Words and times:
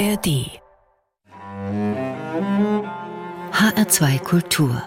ARD 0.00 0.48
HR2 3.52 4.18
Kultur 4.20 4.82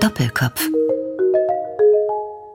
Doppelkopf 0.00 0.68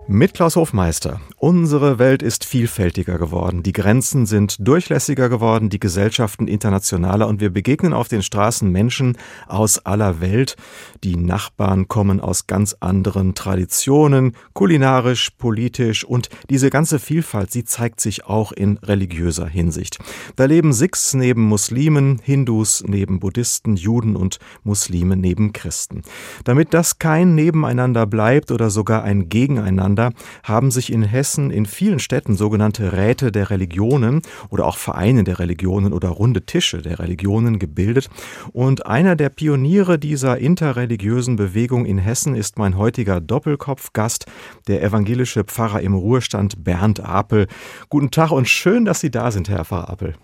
mit 0.07 0.35
Klaus 0.35 0.55
Hofmeister. 0.55 1.19
Unsere 1.45 1.99
Welt 1.99 2.23
ist 2.23 2.43
vielfältiger 2.43 3.19
geworden. 3.19 3.61
Die 3.61 3.71
Grenzen 3.71 4.25
sind 4.25 4.55
durchlässiger 4.67 5.29
geworden, 5.29 5.69
die 5.69 5.79
Gesellschaften 5.79 6.47
internationaler 6.47 7.27
und 7.27 7.39
wir 7.39 7.51
begegnen 7.51 7.93
auf 7.93 8.07
den 8.07 8.23
Straßen 8.23 8.67
Menschen 8.71 9.15
aus 9.47 9.77
aller 9.85 10.21
Welt. 10.21 10.55
Die 11.03 11.15
Nachbarn 11.15 11.87
kommen 11.87 12.19
aus 12.19 12.47
ganz 12.47 12.75
anderen 12.79 13.35
Traditionen, 13.35 14.35
kulinarisch, 14.53 15.29
politisch 15.37 16.03
und 16.03 16.29
diese 16.49 16.71
ganze 16.71 16.97
Vielfalt, 16.97 17.51
sie 17.51 17.63
zeigt 17.63 18.01
sich 18.01 18.25
auch 18.25 18.51
in 18.51 18.77
religiöser 18.77 19.45
Hinsicht. 19.45 19.99
Da 20.35 20.45
leben 20.45 20.73
Sikhs 20.73 21.13
neben 21.13 21.43
Muslimen, 21.43 22.19
Hindus 22.23 22.83
neben 22.87 23.19
Buddhisten, 23.19 23.75
Juden 23.75 24.15
und 24.15 24.39
Muslime 24.63 25.15
neben 25.15 25.53
Christen. 25.53 26.01
Damit 26.43 26.73
das 26.73 26.97
kein 26.97 27.35
Nebeneinander 27.35 28.07
bleibt 28.07 28.49
oder 28.49 28.71
sogar 28.71 29.03
ein 29.03 29.29
Gegeneinander, 29.29 30.11
haben 30.41 30.71
sich 30.71 30.91
in 30.91 31.03
Hessen 31.03 31.34
in 31.37 31.65
vielen 31.65 31.99
Städten 31.99 32.35
sogenannte 32.35 32.93
Räte 32.93 33.31
der 33.31 33.49
Religionen 33.49 34.21
oder 34.49 34.65
auch 34.65 34.77
Vereine 34.77 35.23
der 35.23 35.39
Religionen 35.39 35.93
oder 35.93 36.09
runde 36.09 36.45
Tische 36.45 36.81
der 36.81 36.99
Religionen 36.99 37.59
gebildet. 37.59 38.09
Und 38.53 38.85
einer 38.85 39.15
der 39.15 39.29
Pioniere 39.29 39.99
dieser 39.99 40.37
interreligiösen 40.37 41.35
Bewegung 41.35 41.85
in 41.85 41.97
Hessen 41.97 42.35
ist 42.35 42.57
mein 42.57 42.77
heutiger 42.77 43.21
Doppelkopfgast, 43.21 44.25
der 44.67 44.83
evangelische 44.83 45.43
Pfarrer 45.43 45.81
im 45.81 45.93
Ruhestand 45.93 46.63
Bernd 46.63 46.99
Apel. 46.99 47.47
Guten 47.89 48.11
Tag 48.11 48.31
und 48.31 48.47
schön, 48.47 48.85
dass 48.85 48.99
Sie 48.99 49.11
da 49.11 49.31
sind, 49.31 49.49
Herr 49.49 49.65
Pfarrer 49.65 49.89
Apel. 49.89 50.15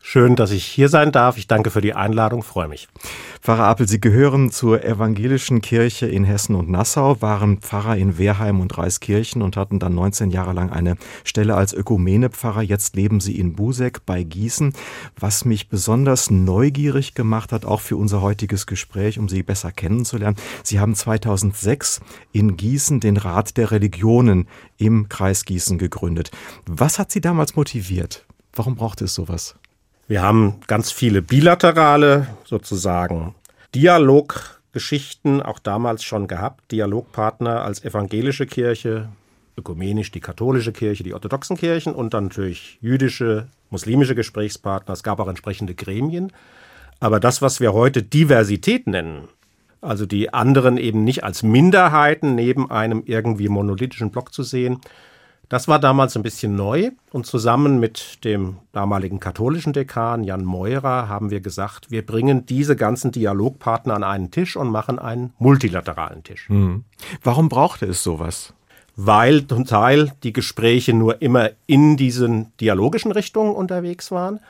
Schön, 0.00 0.36
dass 0.36 0.52
ich 0.52 0.64
hier 0.64 0.88
sein 0.88 1.12
darf. 1.12 1.36
Ich 1.36 1.48
danke 1.48 1.70
für 1.70 1.80
die 1.82 1.92
Einladung, 1.92 2.42
freue 2.42 2.68
mich. 2.68 2.88
Pfarrer 3.42 3.64
Apel, 3.64 3.86
Sie 3.86 4.00
gehören 4.00 4.50
zur 4.50 4.82
evangelischen 4.82 5.60
Kirche 5.60 6.06
in 6.06 6.24
Hessen 6.24 6.54
und 6.54 6.70
Nassau, 6.70 7.20
waren 7.20 7.58
Pfarrer 7.58 7.96
in 7.96 8.16
Wehrheim 8.16 8.60
und 8.60 8.78
Reiskirchen 8.78 9.42
und 9.42 9.56
hatten 9.56 9.78
dann 9.78 9.94
19 9.94 10.30
Jahre 10.30 10.54
lang 10.54 10.70
eine 10.70 10.96
Stelle 11.24 11.56
als 11.56 11.74
Ökumene-Pfarrer. 11.74 12.62
Jetzt 12.62 12.96
leben 12.96 13.20
Sie 13.20 13.38
in 13.38 13.54
Busek 13.54 14.06
bei 14.06 14.22
Gießen. 14.22 14.72
Was 15.18 15.44
mich 15.44 15.68
besonders 15.68 16.30
neugierig 16.30 17.14
gemacht 17.14 17.52
hat, 17.52 17.64
auch 17.64 17.80
für 17.80 17.96
unser 17.96 18.22
heutiges 18.22 18.66
Gespräch, 18.66 19.18
um 19.18 19.28
Sie 19.28 19.42
besser 19.42 19.72
kennenzulernen. 19.72 20.36
Sie 20.62 20.80
haben 20.80 20.94
2006 20.94 22.00
in 22.32 22.56
Gießen 22.56 23.00
den 23.00 23.18
Rat 23.18 23.56
der 23.56 23.72
Religionen 23.72 24.48
im 24.78 25.08
Kreis 25.08 25.44
Gießen 25.44 25.76
gegründet. 25.76 26.30
Was 26.66 26.98
hat 26.98 27.10
Sie 27.10 27.20
damals 27.20 27.56
motiviert? 27.56 28.24
Warum 28.54 28.74
brauchte 28.74 29.04
es 29.04 29.14
sowas? 29.14 29.54
Wir 30.08 30.22
haben 30.22 30.54
ganz 30.66 30.90
viele 30.90 31.20
bilaterale 31.20 32.28
sozusagen 32.46 33.34
Dialoggeschichten 33.74 35.42
auch 35.42 35.58
damals 35.58 36.02
schon 36.02 36.26
gehabt. 36.28 36.72
Dialogpartner 36.72 37.62
als 37.62 37.84
evangelische 37.84 38.46
Kirche, 38.46 39.10
ökumenisch 39.58 40.10
die 40.10 40.20
katholische 40.20 40.72
Kirche, 40.72 41.04
die 41.04 41.12
orthodoxen 41.12 41.58
Kirchen 41.58 41.94
und 41.94 42.14
dann 42.14 42.24
natürlich 42.24 42.78
jüdische, 42.80 43.48
muslimische 43.68 44.14
Gesprächspartner. 44.14 44.94
Es 44.94 45.02
gab 45.02 45.20
auch 45.20 45.28
entsprechende 45.28 45.74
Gremien. 45.74 46.32
Aber 47.00 47.20
das, 47.20 47.42
was 47.42 47.60
wir 47.60 47.74
heute 47.74 48.02
Diversität 48.02 48.86
nennen, 48.86 49.28
also 49.82 50.06
die 50.06 50.32
anderen 50.32 50.78
eben 50.78 51.04
nicht 51.04 51.22
als 51.22 51.42
Minderheiten 51.42 52.34
neben 52.34 52.70
einem 52.70 53.02
irgendwie 53.04 53.50
monolithischen 53.50 54.10
Block 54.10 54.32
zu 54.32 54.42
sehen, 54.42 54.80
das 55.48 55.66
war 55.66 55.78
damals 55.78 56.14
ein 56.16 56.22
bisschen 56.22 56.56
neu 56.56 56.90
und 57.10 57.26
zusammen 57.26 57.80
mit 57.80 58.24
dem 58.24 58.58
damaligen 58.72 59.18
katholischen 59.18 59.72
Dekan 59.72 60.24
Jan 60.24 60.44
Meurer 60.44 61.08
haben 61.08 61.30
wir 61.30 61.40
gesagt, 61.40 61.90
wir 61.90 62.04
bringen 62.04 62.44
diese 62.44 62.76
ganzen 62.76 63.12
Dialogpartner 63.12 63.94
an 63.94 64.04
einen 64.04 64.30
Tisch 64.30 64.56
und 64.56 64.68
machen 64.70 64.98
einen 64.98 65.32
multilateralen 65.38 66.22
Tisch. 66.22 66.48
Hm. 66.48 66.84
Warum 67.22 67.48
brauchte 67.48 67.86
es 67.86 68.02
sowas? 68.02 68.52
Weil 68.96 69.46
zum 69.46 69.64
Teil 69.64 70.12
die 70.22 70.32
Gespräche 70.32 70.92
nur 70.92 71.22
immer 71.22 71.50
in 71.66 71.96
diesen 71.96 72.52
dialogischen 72.58 73.12
Richtungen 73.12 73.54
unterwegs 73.54 74.10
waren 74.10 74.40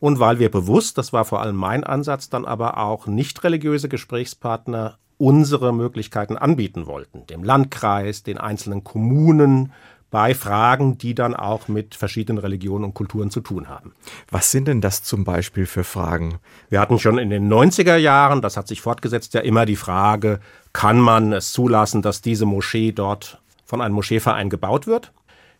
und 0.00 0.18
weil 0.18 0.38
wir 0.38 0.50
bewusst, 0.50 0.98
das 0.98 1.12
war 1.12 1.24
vor 1.24 1.40
allem 1.40 1.56
mein 1.56 1.84
Ansatz, 1.84 2.30
dann 2.30 2.44
aber 2.44 2.78
auch 2.78 3.06
nicht 3.06 3.44
religiöse 3.44 3.88
Gesprächspartner 3.88 4.98
unsere 5.18 5.74
Möglichkeiten 5.74 6.36
anbieten 6.36 6.86
wollten. 6.86 7.26
Dem 7.26 7.42
Landkreis, 7.42 8.22
den 8.22 8.38
einzelnen 8.38 8.84
Kommunen, 8.84 9.72
bei 10.10 10.34
Fragen, 10.34 10.96
die 10.96 11.14
dann 11.14 11.34
auch 11.34 11.68
mit 11.68 11.94
verschiedenen 11.94 12.38
Religionen 12.38 12.84
und 12.84 12.94
Kulturen 12.94 13.30
zu 13.30 13.40
tun 13.40 13.68
haben. 13.68 13.94
Was 14.30 14.50
sind 14.50 14.66
denn 14.66 14.80
das 14.80 15.02
zum 15.02 15.24
Beispiel 15.24 15.66
für 15.66 15.84
Fragen? 15.84 16.38
Wir 16.70 16.80
hatten 16.80 16.98
schon 16.98 17.18
in 17.18 17.30
den 17.30 17.52
90er 17.52 17.96
Jahren, 17.96 18.40
das 18.40 18.56
hat 18.56 18.68
sich 18.68 18.80
fortgesetzt, 18.80 19.34
ja 19.34 19.40
immer 19.40 19.66
die 19.66 19.76
Frage, 19.76 20.40
kann 20.72 20.98
man 20.98 21.32
es 21.32 21.52
zulassen, 21.52 22.02
dass 22.02 22.22
diese 22.22 22.46
Moschee 22.46 22.92
dort 22.92 23.40
von 23.64 23.80
einem 23.80 23.94
Moscheeverein 23.94 24.48
gebaut 24.48 24.86
wird? 24.86 25.12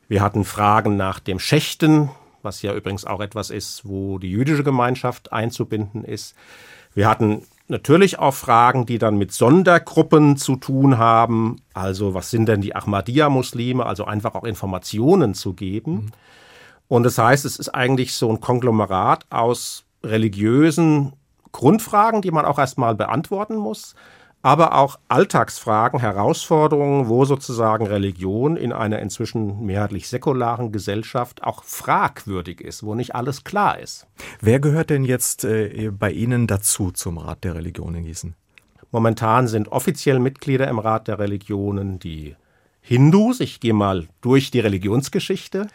Wir 0.09 0.23
hatten 0.23 0.45
Fragen 0.45 0.97
nach 0.97 1.21
dem 1.21 1.39
Schächten, 1.39 2.09
was 2.43 2.63
ja 2.63 2.73
übrigens 2.75 3.05
auch 3.05 3.21
etwas 3.21 3.51
ist, 3.51 3.87
wo 3.87 4.19
die 4.19 4.31
jüdische 4.31 4.65
Gemeinschaft 4.65 5.33
einzubinden 5.33 6.05
ist. 6.05 6.35
Wir 6.95 7.07
hatten 7.09 7.43
natürlich 7.69 8.19
auch 8.19 8.35
Fragen, 8.35 8.87
die 8.87 8.99
dann 8.99 9.17
mit 9.17 9.33
Sondergruppen 9.33 10.37
zu 10.37 10.57
tun 10.57 10.99
haben. 10.99 11.57
Also 11.75 12.15
was 12.15 12.31
sind 12.31 12.47
denn 12.47 12.61
die 12.61 12.75
Ahmadiyya-Muslime? 12.75 13.85
Also 13.85 14.05
einfach 14.05 14.35
auch 14.35 14.45
Informationen 14.45 15.35
zu 15.35 15.55
geben. 15.55 15.93
Mhm. 15.93 16.13
Und 16.89 17.03
das 17.03 17.19
heißt, 17.19 17.45
es 17.45 17.59
ist 17.59 17.69
eigentlich 17.69 18.15
so 18.15 18.31
ein 18.31 18.41
Konglomerat 18.41 19.27
aus 19.31 19.85
religiösen 20.03 21.13
Grundfragen, 21.53 22.23
die 22.23 22.31
man 22.31 22.45
auch 22.45 22.59
erstmal 22.59 22.95
beantworten 22.95 23.57
muss, 23.57 23.95
aber 24.43 24.77
auch 24.77 24.99
Alltagsfragen, 25.09 26.01
Herausforderungen, 26.01 27.09
wo 27.09 27.25
sozusagen 27.25 27.87
Religion 27.87 28.57
in 28.57 28.73
einer 28.73 29.01
inzwischen 29.01 29.67
mehrheitlich 29.67 30.09
säkularen 30.09 30.71
Gesellschaft 30.71 31.43
auch 31.43 31.65
fragwürdig 31.65 32.61
ist, 32.61 32.83
wo 32.83 32.95
nicht 32.95 33.15
alles 33.15 33.45
klar 33.45 33.79
ist. 33.79 34.07
Wer 34.41 34.61
gehört 34.61 34.91
denn 34.91 35.05
jetzt 35.05 35.45
äh, 35.45 35.91
bei 35.91 36.13
Ihnen 36.13 36.47
dazu 36.47 36.93
zum 36.93 37.19
Rat 37.19 37.45
der 37.45 37.57
Religion 37.57 37.95
in 37.97 38.05
Gießen? 38.05 38.35
Momentan 38.91 39.49
sind 39.49 39.69
offiziell 39.69 40.19
Mitglieder 40.19 40.69
im 40.69 40.79
Rat 40.79 41.09
der 41.09 41.19
Religionen 41.19 41.99
die 41.99 42.37
Hindus, 42.81 43.41
ich 43.41 43.61
gehe 43.61 43.75
mal 43.75 44.09
durch 44.23 44.51
die 44.51 44.61
Religionsgeschichte, 44.61 45.67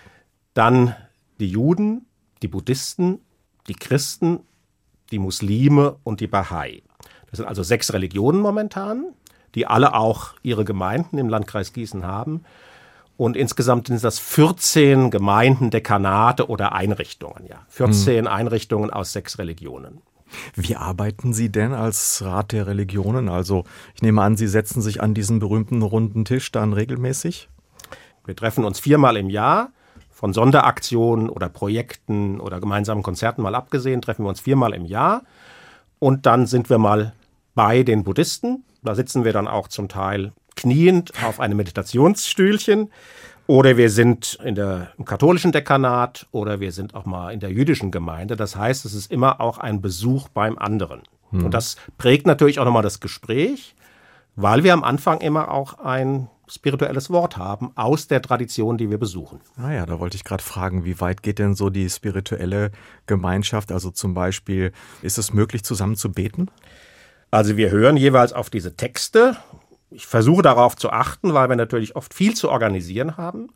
dann 0.55 0.95
die 1.39 1.49
Juden, 1.49 2.07
die 2.41 2.47
Buddhisten, 2.47 3.19
die 3.67 3.75
Christen, 3.75 4.39
die 5.11 5.19
Muslime 5.19 5.97
und 6.03 6.21
die 6.21 6.27
Bahai. 6.27 6.81
Das 7.33 7.39
sind 7.39 7.47
also 7.47 7.63
sechs 7.63 7.91
Religionen 7.93 8.41
momentan, 8.41 9.05
die 9.55 9.65
alle 9.65 9.95
auch 9.95 10.35
ihre 10.43 10.65
Gemeinden 10.65 11.17
im 11.17 11.29
Landkreis 11.29 11.73
Gießen 11.73 12.05
haben. 12.05 12.43
Und 13.17 13.35
insgesamt 13.35 13.87
sind 13.87 14.03
das 14.03 14.19
14 14.19 15.09
Gemeinden, 15.09 15.71
Dekanate 15.71 16.47
oder 16.47 16.73
Einrichtungen. 16.73 17.47
Ja. 17.47 17.65
14 17.69 18.25
hm. 18.25 18.27
Einrichtungen 18.27 18.91
aus 18.91 19.13
sechs 19.13 19.39
Religionen. 19.39 20.03
Wie 20.53 20.75
arbeiten 20.75 21.33
Sie 21.33 21.51
denn 21.51 21.73
als 21.73 22.21
Rat 22.23 22.51
der 22.51 22.67
Religionen? 22.67 23.29
Also 23.29 23.63
ich 23.95 24.03
nehme 24.03 24.21
an, 24.21 24.37
Sie 24.37 24.47
setzen 24.47 24.83
sich 24.83 25.01
an 25.01 25.15
diesen 25.15 25.39
berühmten 25.39 25.81
runden 25.81 26.25
Tisch 26.25 26.51
dann 26.51 26.71
regelmäßig? 26.71 27.49
Wir 28.25 28.35
treffen 28.35 28.63
uns 28.63 28.79
viermal 28.79 29.17
im 29.17 29.31
Jahr. 29.31 29.71
Von 30.11 30.33
Sonderaktionen 30.33 31.29
oder 31.29 31.49
Projekten 31.49 32.39
oder 32.39 32.59
gemeinsamen 32.59 33.01
Konzerten 33.01 33.41
mal 33.41 33.55
abgesehen, 33.55 34.03
treffen 34.03 34.23
wir 34.23 34.29
uns 34.29 34.39
viermal 34.39 34.75
im 34.75 34.85
Jahr. 34.85 35.23
Und 35.97 36.27
dann 36.27 36.45
sind 36.45 36.69
wir 36.69 36.77
mal 36.77 37.13
bei 37.55 37.83
den 37.83 38.03
Buddhisten. 38.03 38.63
Da 38.83 38.95
sitzen 38.95 39.23
wir 39.23 39.33
dann 39.33 39.47
auch 39.47 39.67
zum 39.67 39.87
Teil 39.87 40.33
kniend 40.55 41.11
auf 41.23 41.39
einem 41.39 41.57
Meditationsstühlchen. 41.57 42.89
Oder 43.45 43.75
wir 43.75 43.89
sind 43.89 44.39
in 44.43 44.55
der, 44.55 44.93
im 44.97 45.05
katholischen 45.05 45.51
Dekanat 45.51 46.27
oder 46.31 46.59
wir 46.61 46.71
sind 46.71 46.95
auch 46.95 47.05
mal 47.05 47.31
in 47.31 47.41
der 47.41 47.51
jüdischen 47.51 47.91
Gemeinde. 47.91 48.37
Das 48.37 48.55
heißt, 48.55 48.85
es 48.85 48.93
ist 48.93 49.11
immer 49.11 49.41
auch 49.41 49.57
ein 49.57 49.81
Besuch 49.81 50.29
beim 50.29 50.57
anderen. 50.57 51.01
Hm. 51.31 51.45
Und 51.45 51.53
das 51.53 51.75
prägt 51.97 52.25
natürlich 52.25 52.59
auch 52.59 52.65
nochmal 52.65 52.83
das 52.83 53.01
Gespräch, 53.01 53.75
weil 54.35 54.63
wir 54.63 54.73
am 54.73 54.83
Anfang 54.83 55.19
immer 55.19 55.51
auch 55.51 55.79
ein 55.79 56.29
spirituelles 56.47 57.09
Wort 57.09 57.37
haben 57.37 57.71
aus 57.75 58.07
der 58.07 58.21
Tradition, 58.21 58.77
die 58.77 58.89
wir 58.89 58.97
besuchen. 58.97 59.39
Ah 59.57 59.71
ja, 59.71 59.85
da 59.85 59.99
wollte 59.99 60.15
ich 60.15 60.23
gerade 60.23 60.43
fragen, 60.43 60.85
wie 60.85 60.99
weit 60.99 61.23
geht 61.23 61.39
denn 61.39 61.55
so 61.55 61.69
die 61.69 61.89
spirituelle 61.89 62.71
Gemeinschaft? 63.07 63.71
Also 63.71 63.91
zum 63.91 64.13
Beispiel, 64.13 64.71
ist 65.01 65.17
es 65.17 65.33
möglich, 65.33 65.63
zusammen 65.63 65.95
zu 65.95 66.11
beten? 66.11 66.49
Also 67.33 67.57
wir 67.57 67.71
hören 67.71 67.97
jeweils 67.97 68.31
auf 68.31 68.51
diese 68.51 68.75
Texte. 68.75 69.35
Ich 69.89 70.05
versuche 70.05 70.43
darauf 70.43 70.75
zu 70.75 70.91
achten, 70.91 71.33
weil 71.33 71.49
wir 71.49 71.55
natürlich 71.55 71.95
oft 71.95 72.13
viel 72.13 72.35
zu 72.35 72.51
organisieren 72.51 73.17
haben 73.17 73.49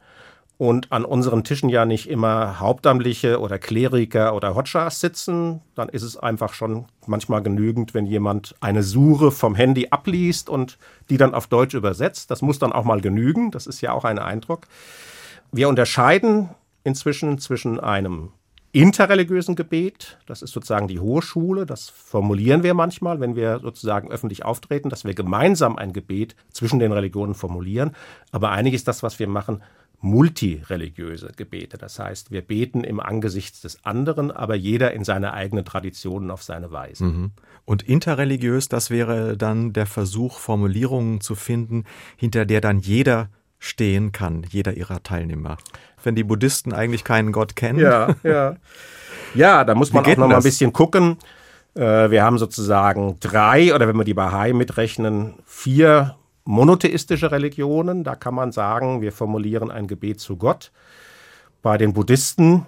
und 0.57 0.91
an 0.91 1.06
unseren 1.06 1.44
Tischen 1.44 1.69
ja 1.69 1.85
nicht 1.85 2.09
immer 2.09 2.59
Hauptamtliche 2.59 3.39
oder 3.39 3.59
Kleriker 3.59 4.33
oder 4.33 4.56
Hodschas 4.56 5.00
sitzen, 5.00 5.62
dann 5.75 5.89
ist 5.89 6.01
es 6.01 6.18
einfach 6.18 6.53
schon 6.53 6.88
manchmal 7.06 7.44
genügend, 7.44 7.94
wenn 7.94 8.07
jemand 8.07 8.56
eine 8.62 8.81
Sure 8.81 9.31
vom 9.31 9.53
Handy 9.53 9.89
abliest 9.91 10.50
und 10.50 10.79
die 11.12 11.18
dann 11.18 11.35
auf 11.35 11.45
Deutsch 11.45 11.75
übersetzt. 11.75 12.31
Das 12.31 12.41
muss 12.41 12.57
dann 12.57 12.74
auch 12.74 12.83
mal 12.83 13.00
genügen, 13.00 13.51
das 13.51 13.68
ist 13.68 13.81
ja 13.81 13.91
auch 13.91 14.06
ein 14.06 14.18
Eindruck. 14.18 14.65
Wir 15.51 15.69
unterscheiden 15.69 16.50
inzwischen 16.83 17.38
zwischen 17.38 17.79
einem 17.79 18.31
interreligiösen 18.81 19.56
Gebet, 19.56 20.18
das 20.25 20.41
ist 20.41 20.51
sozusagen 20.51 20.88
die 20.88 21.00
hohe 21.00 21.21
Schule, 21.21 21.65
das 21.65 21.89
formulieren 21.89 22.63
wir 22.63 22.74
manchmal, 22.74 23.19
wenn 23.19 23.35
wir 23.35 23.59
sozusagen 23.59 24.12
öffentlich 24.12 24.45
auftreten, 24.45 24.89
dass 24.89 25.06
wir 25.06 25.13
gemeinsam 25.13 25.77
ein 25.77 25.94
Gebet 25.94 26.35
zwischen 26.51 26.79
den 26.79 26.91
Religionen 26.91 27.33
formulieren. 27.33 27.91
Aber 28.31 28.51
eigentlich 28.51 28.75
ist 28.75 28.88
das, 28.88 29.03
was 29.03 29.19
wir 29.19 29.27
machen, 29.27 29.62
multireligiöse 30.00 31.31
Gebete. 31.35 31.77
Das 31.77 31.97
heißt, 31.97 32.31
wir 32.31 32.41
beten 32.41 32.83
im 32.83 33.00
Angesicht 33.00 33.63
des 33.63 33.83
anderen, 33.83 34.31
aber 34.31 34.56
jeder 34.56 34.94
in 34.94 35.03
seiner 35.03 35.33
eigenen 35.33 35.65
Tradition 35.65 36.29
auf 36.29 36.44
seine 36.44 36.71
Weise. 36.71 37.06
Mhm. 37.06 37.31
Und 37.65 37.83
interreligiös, 37.83 38.69
das 38.69 38.89
wäre 38.89 39.38
dann 39.38 39.74
der 39.74 39.88
Versuch, 39.88 40.39
Formulierungen 40.39 41.19
zu 41.21 41.35
finden, 41.35 41.85
hinter 42.15 42.45
der 42.45 42.62
dann 42.62 42.79
jeder 42.79 43.29
stehen 43.59 44.12
kann, 44.12 44.45
jeder 44.50 44.74
ihrer 44.74 45.04
Teilnehmer. 45.04 45.57
Wenn 46.04 46.15
die 46.15 46.24
Buddhisten 46.24 46.74
eigentlich 46.74 47.04
keinen 47.04 47.31
Gott 47.31 47.56
kennen. 47.56 47.80
Ja, 47.80 48.15
ja. 48.24 48.56
Ja, 49.33 49.63
da 49.63 49.75
muss 49.75 49.92
man 49.94 50.06
auch 50.06 50.18
noch 50.18 50.27
mal 50.27 50.38
ein 50.38 50.44
bisschen 50.44 50.74
gucken. 50.74 51.18
Äh, 51.75 52.09
wir 52.09 52.24
haben 52.24 52.38
sozusagen 52.38 53.18
drei, 53.19 53.74
oder 53.74 53.88
wenn 53.88 53.98
wir 53.98 54.04
die 54.04 54.13
Bahai 54.13 54.54
mitrechnen, 54.54 55.36
vier 55.45 56.15
monotheistische 56.45 57.31
Religionen. 57.31 58.04
Da 58.04 58.15
kann 58.15 58.33
man 58.33 58.51
sagen, 58.51 59.01
wir 59.01 59.12
formulieren 59.12 59.69
ein 59.69 59.88
Gebet 59.88 60.19
zu 60.19 60.38
Gott. 60.38 60.71
Bei 61.62 61.77
den 61.77 61.94
Buddhisten, 61.94 62.65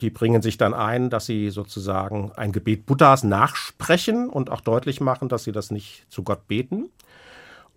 die 0.00 0.10
bringen 0.10 0.42
sich 0.42 0.58
dann 0.58 0.74
ein, 0.74 1.10
dass 1.10 1.26
sie 1.26 1.50
sozusagen 1.50 2.32
ein 2.36 2.52
Gebet 2.52 2.86
Buddhas 2.86 3.22
nachsprechen 3.22 4.28
und 4.28 4.50
auch 4.50 4.60
deutlich 4.60 5.00
machen, 5.00 5.28
dass 5.28 5.44
sie 5.44 5.52
das 5.52 5.70
nicht 5.70 6.06
zu 6.08 6.22
Gott 6.22 6.48
beten. 6.48 6.90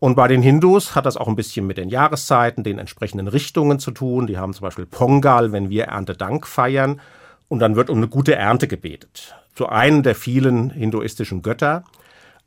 Und 0.03 0.15
bei 0.15 0.27
den 0.27 0.41
Hindus 0.41 0.95
hat 0.95 1.05
das 1.05 1.15
auch 1.15 1.29
ein 1.29 1.37
bisschen 1.37 1.65
mit 1.65 1.77
den 1.77 1.87
Jahreszeiten, 1.87 2.65
den 2.65 2.77
entsprechenden 2.77 3.29
Richtungen 3.29 3.79
zu 3.79 3.91
tun. 3.91 4.27
Die 4.27 4.37
haben 4.37 4.53
zum 4.53 4.63
Beispiel 4.63 4.85
Pongal, 4.85 5.53
wenn 5.53 5.69
wir 5.69 5.85
Erntedank 5.85 6.45
feiern. 6.45 6.99
Und 7.47 7.59
dann 7.59 7.77
wird 7.77 7.89
um 7.89 7.99
eine 7.99 8.09
gute 8.09 8.35
Ernte 8.35 8.67
gebetet. 8.67 9.33
Zu 9.55 9.69
einem 9.69 10.03
der 10.03 10.15
vielen 10.15 10.71
hinduistischen 10.71 11.41
Götter. 11.41 11.85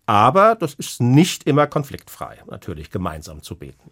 Aber 0.04 0.54
das 0.54 0.74
ist 0.74 1.00
nicht 1.00 1.44
immer 1.44 1.66
konfliktfrei, 1.66 2.36
natürlich 2.46 2.90
gemeinsam 2.90 3.42
zu 3.42 3.56
beten. 3.56 3.90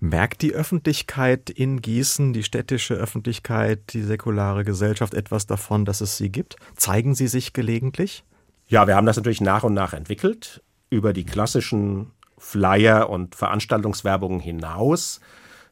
Merkt 0.00 0.40
die 0.40 0.54
Öffentlichkeit 0.54 1.50
in 1.50 1.82
Gießen, 1.82 2.32
die 2.32 2.44
städtische 2.44 2.94
Öffentlichkeit, 2.94 3.92
die 3.92 4.04
säkulare 4.04 4.64
Gesellschaft 4.64 5.12
etwas 5.12 5.46
davon, 5.46 5.84
dass 5.84 6.00
es 6.00 6.16
sie 6.16 6.32
gibt? 6.32 6.56
Zeigen 6.76 7.14
sie 7.14 7.28
sich 7.28 7.52
gelegentlich? 7.52 8.24
Ja, 8.68 8.86
wir 8.86 8.96
haben 8.96 9.04
das 9.04 9.18
natürlich 9.18 9.42
nach 9.42 9.64
und 9.64 9.74
nach 9.74 9.92
entwickelt. 9.92 10.62
Über 10.88 11.12
die 11.12 11.24
klassischen 11.26 12.12
Flyer 12.38 13.08
und 13.08 13.34
Veranstaltungswerbungen 13.34 14.40
hinaus 14.40 15.20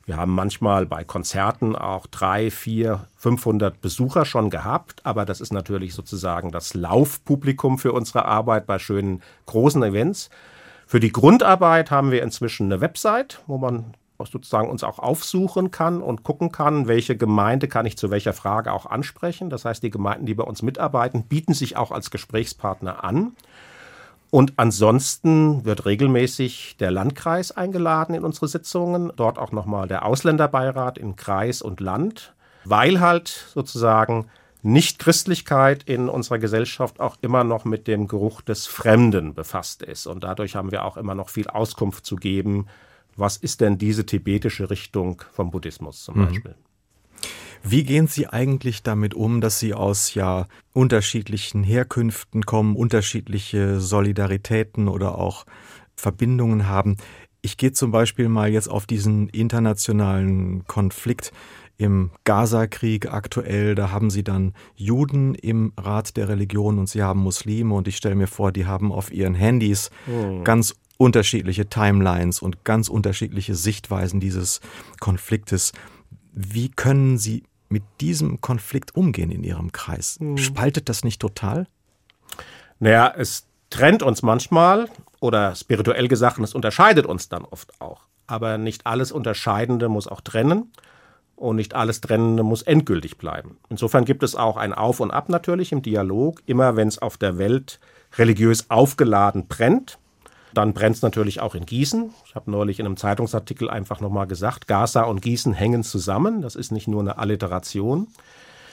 wir 0.06 0.19
haben 0.19 0.34
manchmal 0.34 0.84
bei 0.84 1.02
Konzerten 1.02 1.76
auch 1.76 2.06
drei, 2.06 2.50
vier, 2.50 3.06
500 3.16 3.81
Besucher 3.81 4.26
schon 4.26 4.50
gehabt, 4.50 5.00
aber 5.05 5.25
das 5.25 5.40
ist 5.40 5.52
natürlich 5.52 5.94
sozusagen 5.94 6.50
das 6.52 6.75
Laufpublikum 6.75 7.78
für 7.78 7.93
unsere 7.93 8.26
Arbeit 8.26 8.66
bei 8.66 8.78
schönen 8.78 9.22
großen 9.46 9.82
Events. 9.82 10.28
Für 10.87 11.00
die 11.00 11.12
Grundarbeit 11.12 11.90
haben 11.90 12.11
wir 12.11 12.22
inzwischen 12.22 12.66
eine 12.70 12.82
Website, 12.82 13.40
wo 13.46 13.56
man 13.56 13.94
sozusagen 14.19 14.70
uns 14.70 14.84
auch 14.84 14.99
aufsuchen 14.99 15.70
kann 15.70 16.00
und 16.02 16.22
gucken 16.22 16.52
kann, 16.52 16.87
welche 16.87 17.16
Gemeinde 17.16 17.69
kann 17.69 17.84
ich 17.84 17.99
zu 17.99 18.11
welcher 18.11 18.32
Frage 18.32 18.72
auch 18.72 18.87
ansprechen. 18.87 19.50
Das 19.50 19.64
heißt, 19.64 19.82
die 19.82 19.90
Gemeinden, 19.90 20.26
die 20.26 20.34
bei 20.34 20.44
uns 20.44 20.62
mitarbeiten, 20.62 21.25
bieten 21.25 21.52
sich 21.52 21.76
auch 21.76 21.90
als 21.90 22.11
Gesprächspartner 22.11 23.05
an. 23.05 23.32
Und 24.34 24.54
ansonsten 24.56 25.64
wird 25.64 25.86
regelmäßig 25.86 26.75
der 26.81 26.90
Landkreis 26.90 27.52
eingeladen 27.52 28.16
in 28.16 28.25
unsere 28.25 28.48
Sitzungen, 28.48 29.12
dort 29.14 29.38
auch 29.38 29.52
nochmal 29.52 29.86
der 29.86 30.04
Ausländerbeirat 30.04 30.98
in 30.98 31.14
Kreis 31.14 31.62
und 31.62 31.78
Land, 31.78 32.34
weil 32.64 32.98
halt 32.98 33.28
sozusagen 33.28 34.26
Nichtchristlichkeit 34.62 35.84
in 35.84 36.08
unserer 36.08 36.40
Gesellschaft 36.40 36.98
auch 36.98 37.16
immer 37.20 37.44
noch 37.44 37.64
mit 37.64 37.86
dem 37.86 38.08
Geruch 38.08 38.40
des 38.40 38.66
Fremden 38.66 39.34
befasst 39.34 39.82
ist. 39.82 40.08
Und 40.08 40.25
dadurch 40.25 40.56
haben 40.56 40.72
wir 40.72 40.84
auch 40.84 40.96
immer 40.96 41.14
noch 41.14 41.28
viel 41.28 41.46
Auskunft 41.46 42.04
zu 42.04 42.16
geben, 42.16 42.66
was 43.14 43.37
ist 43.37 43.60
denn 43.60 43.78
diese 43.78 44.04
tibetische 44.04 44.69
Richtung 44.69 45.22
vom 45.30 45.52
Buddhismus 45.52 46.02
zum 46.02 46.19
mhm. 46.19 46.42
Wie 47.66 47.82
gehen 47.82 48.08
Sie 48.08 48.26
eigentlich 48.26 48.82
damit 48.82 49.14
um, 49.14 49.40
dass 49.40 49.58
Sie 49.58 49.72
aus 49.72 50.12
ja 50.12 50.46
unterschiedlichen 50.75 51.64
Herkünften 51.64 52.44
kommen, 52.44 52.76
unterschiedliche 52.76 53.81
Solidaritäten 53.81 54.87
oder 54.87 55.16
auch 55.16 55.46
Verbindungen 55.96 56.69
haben? 56.69 56.99
Ich 57.40 57.56
gehe 57.56 57.72
zum 57.72 57.90
Beispiel 57.90 58.28
mal 58.28 58.50
jetzt 58.50 58.69
auf 58.69 58.84
diesen 58.87 59.31
internationalen 59.31 60.66
Konflikt 60.66 61.32
im 61.78 62.11
Gaza-Krieg 62.25 63.11
aktuell. 63.11 63.75
Da 63.75 63.90
haben 63.90 64.11
sie 64.11 64.22
dann 64.22 64.52
Juden 64.76 65.34
im 65.34 65.72
Rat 65.78 66.19
der 66.19 66.28
Religion 66.28 66.78
und 66.78 66.88
sie 66.88 67.02
haben 67.02 67.20
Muslime 67.20 67.75
und 67.75 67.88
ich 67.88 67.96
stelle 67.96 68.14
mir 68.14 68.26
vor, 68.28 68.52
die 68.52 68.66
haben 68.66 68.93
auf 68.93 69.11
ihren 69.11 69.34
Handys 69.34 69.90
oh. 70.06 70.43
ganz 70.43 70.75
unterschiedliche 70.99 71.66
Timelines 71.66 72.40
und 72.40 72.64
ganz 72.64 72.88
unterschiedliche 72.88 73.55
Sichtweisen 73.55 74.20
dieses 74.20 74.61
Konfliktes. 75.00 75.72
Wie 76.32 76.69
können 76.69 77.19
Sie 77.19 77.43
mit 77.69 77.82
diesem 78.00 78.40
Konflikt 78.40 78.94
umgehen 78.94 79.31
in 79.31 79.44
Ihrem 79.44 79.72
Kreis? 79.72 80.19
Mhm. 80.20 80.38
Spaltet 80.38 80.88
das 80.88 81.05
nicht 81.05 81.20
total? 81.20 81.66
Naja, 82.78 83.12
es 83.16 83.46
trennt 83.70 84.02
uns 84.02 84.22
manchmal 84.22 84.88
oder 85.20 85.55
spirituell 85.55 86.08
gesagt, 86.08 86.38
es 86.38 86.55
unterscheidet 86.55 87.06
uns 87.06 87.28
dann 87.28 87.44
oft 87.44 87.81
auch. 87.81 88.02
Aber 88.26 88.58
nicht 88.58 88.87
alles 88.87 89.12
Unterscheidende 89.12 89.88
muss 89.88 90.08
auch 90.08 90.20
trennen 90.20 90.72
und 91.37 91.56
nicht 91.56 91.75
alles 91.75 92.00
Trennende 92.00 92.43
muss 92.43 92.62
endgültig 92.62 93.19
bleiben. 93.19 93.58
Insofern 93.69 94.05
gibt 94.05 94.22
es 94.22 94.34
auch 94.37 94.56
ein 94.56 94.72
Auf 94.72 95.00
und 95.00 95.11
Ab 95.11 95.28
natürlich 95.28 95.72
im 95.72 95.82
Dialog. 95.82 96.43
Immer 96.46 96.76
wenn 96.76 96.88
es 96.88 96.99
auf 96.99 97.16
der 97.16 97.38
Welt 97.38 97.81
religiös 98.16 98.70
aufgeladen 98.70 99.49
brennt, 99.49 99.99
dann 100.56 100.74
brennt 100.74 100.96
es 100.96 101.02
natürlich 101.02 101.40
auch 101.40 101.54
in 101.54 101.66
Gießen. 101.66 102.12
Ich 102.26 102.34
habe 102.34 102.50
neulich 102.50 102.80
in 102.80 102.86
einem 102.86 102.96
Zeitungsartikel 102.96 103.68
einfach 103.68 104.00
nochmal 104.00 104.26
gesagt, 104.26 104.66
Gaza 104.66 105.02
und 105.02 105.22
Gießen 105.22 105.52
hängen 105.52 105.82
zusammen. 105.82 106.42
Das 106.42 106.56
ist 106.56 106.72
nicht 106.72 106.88
nur 106.88 107.00
eine 107.00 107.18
Alliteration. 107.18 108.08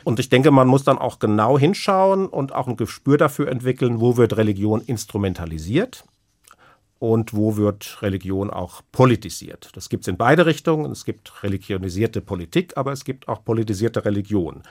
Und 0.03 0.19
ich 0.19 0.29
denke, 0.29 0.51
man 0.51 0.67
muss 0.67 0.83
dann 0.83 0.97
auch 0.97 1.19
genau 1.19 1.59
hinschauen 1.59 2.27
und 2.27 2.53
auch 2.53 2.67
ein 2.67 2.77
Gespür 2.77 3.17
dafür 3.17 3.49
entwickeln, 3.49 3.99
wo 3.99 4.17
wird 4.17 4.37
Religion 4.37 4.81
instrumentalisiert 4.81 6.03
und 6.97 7.33
wo 7.33 7.57
wird 7.57 8.01
Religion 8.01 8.49
auch 8.49 8.81
politisiert. 8.91 9.69
Das 9.73 9.89
gibt 9.89 10.03
es 10.03 10.07
in 10.07 10.17
beide 10.17 10.45
Richtungen. 10.45 10.91
Es 10.91 11.05
gibt 11.05 11.43
religionisierte 11.43 12.21
Politik, 12.21 12.77
aber 12.77 12.91
es 12.91 13.05
gibt 13.05 13.27
auch 13.27 13.43
politisierte 13.43 14.05
Religion. 14.05 14.63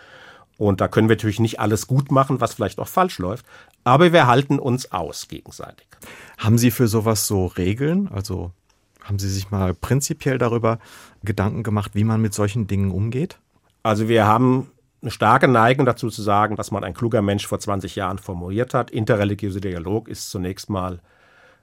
Und 0.57 0.81
da 0.81 0.89
können 0.89 1.09
wir 1.09 1.17
natürlich 1.17 1.41
nicht 1.41 1.59
alles 1.59 1.87
gut 1.87 2.11
machen, 2.11 2.41
was 2.41 2.55
vielleicht 2.55 2.79
auch 2.79 2.89
falsch 2.89 3.19
läuft, 3.19 3.47
aber 3.83 4.13
wir 4.13 4.27
halten 4.27 4.59
uns 4.59 4.93
aus 4.93 5.27
gegenseitig. 5.27 5.87
Haben 6.39 6.59
Sie 6.59 6.71
für 6.71 6.89
sowas 6.89 7.27
so 7.27 7.47
Regeln? 7.47 8.09
Also 8.09 8.53
haben 9.03 9.19
Sie 9.19 9.29
sich 9.29 9.51
mal 9.51 9.75
prinzipiell 9.75 10.39
darüber 10.39 10.79
Gedanken 11.23 11.63
gemacht, 11.63 11.93
wie 11.95 12.05
man 12.05 12.21
mit 12.21 12.35
solchen 12.35 12.67
Dingen 12.67 12.91
umgeht? 12.91 13.39
Also 13.83 14.09
wir 14.09 14.27
haben 14.27 14.71
eine 15.03 15.11
starke 15.11 15.49
Neigung 15.49 15.87
dazu 15.87 16.11
zu 16.11 16.23
sagen, 16.23 16.59
was 16.59 16.71
man 16.71 16.85
ein 16.85 16.95
kluger 16.95 17.23
Mensch 17.23 17.47
vor 17.47 17.59
20 17.59 17.97
Jahren 17.97 18.19
formuliert 18.19 18.75
hat. 18.75 18.91
Interreligiöser 18.91 19.61
Dialog 19.61 20.09
ist 20.09 20.31
zunächst 20.31 20.69
mal 20.69 21.01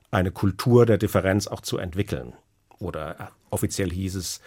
eine 0.10 0.32
Kultur 0.32 0.86
der 0.86 0.98
Differenz 0.98 1.48
auch 1.48 1.62
zu 1.62 1.78
entwickeln. 1.78 2.34
Oder 2.80 3.32
offiziell 3.50 3.92
hieß 3.92 4.16
es, 4.16 4.42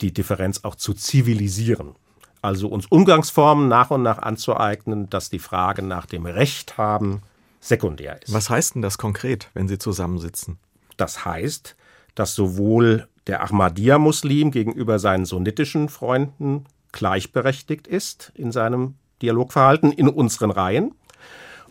die 0.00 0.12
Differenz 0.12 0.64
auch 0.64 0.74
zu 0.74 0.94
zivilisieren. 0.94 1.94
Also 2.42 2.68
uns 2.68 2.86
Umgangsformen 2.86 3.68
nach 3.68 3.90
und 3.90 4.02
nach 4.02 4.18
anzueignen, 4.18 5.10
dass 5.10 5.30
die 5.30 5.38
Frage 5.38 5.82
nach 5.82 6.06
dem 6.06 6.26
Recht 6.26 6.78
haben 6.78 7.22
sekundär 7.60 8.20
ist. 8.22 8.32
Was 8.32 8.50
heißt 8.50 8.74
denn 8.74 8.82
das 8.82 8.98
konkret, 8.98 9.50
wenn 9.54 9.68
Sie 9.68 9.78
zusammensitzen? 9.78 10.58
Das 10.96 11.24
heißt, 11.24 11.76
dass 12.14 12.34
sowohl 12.34 13.08
der 13.26 13.42
Ahmadiyya-Muslim 13.42 14.50
gegenüber 14.50 14.98
seinen 14.98 15.24
sunnitischen 15.24 15.88
Freunden 15.88 16.64
gleichberechtigt 16.92 17.86
ist 17.86 18.32
in 18.34 18.52
seinem 18.52 18.94
Dialogverhalten 19.22 19.92
in 19.92 20.08
unseren 20.08 20.50
Reihen 20.50 20.94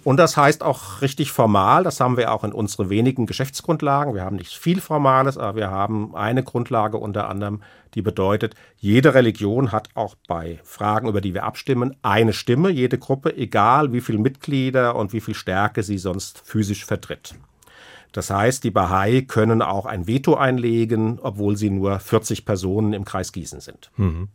und 0.04 0.18
das 0.18 0.38
heißt 0.38 0.64
auch 0.64 1.02
richtig 1.02 1.32
formal, 1.32 1.84
das 1.84 2.00
haben 2.00 2.18
wir 2.18 2.32
auch 2.32 2.44
in 2.44 2.54
unsere 2.54 2.90
wenigen 2.90 3.26
Geschäftsgrundlagen. 3.26 4.14
Wir 4.14 4.24
haben 4.24 4.38
nicht 4.38 4.54
viel 4.54 4.80
Formales, 4.80 5.38
aber 5.38 5.58
wir 5.58 5.72
haben 5.72 6.16
eine 6.16 6.44
Grundlage 6.44 6.98
unter 6.98 7.30
anderem, 7.30 7.62
die 7.94 8.02
bedeutet, 8.02 8.56
jede 8.78 9.14
Religion 9.14 9.72
hat 9.72 9.90
auch 9.96 10.16
bei 10.28 10.60
Fragen, 10.64 11.08
über 11.08 11.22
die 11.22 11.34
wir 11.34 11.44
abstimmen, 11.44 11.96
eine 12.02 12.34
Stimme, 12.34 12.70
jede 12.70 12.98
Gruppe, 12.98 13.36
egal 13.36 13.92
wie 13.94 14.02
viele 14.02 14.20
Mitglieder 14.20 14.96
und 14.96 15.14
wie 15.14 15.22
viel 15.22 15.36
Stärke 15.36 15.84
sie 15.84 15.98
sonst 15.98 16.42
physisch 16.46 16.86
vertritt. 16.86 17.36
Das 18.12 18.30
heißt, 18.30 18.64
die 18.64 18.72
Bahai 18.72 19.22
können 19.22 19.62
auch 19.62 19.86
ein 19.86 20.08
Veto 20.08 20.36
einlegen, 20.36 21.20
obwohl 21.22 21.58
sie 21.58 21.70
nur 21.70 22.00
40 22.00 22.46
Personen 22.46 22.94
im 22.94 23.06
Kreis 23.06 23.32
Gießen 23.32 23.60
sind. 23.60 23.92
Mhm. 23.98 24.30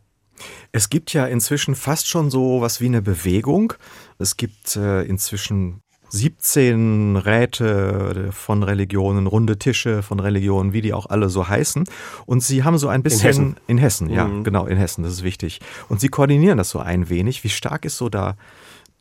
Es 0.71 0.89
gibt 0.89 1.13
ja 1.13 1.25
inzwischen 1.25 1.75
fast 1.75 2.07
schon 2.07 2.29
so 2.29 2.61
was 2.61 2.81
wie 2.81 2.87
eine 2.87 3.01
Bewegung. 3.01 3.73
Es 4.19 4.37
gibt 4.37 4.75
äh, 4.75 5.03
inzwischen 5.03 5.81
17 6.13 7.15
Räte 7.15 8.29
von 8.31 8.61
Religionen, 8.61 9.25
runde 9.25 9.57
Tische 9.57 10.03
von 10.03 10.19
Religionen, 10.19 10.71
wie 10.71 10.81
die 10.81 10.93
auch 10.93 11.07
alle 11.07 11.27
so 11.27 11.47
heißen. 11.47 11.85
Und 12.27 12.43
Sie 12.43 12.63
haben 12.63 12.77
so 12.77 12.87
ein 12.87 13.01
bisschen. 13.01 13.21
In 13.21 13.27
Hessen. 13.27 13.55
In 13.65 13.77
Hessen, 13.79 14.09
ja, 14.09 14.27
mhm. 14.27 14.43
genau, 14.43 14.67
in 14.67 14.77
Hessen, 14.77 15.03
das 15.03 15.13
ist 15.13 15.23
wichtig. 15.23 15.59
Und 15.89 15.99
Sie 15.99 16.09
koordinieren 16.09 16.59
das 16.59 16.69
so 16.69 16.79
ein 16.79 17.09
wenig. 17.09 17.43
Wie 17.43 17.49
stark 17.49 17.83
ist 17.83 17.97
so 17.97 18.09
da 18.09 18.35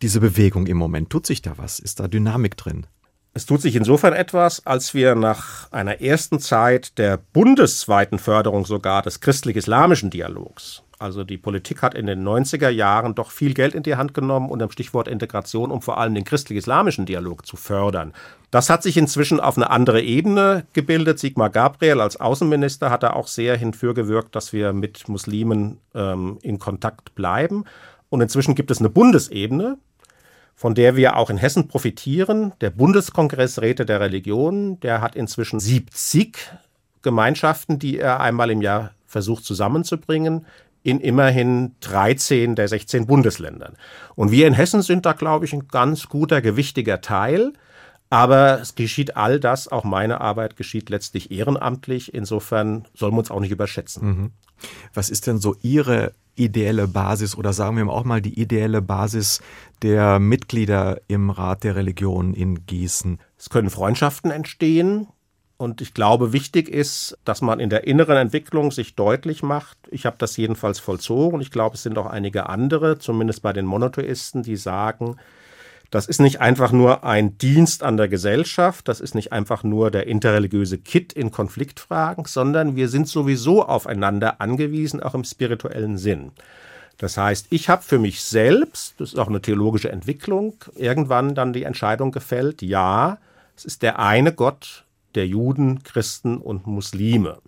diese 0.01 0.21
Bewegung 0.21 0.67
im 0.67 0.79
Moment? 0.79 1.11
Tut 1.11 1.27
sich 1.27 1.43
da 1.43 1.53
was? 1.59 1.79
Ist 1.79 2.01
da 2.01 2.09
Dynamik 2.09 2.57
drin? 2.57 2.87
Es 3.35 3.45
tut 3.45 3.61
sich 3.61 3.77
insofern 3.77 4.15
etwas, 4.15 4.67
als 4.67 4.95
wir 4.95 5.15
nach 5.15 5.71
einer 5.71 6.01
ersten 6.01 6.39
Zeit 6.39 6.97
der 6.99 7.19
bundesweiten 7.19 8.19
Förderung 8.19 8.65
sogar 8.65 9.03
des 9.03 9.21
christlich-islamischen 9.21 10.11
Dialogs 10.11 10.83
also 11.03 11.25
die 11.25 11.37
Politik 11.37 11.83
hat 11.83 11.95
in 11.95 12.07
den 12.07 12.27
90er 12.27 12.69
Jahren 12.69 13.15
doch 13.15 13.31
viel 13.31 13.53
Geld 13.53 13.75
in 13.75 13.83
die 13.83 13.97
Hand 13.97 14.15
genommen 14.15 14.49
unter 14.49 14.67
dem 14.67 14.71
Stichwort 14.71 15.09
Integration, 15.09 15.71
um 15.71 15.83
vor 15.83 15.99
allem 15.99 16.15
den 16.15 16.25
christlich-islamischen 16.25 17.05
Dialog 17.05 17.45
zu 17.45 17.57
fördern. 17.57 18.13
Das 18.51 18.71
hat 18.71 18.83
sich 18.83 18.97
inzwischen 18.97 19.41
auf 19.41 19.57
eine 19.57 19.71
andere 19.71 20.01
Ebene 20.01 20.65
gebildet. 20.73 21.19
Sigmar 21.19 21.51
Gabriel 21.51 22.01
als 22.01 22.21
Außenminister 22.21 22.91
hat 22.91 23.03
da 23.03 23.13
auch 23.13 23.27
sehr 23.27 23.57
hinfür 23.57 23.95
gewirkt, 23.95 24.37
dass 24.37 24.53
wir 24.53 24.73
mit 24.73 25.09
Muslimen 25.09 25.79
ähm, 25.95 26.39
in 26.43 26.59
Kontakt 26.59 27.15
bleiben. 27.15 27.65
Und 28.09 28.21
inzwischen 28.21 28.55
gibt 28.55 28.71
es 28.71 28.79
eine 28.79 28.91
Bundesebene, 28.91 29.79
von 30.55 30.75
der 30.75 30.97
wir 30.97 31.17
auch 31.17 31.31
in 31.31 31.39
Hessen 31.39 31.67
profitieren. 31.67 32.53
Der 32.61 32.71
Bundeskongress 32.71 33.61
Räte 33.61 33.87
der 33.87 34.01
Religionen, 34.01 34.79
der 34.81 35.01
hat 35.01 35.17
inzwischen 35.17 35.59
70 35.59 36.39
Gemeinschaften, 37.03 37.79
die 37.79 37.99
er 37.99 38.21
einmal 38.21 38.51
im 38.51 38.63
Jahr 38.63 38.93
versucht 39.07 39.45
zusammenzubringen 39.45 40.47
in 40.83 41.01
immerhin 41.01 41.75
13 41.81 42.55
der 42.55 42.69
16 42.69 43.07
Bundesländern. 43.07 43.77
Und 44.15 44.31
wir 44.31 44.47
in 44.47 44.55
Hessen 44.55 44.83
sind 44.83 45.07
da, 45.07 45.13
glaube 45.13 45.45
ich, 45.45 45.53
ein 45.53 45.69
ganz 45.69 46.09
guter, 46.09 46.43
gewichtiger 46.43 47.01
Teil. 47.01 47.53
Aber 48.11 48.61
es 48.61 48.75
geschieht 48.75 49.17
all 49.17 49.41
das, 49.41 49.69
auch 49.69 49.85
meine 49.85 50.21
Arbeit 50.21 50.57
geschieht 50.57 50.91
letztlich 50.91 51.31
ehrenamtlich. 51.31 52.13
Insofern 52.13 52.87
sollen 52.95 53.15
wir 53.15 53.21
uns 53.21 53.31
auch 53.31 53.41
nicht 53.41 53.53
überschätzen. 53.53 54.07
Mhm. 54.07 54.31
Was 54.93 55.09
ist 55.09 55.27
denn 55.27 55.39
so 55.39 55.57
Ihre 55.63 56.13
ideelle 56.35 56.89
Basis 56.89 57.37
oder 57.37 57.53
sagen 57.53 57.77
wir 57.77 57.89
auch 57.89 58.05
mal 58.05 58.21
die 58.21 58.39
ideelle 58.39 58.83
Basis 58.83 59.41
der 59.83 60.19
Mitglieder 60.19 61.01
im 61.09 61.31
Rat 61.31 61.65
der 61.65 61.77
Religion 61.77 62.35
in 62.35 62.67
Gießen? 62.67 63.19
Es 63.39 63.49
können 63.49 63.71
Freundschaften 63.71 64.31
entstehen. 64.31 65.09
Und 65.63 65.81
ich 65.81 65.95
glaube, 65.95 66.33
wichtig 66.33 66.69
ist, 66.69 67.17
dass 67.25 67.41
man 67.41 67.61
in 67.61 67.71
der 67.71 67.87
inneren 67.87 68.17
Entwicklung 68.17 68.73
sich 68.73 68.97
deutlich 68.97 69.45
macht, 69.45 69.79
ich 69.93 70.07
habe 70.07 70.17
das 70.19 70.37
jedenfalls 70.37 70.81
vollzogen 70.81 71.41
ich 71.41 71.53
glaube, 71.53 71.77
es 71.77 71.85
sind 71.85 71.97
auch 71.99 72.07
einige 72.07 72.49
andere, 72.49 72.99
zumindest 72.99 73.43
bei 73.43 73.53
den 73.53 73.65
Monotheisten, 73.65 74.43
die 74.43 74.57
sagen, 74.57 75.19
das 75.93 76.07
ist 76.07 76.21
nicht 76.21 76.41
einfach 76.41 76.73
nur 76.73 77.05
ein 77.05 77.39
Dienst 77.39 77.85
an 77.85 77.97
der 77.97 78.09
Gesellschaft, 78.09 78.89
das 78.89 78.99
ist 79.01 79.15
nicht 79.15 79.33
einfach 79.33 79.63
nur 79.63 79.93
der 79.93 80.09
interreligiöse 80.09 80.79
Kit 80.79 81.13
in 81.13 81.31
Konfliktfragen, 81.31 82.25
sondern 82.25 82.75
wir 82.75 82.89
sind 82.89 83.07
sowieso 83.07 83.65
aufeinander 83.65 84.41
angewiesen, 84.41 85.01
auch 85.01 85.15
im 85.15 85.23
spirituellen 85.23 85.97
Sinn. 85.97 86.33
Das 86.99 87.17
heißt, 87.17 87.47
ich 87.51 87.69
habe 87.69 87.83
für 87.83 88.01
mich 88.01 88.25
selbst, 88.25 88.95
das 88.99 89.13
ist 89.13 89.19
auch 89.19 89.29
eine 89.29 89.41
theologische 89.41 89.93
Entwicklung, 89.93 90.55
irgendwann 90.75 91.37
dann 91.37 91.53
die 91.53 91.63
Entscheidung 91.63 92.11
gefällt, 92.11 92.63
ja, 92.63 93.19
es 93.57 93.65
ist 93.65 93.83
der 93.83 94.01
eine 94.01 94.33
Gott, 94.33 94.85
der 95.15 95.27
Juden, 95.27 95.83
Christen 95.83 96.39
und 96.39 96.67
Muslime. 96.67 97.39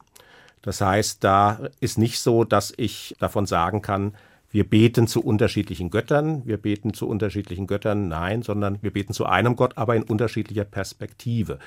Das 0.63 0.81
heißt, 0.81 1.23
da 1.23 1.69
ist 1.81 1.99
nicht 1.99 2.21
so, 2.21 2.45
dass 2.45 2.73
ich 2.77 3.15
davon 3.19 3.47
sagen 3.47 3.83
kann, 3.83 4.15
wir 4.51 4.65
beten 4.65 5.09
zu 5.09 5.21
unterschiedlichen 5.21 5.91
Göttern, 5.91 6.43
wir 6.47 6.59
beten 6.59 6.95
zu 6.95 7.09
unterschiedlichen 7.09 7.67
Göttern, 7.67 8.09
nein, 8.09 8.43
sondern 8.43 8.79
wir 8.83 8.93
beten 8.93 9.13
zu 9.13 9.27
einem 9.27 9.57
Gott, 9.57 9.77
aber 9.77 9.97
in 9.97 10.05
unterschiedlicher 10.05 10.65
Perspektive. 10.65 11.59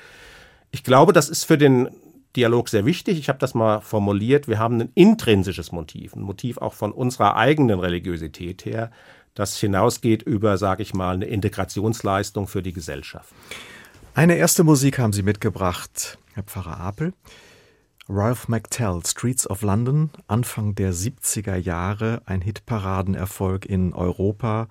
Ich 0.70 0.84
glaube, 0.84 1.12
das 1.12 1.28
ist 1.28 1.44
für 1.44 1.58
den 1.58 1.90
Dialog 2.34 2.68
sehr 2.68 2.86
wichtig. 2.86 3.18
Ich 3.18 3.28
habe 3.28 3.38
das 3.38 3.54
mal 3.54 3.80
formuliert. 3.80 4.48
Wir 4.48 4.58
haben 4.58 4.80
ein 4.80 4.90
intrinsisches 4.94 5.70
Motiv, 5.70 6.14
ein 6.14 6.22
Motiv 6.22 6.58
auch 6.58 6.72
von 6.72 6.92
unserer 6.92 7.36
eigenen 7.36 7.78
Religiosität 7.78 8.64
her, 8.64 8.90
das 9.34 9.58
hinausgeht 9.58 10.22
über, 10.22 10.56
sage 10.58 10.82
ich 10.82 10.94
mal, 10.94 11.14
eine 11.14 11.26
Integrationsleistung 11.26 12.48
für 12.48 12.62
die 12.62 12.72
Gesellschaft. 12.72 13.32
Eine 14.18 14.34
erste 14.34 14.64
Musik 14.64 14.98
haben 14.98 15.12
Sie 15.12 15.22
mitgebracht, 15.22 16.18
Herr 16.34 16.42
Pfarrer 16.42 16.80
Apel. 16.80 17.12
Ralph 18.08 18.48
McTell, 18.48 19.00
Streets 19.06 19.48
of 19.48 19.62
London, 19.62 20.10
Anfang 20.26 20.74
der 20.74 20.92
70er 20.92 21.54
Jahre, 21.54 22.20
ein 22.26 22.40
Hitparadenerfolg 22.40 23.64
in 23.64 23.92
Europa. 23.92 24.66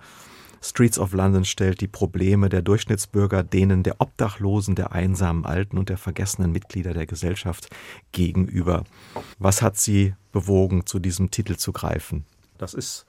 Streets 0.61 0.99
of 0.99 1.13
London 1.13 1.45
stellt 1.45 1.79
die 1.79 1.87
Probleme 1.87 2.49
der 2.49 2.61
Durchschnittsbürger 2.61 3.41
denen 3.41 3.83
der 3.83 4.01
Obdachlosen, 4.01 4.75
der 4.75 4.91
einsamen 4.91 5.45
Alten 5.45 5.77
und 5.77 5.87
der 5.87 5.97
vergessenen 5.97 6.51
Mitglieder 6.51 6.93
der 6.93 7.05
Gesellschaft 7.05 7.69
gegenüber. 8.11 8.83
Was 9.39 9.61
hat 9.61 9.77
Sie 9.77 10.13
bewogen, 10.33 10.85
zu 10.85 10.99
diesem 10.99 11.31
Titel 11.31 11.55
zu 11.55 11.71
greifen? 11.71 12.25
Das 12.57 12.73
ist 12.73 13.05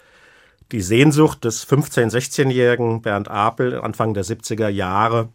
die 0.71 0.83
Sehnsucht 0.83 1.45
des 1.45 1.67
15-, 1.67 2.13
16-jährigen 2.13 3.03
Bernd 3.03 3.29
Apel 3.29 3.81
Anfang 3.81 4.15
der 4.15 4.25
70er 4.25 4.69
Jahre 4.69 5.31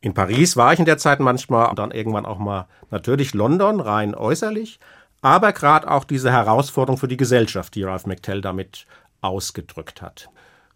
in 0.00 0.14
Paris 0.14 0.56
war 0.56 0.72
ich 0.72 0.78
in 0.78 0.86
der 0.86 0.98
Zeit 0.98 1.20
manchmal 1.20 1.68
und 1.68 1.78
dann 1.78 1.90
irgendwann 1.90 2.26
auch 2.26 2.38
mal 2.38 2.66
natürlich 2.90 3.34
London, 3.34 3.80
rein 3.80 4.14
äußerlich, 4.14 4.80
aber 5.20 5.52
gerade 5.52 5.90
auch 5.90 6.04
diese 6.04 6.32
Herausforderung 6.32 6.98
für 6.98 7.08
die 7.08 7.18
Gesellschaft, 7.18 7.74
die 7.74 7.82
Ralph 7.82 8.06
McTell 8.06 8.40
damit 8.40 8.86
ausgedrückt 9.20 10.00
hat. 10.00 10.30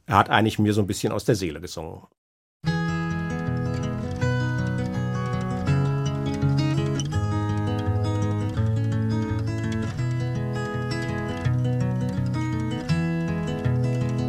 Er 0.06 0.18
hat 0.18 0.28
eigentlich 0.28 0.58
mir 0.58 0.74
so 0.74 0.82
ein 0.82 0.86
bisschen 0.86 1.12
aus 1.12 1.24
der 1.24 1.34
Seele 1.34 1.60
gesungen. 1.60 2.02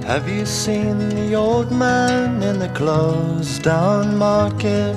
Have 0.05 0.29
you 0.29 0.45
seen 0.45 1.09
the 1.09 1.33
old 1.33 1.71
man 1.71 2.43
in 2.43 2.59
the 2.59 2.69
closed 2.69 3.63
down 3.63 4.15
market? 4.15 4.95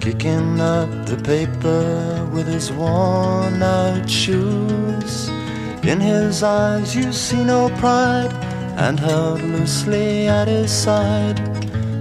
Kicking 0.00 0.58
up 0.58 0.88
the 1.04 1.18
paper 1.18 2.26
with 2.32 2.46
his 2.46 2.72
worn 2.72 3.62
out 3.62 4.08
shoes. 4.08 5.28
In 5.82 6.00
his 6.00 6.42
eyes 6.42 6.96
you 6.96 7.12
see 7.12 7.44
no 7.44 7.68
pride, 7.76 8.32
and 8.78 8.98
held 8.98 9.42
loosely 9.42 10.26
at 10.26 10.48
his 10.48 10.72
side. 10.72 11.38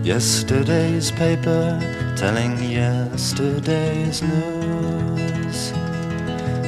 Yesterday's 0.01 1.11
paper 1.11 1.77
telling 2.15 2.57
yesterday's 2.63 4.21
news. 4.21 5.73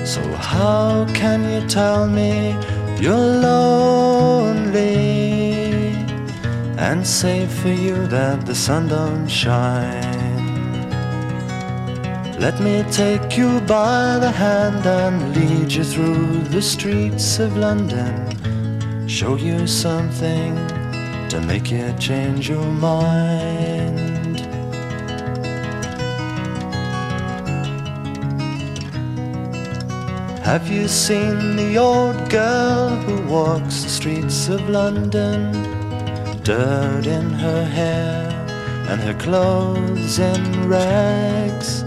So, 0.04 0.22
how 0.34 1.06
can 1.14 1.50
you 1.50 1.66
tell 1.70 2.10
me 2.10 2.58
you're 3.00 3.16
lonely? 3.16 5.45
And 6.78 7.06
say 7.06 7.48
for 7.48 7.70
you 7.70 8.08
that 8.08 8.46
the 8.46 8.56
sun 8.56 8.88
don't 8.88 9.28
shine. 9.28 10.36
Let 12.40 12.60
me 12.60 12.84
take 12.92 13.38
you 13.38 13.62
by 13.62 14.20
the 14.20 14.32
hand 14.32 14.86
and 14.86 15.36
lead 15.36 15.72
you 15.72 15.84
through 15.84 16.44
the 16.50 16.62
streets 16.62 17.40
of 17.40 17.56
London. 17.56 19.08
Show 19.08 19.38
you 19.38 19.68
something 19.68 20.56
to 21.30 21.42
make 21.42 21.72
you 21.72 21.94
change 21.98 22.50
your 22.50 22.66
mind. 22.66 24.40
Have 30.44 30.68
you 30.70 30.88
seen 30.88 31.56
the 31.56 31.78
old 31.78 32.30
girl 32.30 32.90
who 32.90 33.28
walks 33.28 33.84
the 33.84 33.90
streets 33.90 34.48
of 34.50 34.70
London? 34.70 35.75
Dirt 36.46 37.08
in 37.08 37.32
her 37.32 37.66
hair 37.66 38.30
and 38.88 39.02
her 39.02 39.16
clothes 39.16 40.20
in 40.20 40.70
rags. 40.70 41.84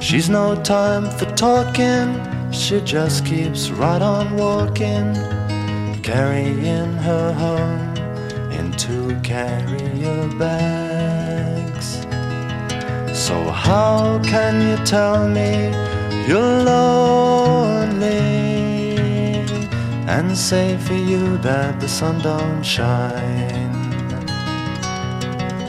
She's 0.00 0.28
no 0.28 0.60
time 0.62 1.08
for 1.08 1.26
talking, 1.36 2.08
she 2.50 2.80
just 2.80 3.24
keeps 3.24 3.70
right 3.70 4.02
on 4.02 4.36
walking, 4.36 5.14
carrying 6.02 6.92
her 7.08 7.32
home 7.32 8.50
in 8.50 8.72
two 8.72 9.14
carrier 9.22 10.26
bags. 10.36 12.00
So, 13.16 13.36
how 13.48 14.20
can 14.24 14.54
you 14.68 14.84
tell 14.84 15.28
me 15.28 15.70
you're 16.26 16.64
lonely 16.64 18.16
and 20.08 20.36
say 20.36 20.76
for 20.78 20.94
you 20.94 21.38
that 21.38 21.78
the 21.78 21.88
sun 21.88 22.18
don't 22.18 22.64
shine? 22.64 23.69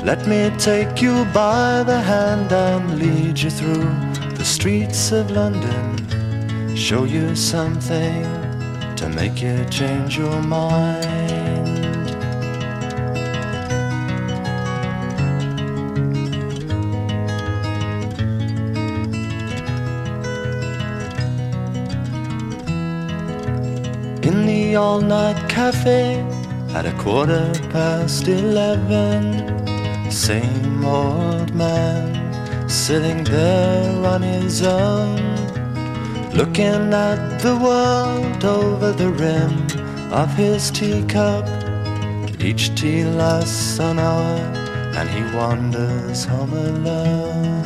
Let 0.04 0.26
me 0.28 0.52
take 0.58 1.00
you 1.00 1.26
by 1.26 1.84
the 1.84 2.00
hand 2.02 2.52
and 2.52 2.98
lead 2.98 3.40
you 3.40 3.52
through 3.52 3.88
the 4.36 4.44
streets 4.44 5.12
of 5.12 5.30
London. 5.30 6.76
Show 6.76 7.04
you 7.04 7.36
something 7.36 8.24
to 8.96 9.10
make 9.16 9.42
you 9.42 9.64
change 9.70 10.18
your 10.18 10.42
mind. 10.42 12.10
In 24.26 24.48
the 24.48 24.76
all-night 24.76 25.48
cafe 25.48 26.20
at 26.74 26.86
a 26.88 26.94
quarter 26.94 27.54
past 27.70 28.28
eleven 28.28 29.61
same 30.12 30.84
old 30.84 31.56
man 31.56 32.70
sitting 32.70 33.24
there 33.24 34.06
on 34.06 34.22
his 34.22 34.62
own, 34.62 35.16
looking 36.34 36.94
at 36.94 37.40
the 37.40 37.56
world 37.56 38.44
over 38.44 38.92
the 38.92 39.10
rim 39.10 39.54
of 40.12 40.30
his 40.36 40.70
teacup. 40.70 41.48
Each 42.42 42.76
tea 42.76 43.06
lasts 43.06 43.80
an 43.80 44.00
hour, 44.00 44.36
and 44.98 45.10
he 45.10 45.24
wanders 45.34 46.26
home 46.26 46.52
alone. 46.54 47.64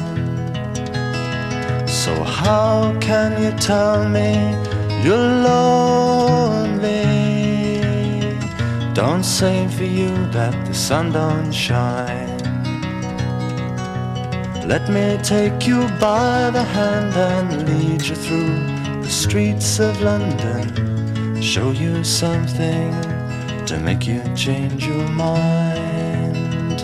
So, 1.87 2.13
how 2.23 2.95
can 3.01 3.41
you 3.41 3.57
tell 3.57 4.07
me 4.07 4.53
you're 5.03 5.17
lonely? 5.49 6.75
Don't 8.93 9.23
say 9.25 9.67
for 9.67 9.83
you 9.83 10.11
that 10.27 10.53
the 10.67 10.73
sun 10.73 11.11
don't 11.11 11.51
shine. 11.51 12.14
Let 14.67 14.89
me 14.89 15.19
take 15.21 15.67
you 15.67 15.87
by 16.01 16.49
the 16.49 16.63
hand 16.63 17.13
and 17.15 17.69
lead 17.69 18.01
you 18.01 18.15
through 18.15 18.99
the 19.03 19.07
streets 19.07 19.79
of 19.79 20.01
London. 20.01 21.39
Show 21.39 21.69
you 21.69 22.03
something 22.03 22.91
to 23.67 23.77
make 23.77 24.07
you 24.07 24.23
change 24.35 24.87
your 24.87 25.07
mind. 25.09 26.81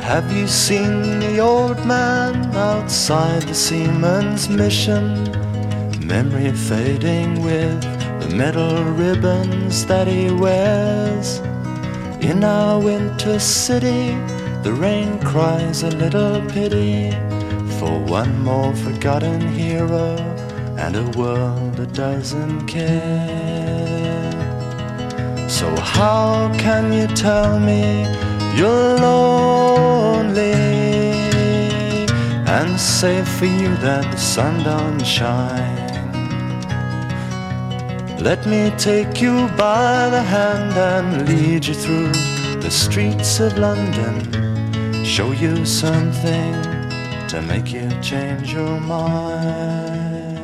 Have 0.00 0.32
you 0.32 0.48
seen 0.48 1.20
the 1.20 1.38
old 1.40 1.84
man 1.84 2.56
outside 2.56 3.42
the 3.42 3.54
seaman's 3.54 4.48
mission? 4.48 5.24
Memory 6.00 6.52
fading 6.52 7.42
with 7.42 7.82
the 8.22 8.34
metal 8.34 8.82
ribbons 8.84 9.84
that 9.84 10.08
he 10.08 10.30
wears. 10.30 11.42
In 12.24 12.42
our 12.42 12.80
winter 12.80 13.38
city, 13.38 14.16
the 14.62 14.72
rain 14.72 15.20
cries 15.20 15.82
a 15.82 15.90
little 15.90 16.40
pity 16.50 17.10
for 17.78 17.98
one 17.98 18.42
more 18.42 18.74
forgotten 18.74 19.42
hero 19.48 20.16
and 20.78 20.96
a 20.96 21.04
world 21.18 21.74
that 21.76 21.92
doesn't 21.92 22.66
care. 22.66 24.30
So, 25.50 25.68
how 25.76 26.50
can 26.56 26.94
you 26.94 27.08
tell 27.08 27.60
me 27.60 28.06
you're 28.56 28.96
lonely 29.06 30.54
and 32.56 32.80
say 32.80 33.22
for 33.22 33.44
you 33.44 33.76
that 33.84 34.10
the 34.10 34.16
sun 34.16 34.62
don't 34.64 35.04
shine? 35.04 35.83
Let 38.24 38.46
me 38.46 38.70
take 38.78 39.20
you 39.20 39.48
by 39.48 40.08
the 40.08 40.22
hand 40.22 40.78
and 40.78 41.28
lead 41.28 41.66
you 41.66 41.74
through 41.74 42.10
the 42.58 42.70
streets 42.70 43.38
of 43.38 43.58
London. 43.58 45.04
Show 45.04 45.32
you 45.32 45.66
something 45.66 46.54
to 47.28 47.42
make 47.42 47.70
you 47.70 47.86
change 48.00 48.54
your 48.54 48.80
mind. 48.80 50.40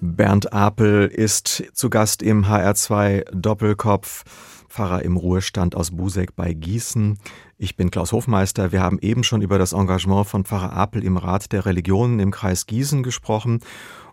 Bernd 0.00 0.52
Apel 0.52 1.06
ist 1.06 1.62
zu 1.72 1.88
Gast 1.88 2.20
im 2.20 2.44
HR2 2.44 3.30
Doppelkopf. 3.30 4.24
Pfarrer 4.68 5.02
im 5.02 5.16
Ruhestand 5.16 5.76
aus 5.76 5.92
Busek 5.92 6.34
bei 6.34 6.52
Gießen. 6.52 7.16
Ich 7.58 7.76
bin 7.76 7.90
Klaus 7.90 8.10
Hofmeister. 8.10 8.72
Wir 8.72 8.82
haben 8.82 8.98
eben 8.98 9.22
schon 9.22 9.40
über 9.40 9.56
das 9.56 9.72
Engagement 9.72 10.26
von 10.26 10.44
Pfarrer 10.44 10.72
Apel 10.72 11.04
im 11.04 11.16
Rat 11.16 11.52
der 11.52 11.64
Religionen 11.64 12.18
im 12.18 12.32
Kreis 12.32 12.66
Gießen 12.66 13.04
gesprochen 13.04 13.60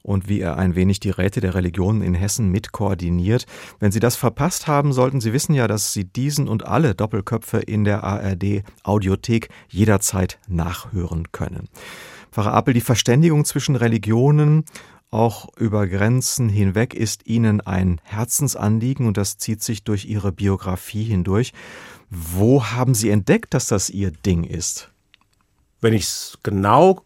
und 0.04 0.30
wie 0.30 0.42
er 0.42 0.58
ein 0.58 0.76
wenig 0.76 1.00
die 1.00 1.10
Räte 1.10 1.42
der 1.42 1.56
Religionen 1.56 2.02
in 2.02 2.14
Hessen 2.14 2.50
mit 2.50 2.72
koordiniert. 2.72 3.48
Wenn 3.80 3.92
Sie 3.92 4.00
das 4.00 4.16
verpasst 4.16 4.68
haben, 4.68 4.94
sollten 4.94 5.22
Sie 5.22 5.34
wissen 5.34 5.56
ja, 5.56 5.68
dass 5.68 5.94
Sie 5.94 6.06
diesen 6.06 6.48
und 6.48 6.68
alle 6.68 6.94
Doppelköpfe 6.94 7.58
in 7.60 7.86
der 7.86 8.04
ARD 8.04 8.64
Audiothek 8.84 9.50
jederzeit 9.70 10.40
nachhören 10.48 11.32
können. 11.32 11.70
Pfarrer 12.32 12.54
Apel, 12.54 12.74
die 12.74 12.82
Verständigung 12.82 13.46
zwischen 13.46 13.76
Religionen 13.76 14.66
auch 15.14 15.56
über 15.58 15.86
Grenzen 15.88 16.50
hinweg 16.50 16.96
ist 16.96 17.28
Ihnen 17.28 17.62
ein 17.62 18.02
Herzensanliegen 18.04 19.06
und 19.06 19.16
das 19.16 19.38
zieht 19.38 19.62
sich 19.62 19.84
durch 19.84 20.06
Ihre 20.06 20.32
Biografie 20.32 21.04
hindurch. 21.04 21.54
Wo 22.10 22.66
haben 22.66 22.96
Sie 22.96 23.12
entdeckt, 23.12 23.54
dass 23.54 23.68
das 23.68 23.92
Ihr 23.92 24.10
Ding 24.10 24.44
ist? 24.44 24.92
Wenn 25.82 25.94
ich 25.94 26.06
es 26.06 26.40
genau 26.42 27.04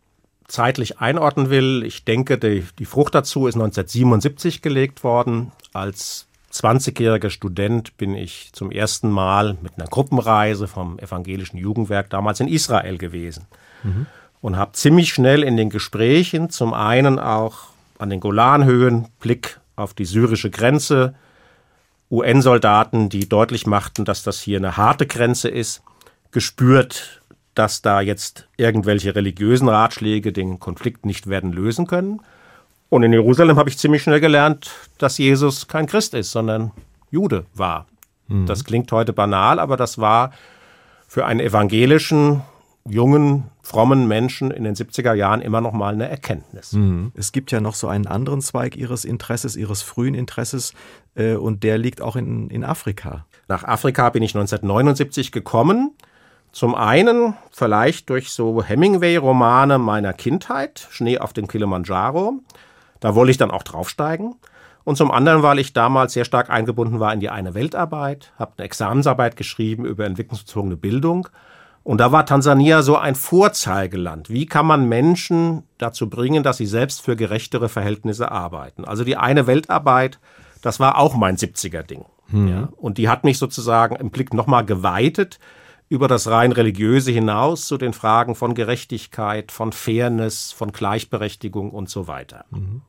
zeitlich 0.48 1.00
einordnen 1.00 1.50
will, 1.50 1.84
ich 1.86 2.06
denke, 2.06 2.38
die, 2.38 2.66
die 2.80 2.86
Frucht 2.86 3.16
dazu 3.16 3.48
ist 3.48 3.56
1977 3.56 4.62
gelegt 4.62 5.04
worden. 5.04 5.52
Als 5.74 6.28
20-jähriger 6.54 7.30
Student 7.30 7.98
bin 7.98 8.16
ich 8.16 8.50
zum 8.54 8.72
ersten 8.72 9.12
Mal 9.12 9.58
mit 9.62 9.74
einer 9.78 9.88
Gruppenreise 9.88 10.68
vom 10.68 10.98
evangelischen 11.00 11.58
Jugendwerk 11.58 12.10
damals 12.10 12.40
in 12.40 12.48
Israel 12.48 12.98
gewesen 12.98 13.46
mhm. 13.84 14.06
und 14.42 14.58
habe 14.58 14.72
ziemlich 14.72 15.10
schnell 15.14 15.44
in 15.44 15.58
den 15.58 15.70
Gesprächen 15.70 16.50
zum 16.50 16.74
einen 16.74 17.20
auch 17.20 17.68
an 18.00 18.10
den 18.10 18.20
Golanhöhen, 18.20 19.08
Blick 19.20 19.60
auf 19.76 19.94
die 19.94 20.06
syrische 20.06 20.50
Grenze, 20.50 21.16
UN-Soldaten, 22.10 23.10
die 23.10 23.28
deutlich 23.28 23.68
machten, 23.68 24.06
dass 24.06 24.24
das 24.24 24.40
hier 24.40 24.58
eine 24.58 24.78
harte 24.78 25.06
Grenze 25.08 25.50
ist, 25.50 25.84
gespürt, 26.32 27.22
dass 27.58 27.82
da 27.82 28.02
jetzt 28.02 28.48
irgendwelche 28.58 29.16
religiösen 29.16 29.68
Ratschläge 29.68 30.32
den 30.32 30.60
Konflikt 30.60 31.06
nicht 31.06 31.28
werden 31.28 31.52
lösen 31.52 31.88
können. 31.88 32.22
Und 32.90 33.04
in 33.04 33.12
Jerusalem 33.12 33.58
habe 33.58 33.70
ich 33.70 33.78
ziemlich 33.78 34.04
schnell 34.04 34.20
gelernt, 34.20 34.70
dass 34.98 35.18
Jesus 35.18 35.68
kein 35.68 35.88
Christ 35.88 36.14
ist, 36.14 36.32
sondern 36.32 36.72
Jude 37.10 37.46
war. 37.54 37.88
Mhm. 38.28 38.46
Das 38.46 38.64
klingt 38.64 38.92
heute 38.92 39.12
banal, 39.12 39.60
aber 39.60 39.76
das 39.76 39.98
war 39.98 40.32
für 41.08 41.26
einen 41.26 41.40
evangelischen 41.40 42.42
jungen, 42.88 43.46
frommen 43.62 44.08
Menschen 44.08 44.52
in 44.52 44.64
den 44.64 44.76
70er 44.76 45.14
Jahren 45.14 45.42
immer 45.42 45.60
noch 45.60 45.74
mal 45.74 45.94
eine 45.94 46.08
Erkenntnis. 46.08 46.74
Mhm. 46.74 47.12
Es 47.16 47.32
gibt 47.32 47.52
ja 47.52 47.60
noch 47.60 47.76
so 47.76 47.88
einen 47.88 48.08
anderen 48.08 48.42
Zweig 48.42 48.78
Ihres 48.78 49.04
Interesses, 49.04 49.56
Ihres 49.56 49.82
frühen 49.82 50.14
Interesses, 50.14 50.74
äh, 51.16 51.34
und 51.34 51.64
der 51.64 51.78
liegt 51.78 52.02
auch 52.02 52.16
in, 52.16 52.50
in 52.50 52.64
Afrika. 52.64 53.26
Nach 53.48 53.64
Afrika 53.64 54.10
bin 54.10 54.24
ich 54.24 54.36
1979 54.36 55.32
gekommen. 55.32 55.92
Zum 56.58 56.74
einen 56.74 57.36
vielleicht 57.52 58.10
durch 58.10 58.32
so 58.32 58.64
Hemingway-Romane 58.64 59.78
meiner 59.78 60.12
Kindheit, 60.12 60.88
Schnee 60.90 61.20
auf 61.20 61.32
dem 61.32 61.48
Kilimanjaro. 61.48 62.40
Da 63.00 63.14
wollte 63.14 63.30
ich 63.30 63.38
dann 63.38 63.52
auch 63.52 63.62
draufsteigen. 63.62 64.34
Und 64.84 64.96
zum 64.96 65.12
anderen, 65.12 65.44
weil 65.44 65.60
ich 65.60 65.74
damals 65.74 66.14
sehr 66.14 66.26
stark 66.26 66.50
eingebunden 66.50 67.00
war 67.00 67.14
in 67.14 67.20
die 67.20 67.30
eine 67.30 67.54
Weltarbeit, 67.54 68.34
habe 68.40 68.54
eine 68.58 68.66
Examensarbeit 68.66 69.38
geschrieben 69.38 69.86
über 69.86 70.08
entwicklungsbezogene 70.08 70.78
Bildung 70.78 71.28
und 71.84 72.00
da 72.00 72.12
war 72.12 72.26
Tansania 72.26 72.82
so 72.82 72.98
ein 72.98 73.14
Vorzeigeland. 73.14 74.32
Wie 74.32 74.48
kann 74.48 74.66
man 74.66 74.90
Menschen 74.90 75.62
dazu 75.78 76.10
bringen, 76.10 76.42
dass 76.42 76.58
sie 76.58 76.66
selbst 76.66 77.04
für 77.04 77.16
gerechtere 77.16 77.70
Verhältnisse 77.70 78.32
arbeiten? 78.32 78.84
Also 78.84 79.04
die 79.04 79.16
eine 79.16 79.46
Weltarbeit, 79.46 80.18
das 80.64 80.80
war 80.80 80.98
auch 80.98 81.16
mein 81.16 81.38
70er-Ding. 81.38 82.06
Mhm. 82.30 82.48
Ja? 82.48 82.70
Und 82.78 82.98
die 82.98 83.10
hat 83.10 83.26
mich 83.26 83.38
sozusagen 83.38 83.96
im 83.96 84.10
Blick 84.10 84.34
nochmal 84.34 84.66
geweitet 84.66 85.38
über 85.90 86.08
das 86.08 86.28
rein 86.28 86.52
religiöse 86.52 87.12
hinaus 87.12 87.66
zu 87.66 87.78
den 87.78 87.94
Fragen 87.94 88.36
von 88.36 88.56
Gerechtigkeit, 88.56 89.52
von 89.52 89.72
Fairness, 89.72 90.52
von 90.52 90.72
Gleichberechtigung 90.72 91.72
und 91.72 91.90
so 91.90 92.08
weiter. 92.08 92.46
Mhm. 92.50 92.82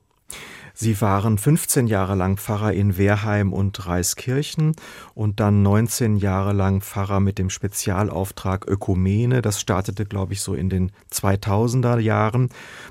Sie 0.80 1.00
waren 1.00 1.38
15 1.38 1.88
Jahre 1.88 2.14
lang 2.14 2.36
Pfarrer 2.36 2.72
in 2.72 2.96
Wehrheim 2.96 3.52
und 3.52 3.88
Reiskirchen 3.88 4.76
und 5.12 5.40
dann 5.40 5.60
19 5.64 6.18
Jahre 6.18 6.52
lang 6.52 6.82
Pfarrer 6.82 7.18
mit 7.18 7.40
dem 7.40 7.50
Spezialauftrag 7.50 8.64
Ökumene. 8.68 9.42
Das 9.42 9.60
startete, 9.60 10.04
glaube 10.04 10.34
ich, 10.34 10.40
so 10.40 10.54
in 10.54 10.68
den 10.68 10.92
2000er 11.12 11.98
Jahren. 11.98 12.50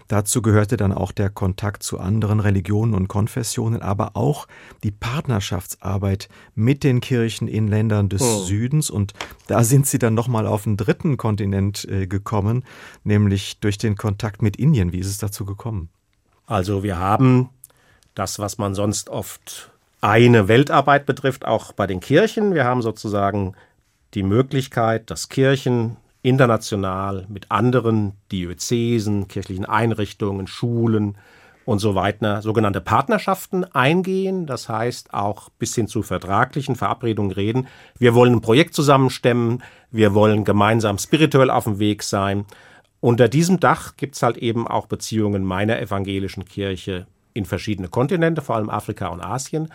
Dazu 0.09 0.41
gehörte 0.41 0.75
dann 0.75 0.91
auch 0.91 1.13
der 1.13 1.29
Kontakt 1.29 1.81
zu 1.81 1.97
anderen 1.97 2.41
Religionen 2.41 2.93
und 2.93 3.07
Konfessionen, 3.07 3.81
aber 3.81 4.17
auch 4.17 4.49
die 4.83 4.91
Partnerschaftsarbeit 4.91 6.27
mit 6.55 6.83
den 6.83 6.99
Kirchen 6.99 7.47
in 7.47 7.69
Ländern 7.69 8.09
des 8.09 8.21
oh. 8.21 8.43
Südens. 8.43 8.89
Und 8.89 9.13
da 9.47 9.63
sind 9.63 9.87
Sie 9.87 9.97
dann 9.97 10.13
nochmal 10.13 10.45
auf 10.45 10.63
den 10.63 10.75
dritten 10.75 11.15
Kontinent 11.15 11.85
äh, 11.85 12.05
gekommen, 12.05 12.65
nämlich 13.05 13.61
durch 13.61 13.77
den 13.77 13.95
Kontakt 13.95 14.41
mit 14.41 14.57
Indien. 14.57 14.91
Wie 14.91 14.99
ist 14.99 15.07
es 15.07 15.19
dazu 15.19 15.45
gekommen? 15.45 15.87
Also 16.47 16.81
wir 16.81 16.97
haben 16.97 17.49
das, 18.15 18.39
was 18.39 18.57
man 18.57 18.73
sonst 18.73 19.09
oft 19.09 19.69
eine 20.01 20.47
Weltarbeit 20.47 21.05
betrifft, 21.05 21.45
auch 21.45 21.73
bei 21.73 21.85
den 21.85 21.99
Kirchen. 21.99 22.55
Wir 22.55 22.63
haben 22.63 22.81
sozusagen 22.81 23.53
die 24.13 24.23
Möglichkeit, 24.23 25.11
dass 25.11 25.29
Kirchen 25.29 25.97
international 26.21 27.25
mit 27.29 27.51
anderen 27.51 28.13
Diözesen, 28.31 29.27
kirchlichen 29.27 29.65
Einrichtungen, 29.65 30.47
Schulen 30.47 31.17
und 31.65 31.79
so 31.79 31.95
weiter 31.95 32.41
sogenannte 32.41 32.79
Partnerschaften 32.79 33.65
eingehen. 33.65 34.45
Das 34.45 34.69
heißt 34.69 35.13
auch 35.13 35.49
bis 35.59 35.75
hin 35.75 35.87
zu 35.87 36.01
vertraglichen 36.01 36.77
Verabredungen 36.77 37.31
reden. 37.31 37.67
Wir 37.99 38.15
wollen 38.15 38.35
ein 38.35 38.41
Projekt 38.41 38.73
zusammenstemmen. 38.73 39.61
Wir 39.91 40.13
wollen 40.13 40.45
gemeinsam 40.45 40.97
spirituell 40.97 41.49
auf 41.49 41.65
dem 41.65 41.79
Weg 41.79 42.03
sein. 42.03 42.45
Unter 42.99 43.27
diesem 43.27 43.59
Dach 43.59 43.95
gibt 43.97 44.15
es 44.15 44.23
halt 44.23 44.37
eben 44.37 44.67
auch 44.67 44.87
Beziehungen 44.87 45.43
meiner 45.43 45.79
evangelischen 45.79 46.45
Kirche 46.45 47.07
in 47.33 47.45
verschiedene 47.45 47.87
Kontinente, 47.87 48.41
vor 48.41 48.55
allem 48.55 48.69
Afrika 48.69 49.07
und 49.07 49.21
Asien. 49.21 49.71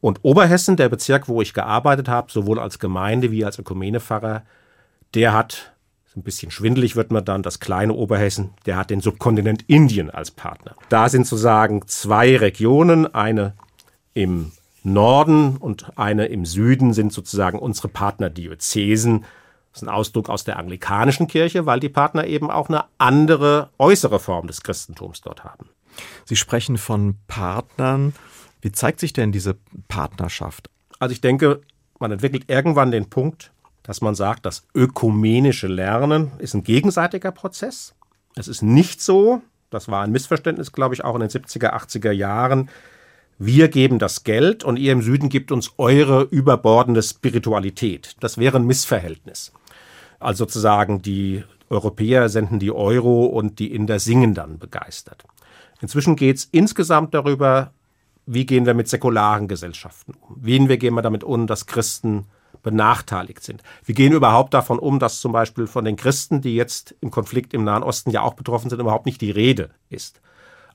Und 0.00 0.20
Oberhessen, 0.22 0.76
der 0.76 0.88
Bezirk, 0.88 1.28
wo 1.28 1.42
ich 1.42 1.54
gearbeitet 1.54 2.08
habe, 2.08 2.32
sowohl 2.32 2.58
als 2.58 2.78
Gemeinde 2.78 3.30
wie 3.30 3.44
als 3.44 3.58
Ökumenepfarrer, 3.58 4.42
der 5.14 5.32
hat, 5.32 5.74
ein 6.16 6.22
bisschen 6.22 6.50
schwindelig 6.50 6.96
wird 6.96 7.12
man 7.12 7.24
dann, 7.24 7.42
das 7.42 7.60
kleine 7.60 7.92
Oberhessen, 7.92 8.50
der 8.66 8.76
hat 8.76 8.90
den 8.90 9.00
Subkontinent 9.00 9.62
Indien 9.68 10.10
als 10.10 10.30
Partner. 10.30 10.74
Da 10.88 11.08
sind 11.08 11.26
sozusagen 11.26 11.86
zwei 11.86 12.36
Regionen, 12.36 13.14
eine 13.14 13.54
im 14.14 14.52
Norden 14.82 15.56
und 15.56 15.96
eine 15.96 16.26
im 16.26 16.44
Süden 16.44 16.92
sind 16.92 17.12
sozusagen 17.12 17.58
unsere 17.58 17.88
Partnerdiözesen. 17.88 19.24
Das 19.72 19.82
ist 19.82 19.88
ein 19.88 19.94
Ausdruck 19.94 20.28
aus 20.28 20.44
der 20.44 20.58
anglikanischen 20.58 21.28
Kirche, 21.28 21.64
weil 21.66 21.80
die 21.80 21.88
Partner 21.88 22.26
eben 22.26 22.50
auch 22.50 22.68
eine 22.68 22.84
andere 22.98 23.70
äußere 23.78 24.20
Form 24.20 24.46
des 24.46 24.62
Christentums 24.62 25.22
dort 25.22 25.44
haben. 25.44 25.70
Sie 26.24 26.36
sprechen 26.36 26.76
von 26.76 27.16
Partnern. 27.26 28.14
Wie 28.60 28.72
zeigt 28.72 29.00
sich 29.00 29.12
denn 29.12 29.32
diese 29.32 29.56
Partnerschaft? 29.88 30.68
Also 30.98 31.12
ich 31.12 31.20
denke, 31.20 31.62
man 31.98 32.12
entwickelt 32.12 32.44
irgendwann 32.48 32.90
den 32.90 33.08
Punkt, 33.08 33.50
dass 33.82 34.00
man 34.00 34.14
sagt, 34.14 34.46
das 34.46 34.66
ökumenische 34.74 35.66
Lernen 35.66 36.32
ist 36.38 36.54
ein 36.54 36.64
gegenseitiger 36.64 37.32
Prozess. 37.32 37.94
Es 38.36 38.48
ist 38.48 38.62
nicht 38.62 39.00
so, 39.00 39.42
das 39.70 39.88
war 39.88 40.02
ein 40.02 40.12
Missverständnis, 40.12 40.72
glaube 40.72 40.94
ich, 40.94 41.04
auch 41.04 41.14
in 41.14 41.20
den 41.20 41.30
70er, 41.30 41.72
80er 41.72 42.12
Jahren, 42.12 42.70
wir 43.38 43.68
geben 43.68 43.98
das 43.98 44.22
Geld 44.22 44.62
und 44.62 44.78
ihr 44.78 44.92
im 44.92 45.02
Süden 45.02 45.28
gebt 45.28 45.50
uns 45.50 45.72
eure 45.76 46.22
überbordende 46.30 47.02
Spiritualität. 47.02 48.14
Das 48.20 48.38
wäre 48.38 48.58
ein 48.58 48.66
Missverhältnis. 48.66 49.52
Also 50.22 50.44
sozusagen 50.44 51.02
die 51.02 51.44
Europäer 51.70 52.28
senden 52.28 52.58
die 52.58 52.70
Euro 52.70 53.24
und 53.26 53.58
die 53.58 53.74
Inder 53.74 53.98
singen 53.98 54.34
dann 54.34 54.58
begeistert. 54.58 55.24
Inzwischen 55.80 56.16
geht 56.16 56.36
es 56.36 56.48
insgesamt 56.52 57.14
darüber, 57.14 57.72
wie 58.26 58.46
gehen 58.46 58.66
wir 58.66 58.74
mit 58.74 58.88
säkularen 58.88 59.48
Gesellschaften 59.48 60.14
um? 60.20 60.36
Wie 60.40 60.78
gehen 60.78 60.94
wir 60.94 61.02
damit 61.02 61.24
um, 61.24 61.46
dass 61.46 61.66
Christen 61.66 62.26
benachteiligt 62.62 63.42
sind? 63.42 63.62
Wie 63.84 63.94
gehen 63.94 64.10
wir 64.10 64.18
überhaupt 64.18 64.54
davon 64.54 64.78
um, 64.78 64.98
dass 64.98 65.20
zum 65.20 65.32
Beispiel 65.32 65.66
von 65.66 65.84
den 65.84 65.96
Christen, 65.96 66.40
die 66.40 66.54
jetzt 66.54 66.94
im 67.00 67.10
Konflikt 67.10 67.52
im 67.52 67.64
Nahen 67.64 67.82
Osten 67.82 68.10
ja 68.10 68.22
auch 68.22 68.34
betroffen 68.34 68.70
sind, 68.70 68.80
überhaupt 68.80 69.06
nicht 69.06 69.20
die 69.20 69.32
Rede 69.32 69.70
ist? 69.88 70.20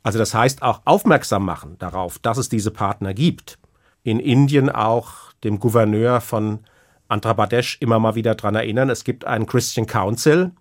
Also 0.04 0.20
das 0.20 0.34
heißt 0.34 0.62
auch 0.62 0.82
aufmerksam 0.86 1.46
machen 1.46 1.78
darauf, 1.80 2.20
dass 2.20 2.38
es 2.38 2.50
diese 2.50 2.72
Partner 2.72 3.14
gibt. 3.14 3.58
In 4.04 4.20
Indien 4.20 4.70
auch 4.70 5.34
dem 5.44 5.60
Gouverneur 5.60 6.22
von 6.22 6.60
Andhra 7.08 7.34
Pradesh 7.34 7.78
immer 7.80 8.00
mal 8.00 8.16
wieder 8.16 8.36
daran 8.36 8.56
erinnern, 8.56 8.90
es 8.90 9.04
gibt 9.04 9.26
einen 9.26 9.46
Christian 9.46 9.88
Council 9.88 10.52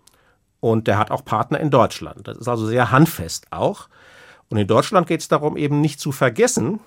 und 0.60 0.86
der 0.86 0.98
hat 0.98 1.10
auch 1.10 1.24
Partner 1.24 1.60
in 1.60 1.70
Deutschland. 1.70 2.26
Das 2.26 2.38
ist 2.38 2.48
also 2.48 2.66
sehr 2.66 2.90
handfest 2.90 3.46
auch. 3.50 3.88
Und 4.48 4.58
in 4.58 4.66
Deutschland 4.66 5.06
geht 5.06 5.20
es 5.20 5.28
darum, 5.28 5.56
eben 5.56 5.80
nicht 5.80 6.00
zu 6.00 6.12
vergessen, 6.12 6.80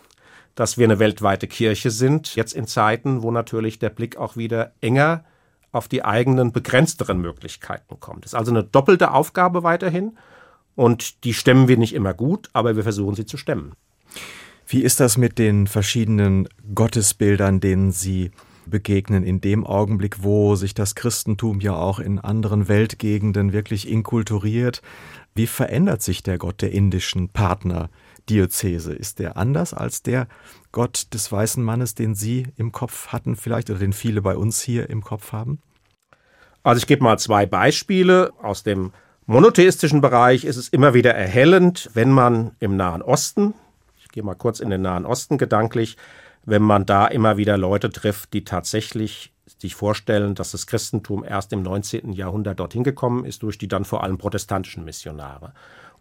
dass 0.55 0.77
wir 0.77 0.85
eine 0.85 0.99
weltweite 0.99 1.47
Kirche 1.47 1.91
sind, 1.91 2.35
jetzt 2.35 2.53
in 2.53 2.67
Zeiten, 2.67 3.21
wo 3.21 3.31
natürlich 3.31 3.79
der 3.79 3.89
Blick 3.89 4.17
auch 4.17 4.37
wieder 4.37 4.73
enger 4.81 5.23
auf 5.71 5.87
die 5.87 6.03
eigenen 6.03 6.51
begrenzteren 6.51 7.19
Möglichkeiten 7.19 7.99
kommt. 7.99 8.25
Es 8.25 8.33
ist 8.33 8.39
also 8.39 8.51
eine 8.51 8.63
doppelte 8.63 9.11
Aufgabe 9.11 9.63
weiterhin 9.63 10.17
und 10.75 11.23
die 11.23 11.33
stemmen 11.33 11.67
wir 11.67 11.77
nicht 11.77 11.93
immer 11.93 12.13
gut, 12.13 12.49
aber 12.53 12.75
wir 12.75 12.83
versuchen 12.83 13.15
sie 13.15 13.25
zu 13.25 13.37
stemmen. 13.37 13.73
Wie 14.67 14.81
ist 14.81 14.99
das 14.99 15.17
mit 15.17 15.37
den 15.37 15.67
verschiedenen 15.67 16.47
Gottesbildern, 16.75 17.59
denen 17.59 17.91
Sie 17.91 18.31
begegnen, 18.69 19.23
in 19.23 19.41
dem 19.41 19.65
Augenblick, 19.65 20.23
wo 20.23 20.55
sich 20.55 20.73
das 20.73 20.95
Christentum 20.95 21.59
ja 21.59 21.75
auch 21.75 21.99
in 21.99 22.19
anderen 22.19 22.67
Weltgegenden 22.67 23.51
wirklich 23.53 23.89
inkulturiert? 23.89 24.81
Wie 25.35 25.47
verändert 25.47 26.01
sich 26.01 26.23
der 26.23 26.37
Gott 26.37 26.61
der 26.61 26.71
indischen 26.71 27.29
Partnerdiözese? 27.29 28.93
Ist 28.93 29.19
der 29.19 29.37
anders 29.37 29.73
als 29.73 30.01
der 30.03 30.27
Gott 30.71 31.13
des 31.13 31.31
weißen 31.31 31.63
Mannes, 31.63 31.95
den 31.95 32.15
Sie 32.15 32.47
im 32.55 32.71
Kopf 32.71 33.07
hatten 33.07 33.35
vielleicht 33.35 33.69
oder 33.69 33.79
den 33.79 33.93
viele 33.93 34.21
bei 34.21 34.35
uns 34.35 34.61
hier 34.61 34.89
im 34.89 35.03
Kopf 35.03 35.31
haben? 35.31 35.61
Also 36.63 36.79
ich 36.79 36.87
gebe 36.87 37.03
mal 37.03 37.17
zwei 37.17 37.45
Beispiele. 37.45 38.31
Aus 38.41 38.63
dem 38.63 38.91
monotheistischen 39.25 40.01
Bereich 40.01 40.43
ist 40.43 40.57
es 40.57 40.69
immer 40.69 40.93
wieder 40.93 41.13
erhellend, 41.13 41.89
wenn 41.93 42.11
man 42.11 42.51
im 42.59 42.75
Nahen 42.75 43.01
Osten, 43.01 43.53
ich 43.97 44.09
gehe 44.09 44.23
mal 44.23 44.35
kurz 44.35 44.59
in 44.59 44.69
den 44.69 44.81
Nahen 44.81 45.05
Osten 45.05 45.37
gedanklich, 45.37 45.97
wenn 46.49 46.63
man 46.63 46.85
da 46.85 47.07
immer 47.07 47.37
wieder 47.37 47.57
Leute 47.57 47.89
trifft, 47.89 48.33
die 48.33 48.43
tatsächlich 48.43 49.31
sich 49.57 49.75
vorstellen, 49.75 50.35
dass 50.35 50.51
das 50.51 50.67
Christentum 50.67 51.23
erst 51.23 51.51
im 51.53 51.63
19. 51.63 52.13
Jahrhundert 52.13 52.59
dorthin 52.59 52.83
gekommen 52.83 53.25
ist, 53.25 53.43
durch 53.43 53.57
die 53.57 53.67
dann 53.67 53.85
vor 53.85 54.03
allem 54.03 54.17
protestantischen 54.17 54.85
Missionare. 54.85 55.53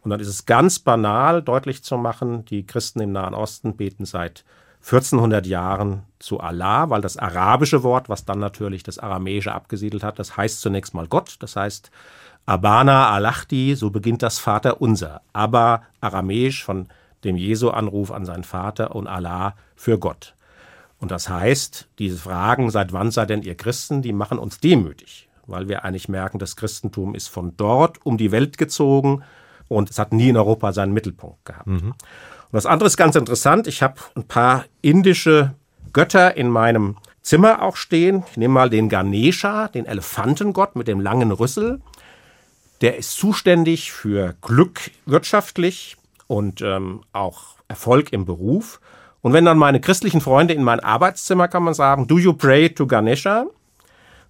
Und 0.02 0.10
dann 0.10 0.20
ist 0.20 0.28
es 0.28 0.46
ganz 0.46 0.78
banal 0.78 1.42
deutlich 1.42 1.82
zu 1.82 1.96
machen, 1.96 2.44
die 2.44 2.64
Christen 2.64 3.00
im 3.00 3.12
Nahen 3.12 3.34
Osten 3.34 3.76
beten 3.76 4.04
seit 4.04 4.44
1400 4.84 5.44
Jahren 5.46 6.04
zu 6.20 6.38
Allah, 6.38 6.88
weil 6.88 7.00
das 7.00 7.16
arabische 7.16 7.82
Wort, 7.82 8.08
was 8.08 8.24
dann 8.24 8.38
natürlich 8.38 8.84
das 8.84 8.98
Aramäische 8.98 9.52
abgesiedelt 9.52 10.04
hat, 10.04 10.18
das 10.18 10.36
heißt 10.36 10.60
zunächst 10.60 10.94
mal 10.94 11.08
Gott, 11.08 11.36
das 11.40 11.56
heißt 11.56 11.90
Abana 12.46 13.10
Alachti, 13.10 13.74
so 13.74 13.90
beginnt 13.90 14.22
das 14.22 14.38
Vater 14.38 14.80
unser. 14.80 15.20
Aber 15.32 15.82
aramäisch 16.00 16.64
von 16.64 16.86
dem 17.24 17.36
Jesu-Anruf 17.36 18.10
an 18.10 18.24
seinen 18.24 18.44
Vater 18.44 18.94
und 18.94 19.06
Allah 19.06 19.54
für 19.74 19.98
Gott. 19.98 20.34
Und 21.00 21.10
das 21.10 21.28
heißt, 21.28 21.88
diese 21.98 22.18
Fragen, 22.18 22.70
seit 22.70 22.92
wann 22.92 23.10
seid 23.10 23.30
denn 23.30 23.42
ihr 23.42 23.54
Christen, 23.54 24.02
die 24.02 24.12
machen 24.12 24.38
uns 24.38 24.58
demütig, 24.58 25.28
weil 25.46 25.68
wir 25.68 25.84
eigentlich 25.84 26.08
merken, 26.08 26.38
das 26.38 26.56
Christentum 26.56 27.14
ist 27.14 27.28
von 27.28 27.56
dort 27.56 28.04
um 28.04 28.18
die 28.18 28.32
Welt 28.32 28.58
gezogen 28.58 29.22
und 29.68 29.90
es 29.90 29.98
hat 29.98 30.12
nie 30.12 30.30
in 30.30 30.36
Europa 30.36 30.72
seinen 30.72 30.92
Mittelpunkt 30.92 31.44
gehabt. 31.44 31.66
Mhm. 31.66 31.92
Und 32.50 32.54
das 32.54 32.66
andere 32.66 32.86
ist 32.86 32.96
ganz 32.96 33.14
interessant. 33.14 33.66
Ich 33.66 33.82
habe 33.82 33.96
ein 34.16 34.24
paar 34.24 34.64
indische 34.80 35.54
Götter 35.92 36.36
in 36.36 36.48
meinem 36.48 36.96
Zimmer 37.22 37.62
auch 37.62 37.76
stehen. 37.76 38.24
Ich 38.30 38.36
nehme 38.36 38.54
mal 38.54 38.70
den 38.70 38.88
Ganesha, 38.88 39.68
den 39.68 39.84
Elefantengott 39.84 40.76
mit 40.76 40.88
dem 40.88 41.00
langen 41.00 41.30
Rüssel. 41.30 41.80
Der 42.80 42.96
ist 42.96 43.12
zuständig 43.12 43.92
für 43.92 44.34
Glück 44.40 44.90
wirtschaftlich 45.04 45.96
und 46.26 46.62
ähm, 46.62 47.02
auch 47.12 47.56
Erfolg 47.68 48.12
im 48.12 48.24
Beruf. 48.24 48.80
Und 49.20 49.32
wenn 49.32 49.44
dann 49.44 49.58
meine 49.58 49.80
christlichen 49.80 50.20
Freunde 50.20 50.54
in 50.54 50.62
mein 50.62 50.80
Arbeitszimmer 50.80 51.48
kann 51.48 51.64
man 51.64 51.74
sagen, 51.74 52.06
do 52.06 52.18
you 52.18 52.32
pray 52.32 52.68
to 52.70 52.86
Ganesha? 52.86 53.46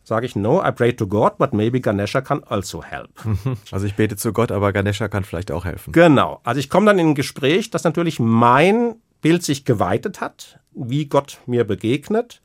Sage 0.03 0.25
ich, 0.25 0.37
no, 0.37 0.67
I 0.67 0.73
pray 0.73 0.95
to 0.95 1.07
God, 1.07 1.37
but 1.37 1.53
maybe 1.53 1.81
Ganesha 1.81 2.23
can 2.23 2.43
also 2.45 2.83
help. 2.83 3.11
Also 3.71 3.85
ich 3.85 3.95
bete 3.95 4.17
zu 4.17 4.33
Gott, 4.33 4.51
aber 4.51 4.73
Ganesha 4.73 5.09
kann 5.09 5.25
vielleicht 5.25 5.51
auch 5.53 5.67
helfen. 5.67 5.93
Genau. 5.93 6.41
Also 6.45 6.61
ich 6.61 6.71
komme 6.71 6.87
dann 6.87 6.99
in 6.99 7.09
ein 7.09 7.15
Gespräch, 7.15 7.69
dass 7.69 7.85
natürlich 7.85 8.19
mein 8.19 8.95
Bild 9.21 9.43
sich 9.43 9.67
geweitet 9.67 10.23
hat, 10.23 10.61
wie 10.73 11.07
Gott 11.07 11.39
mir 11.45 11.65
begegnet. 11.65 12.41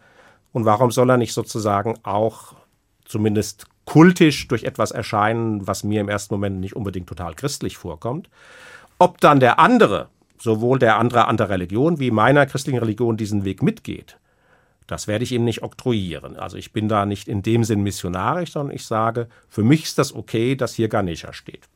Und 0.52 0.66
warum 0.66 0.92
soll 0.92 1.10
er 1.10 1.18
nicht 1.18 1.34
sozusagen 1.34 1.96
auch 2.04 2.54
zumindest 3.06 3.66
kultisch 3.86 4.48
durch 4.50 4.66
etwas 4.66 4.92
erscheinen, 4.92 5.66
was 5.66 5.84
mir 5.84 6.02
im 6.02 6.10
ersten 6.10 6.34
Moment 6.34 6.60
nicht 6.60 6.76
unbedingt 6.76 7.08
total 7.08 7.34
christlich 7.34 7.78
vorkommt? 7.78 8.30
Ob 9.00 9.22
dann 9.22 9.40
der 9.40 9.60
andere 9.60 10.10
sowohl 10.40 10.80
der 10.80 10.98
andere 10.98 11.28
anderer 11.28 11.50
Religion 11.50 12.00
wie 12.00 12.12
meiner 12.12 12.46
christlichen 12.46 12.80
Religion 12.80 13.18
diesen 13.18 13.46
Weg 13.46 13.62
mitgeht, 13.62 14.18
das 14.88 15.08
werde 15.08 15.24
ich 15.24 15.32
ihm 15.32 15.46
nicht 15.46 15.64
oktroyieren. 15.64 16.38
Also 16.38 16.58
ich 16.58 16.74
bin 16.74 16.90
da 16.90 17.06
nicht 17.06 17.28
in 17.28 17.42
dem 17.42 17.64
Sinn 17.64 17.82
missionarisch, 17.82 18.52
sondern 18.52 18.76
ich 18.76 18.86
sage, 18.86 19.28
für 19.48 19.64
mich 19.64 19.84
ist 19.84 19.98
das 19.98 20.14
okay, 20.14 20.56
dass 20.56 20.74
hier 20.74 20.90
Ganesha 20.90 21.34
steht. 21.34 21.70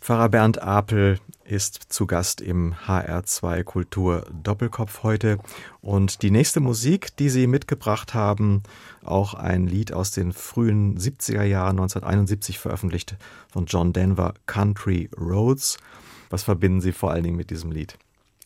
Pfarrer 0.00 0.28
Bernd 0.28 0.62
Apel 0.62 1.18
ist 1.44 1.92
zu 1.92 2.06
Gast 2.06 2.40
im 2.40 2.74
HR2 2.86 3.64
Kultur 3.64 4.24
Doppelkopf 4.42 5.02
heute. 5.02 5.38
Und 5.80 6.22
die 6.22 6.30
nächste 6.30 6.60
Musik, 6.60 7.16
die 7.16 7.28
Sie 7.28 7.46
mitgebracht 7.46 8.14
haben, 8.14 8.62
auch 9.04 9.34
ein 9.34 9.66
Lied 9.66 9.92
aus 9.92 10.10
den 10.10 10.32
frühen 10.32 10.98
70er 10.98 11.42
Jahren, 11.42 11.78
1971 11.78 12.58
veröffentlicht 12.58 13.16
von 13.48 13.66
John 13.66 13.92
Denver, 13.92 14.34
Country 14.46 15.10
Roads. 15.18 15.78
Was 16.30 16.42
verbinden 16.42 16.80
Sie 16.80 16.92
vor 16.92 17.10
allen 17.10 17.24
Dingen 17.24 17.36
mit 17.36 17.50
diesem 17.50 17.72
Lied? 17.72 17.96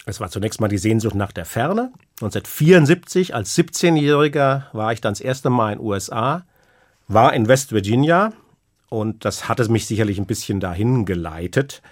Es 0.07 0.21
war 0.21 0.31
zunächst 0.31 0.61
mal 0.61 0.69
die 0.69 0.79
Sehnsucht 0.79 1.15
nach 1.15 1.33
der 1.33 1.45
Ferne. 1.45 1.93
1974 2.21 3.35
als 3.35 3.57
17-Jähriger 3.57 4.65
war 4.73 4.93
ich 4.93 5.01
dann 5.01 5.13
das 5.13 5.21
erste 5.21 5.51
Mal 5.51 5.73
in 5.73 5.79
den 5.79 5.87
USA, 5.87 6.45
war 7.09 7.33
in 7.35 7.49
West 7.49 7.73
Virginia 7.73 8.33
und 8.89 9.25
das 9.25 9.49
hatte 9.49 9.71
mich 9.71 9.87
sicherlich 9.87 10.19
ein 10.19 10.27
bisschen 10.27 10.61
dahin 10.61 11.05
geleitet. 11.05 11.83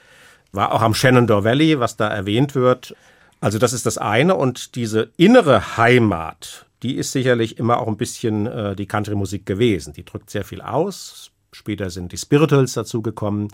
War 0.52 0.72
auch 0.72 0.82
am 0.82 0.94
Shenandoah 0.94 1.44
Valley, 1.44 1.80
was 1.80 1.96
da 1.96 2.08
erwähnt 2.08 2.54
wird. 2.54 2.94
Also 3.40 3.58
das 3.58 3.72
ist 3.72 3.86
das 3.86 3.98
eine 3.98 4.34
und 4.34 4.74
diese 4.74 5.10
innere 5.16 5.76
Heimat, 5.76 6.66
die 6.82 6.96
ist 6.96 7.12
sicherlich 7.12 7.58
immer 7.58 7.78
auch 7.78 7.88
ein 7.88 7.96
bisschen 7.96 8.46
äh, 8.46 8.74
die 8.74 8.86
Country-Musik 8.86 9.46
gewesen. 9.46 9.92
Die 9.92 10.04
drückt 10.04 10.30
sehr 10.30 10.44
viel 10.44 10.60
aus. 10.60 11.30
Später 11.52 11.90
sind 11.90 12.12
die 12.12 12.18
Spirituals 12.18 12.72
dazugekommen. 12.72 13.48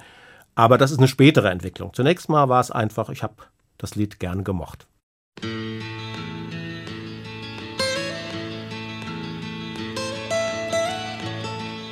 Aber 0.54 0.78
das 0.78 0.92
ist 0.92 0.98
eine 0.98 1.08
spätere 1.08 1.50
Entwicklung. 1.50 1.92
Zunächst 1.92 2.28
mal 2.28 2.48
war 2.48 2.60
es 2.60 2.70
einfach, 2.70 3.08
ich 3.08 3.22
habe 3.22 3.34
das 3.78 3.96
Lied 3.96 4.20
gern 4.20 4.44
gemocht. 4.44 4.86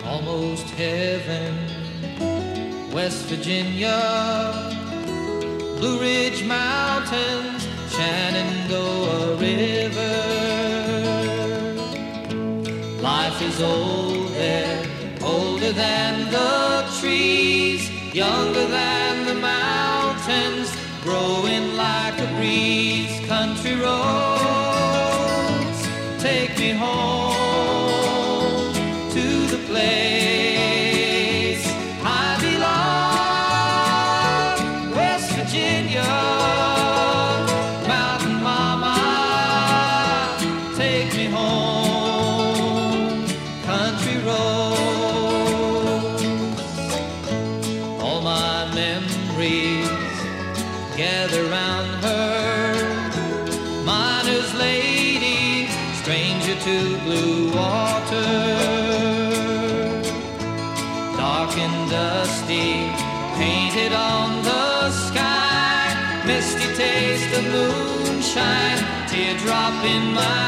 Almost 0.07 0.67
heaven, 0.77 1.59
West 2.93 3.29
Virginia, 3.29 4.53
Blue 5.79 5.99
Ridge 6.01 6.45
Mountains, 6.45 7.67
Shenandoah 7.91 9.41
River. 9.41 10.53
Life 13.03 13.43
is 13.43 13.61
old 13.61 14.33
there, 14.35 14.79
older 15.21 15.73
than 15.73 16.31
the 16.31 16.85
trees, 17.01 17.91
younger 18.15 18.67
than 18.67 19.27
the 19.27 19.35
mountains, 19.35 20.77
growing 21.03 21.77
like 21.77 22.19
a 22.19 22.27
breeze. 22.37 23.21
Country 23.27 23.75
roads, 23.75 23.89
take 26.19 26.59
me 26.59 26.73
home 26.73 27.12
my 70.13 70.42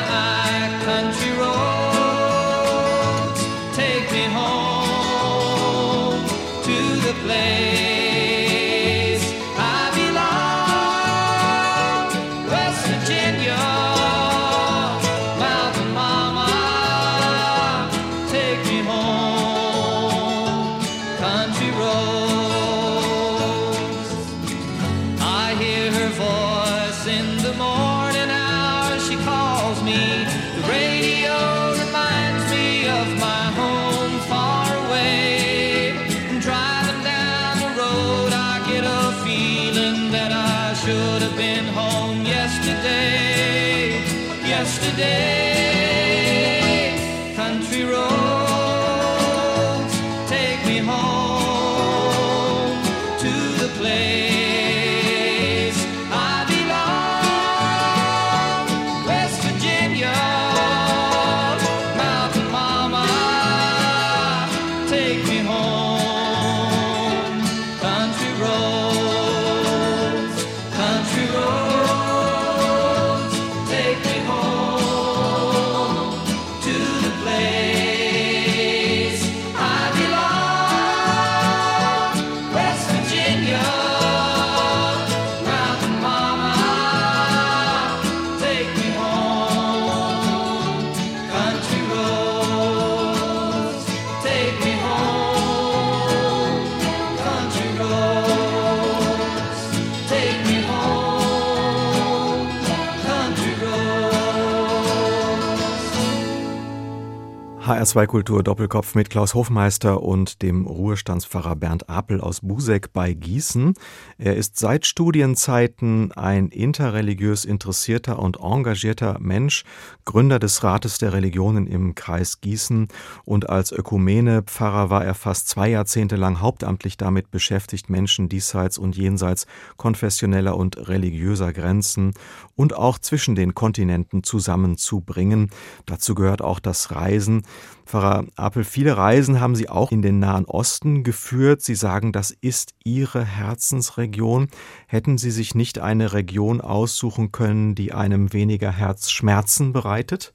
HR2 107.85 108.07
Kultur 108.07 108.43
Doppelkopf 108.43 108.95
mit 108.95 109.11
Klaus 109.11 109.35
Hofmeister 109.35 110.03
und 110.03 110.41
dem 110.41 110.67
Ruhestandspfarrer 110.67 111.55
Bernd 111.55 111.91
Apel 111.91 112.19
aus 112.19 112.41
Buseck 112.41 112.95
bei 112.95 113.13
Gießen. 113.13 113.75
Er 114.17 114.37
ist 114.37 114.59
seit 114.59 114.87
Studienzeiten 114.87 116.11
ein 116.13 116.49
interreligiös 116.49 117.45
interessierter 117.45 118.21
und 118.21 118.39
engagierter 118.41 119.19
Mensch, 119.21 119.65
Gründer 120.07 120.39
des 120.39 120.65
Rates 120.65 120.97
der 120.97 121.13
Religionen 121.13 121.67
im 121.67 121.95
Kreis 121.95 122.41
Gießen 122.41 122.89
und 123.27 123.51
als 123.51 123.71
Ökumene 123.71 124.43
Pfarrer 124.43 124.89
war 124.89 125.05
er 125.05 125.15
fast 125.15 125.51
zwei 125.51 125.69
Jahrzehnte 125.69 126.17
lang 126.17 126.41
hauptamtlich 126.41 126.97
damit 126.97 127.31
beschäftigt, 127.31 127.91
Menschen 127.91 128.31
diesseits 128.31 128.79
und 128.79 128.97
jenseits 128.97 129.47
konfessioneller 129.77 130.57
und 130.57 130.89
religiöser 130.89 131.53
Grenzen 131.53 132.15
und 132.57 132.75
auch 132.75 132.99
zwischen 132.99 133.35
den 133.35 133.55
Kontinenten 133.55 134.23
zusammenzubringen. 134.23 135.51
Dazu 135.85 136.15
gehört 136.15 136.41
auch 136.41 136.61
das 136.61 136.91
Reisen. 136.91 137.43
Pfarrer 137.87 138.25
Apel, 138.37 138.65
viele 138.65 138.97
Reisen 138.97 139.41
haben 139.41 139.55
Sie 139.55 139.69
auch 139.69 139.93
in 139.93 140.01
den 140.01 140.19
Nahen 140.19 140.47
Osten 140.47 141.05
geführt. 141.05 141.61
Sie 141.61 141.75
sagen, 141.75 142.13
das 142.13 142.31
ist 142.31 142.75
Ihre 142.83 143.25
Herzensregion. 143.25 144.49
Hätten 144.87 145.19
Sie 145.19 145.31
sich 145.31 145.55
nicht 145.55 145.79
eine 145.79 146.15
Region 146.15 146.63
aussuchen 146.63 147.31
können, 147.31 147.75
die 147.75 147.93
einem 147.93 148.33
weniger 148.33 148.73
Herzschmerzen 148.73 149.73
bereitet? 149.75 150.33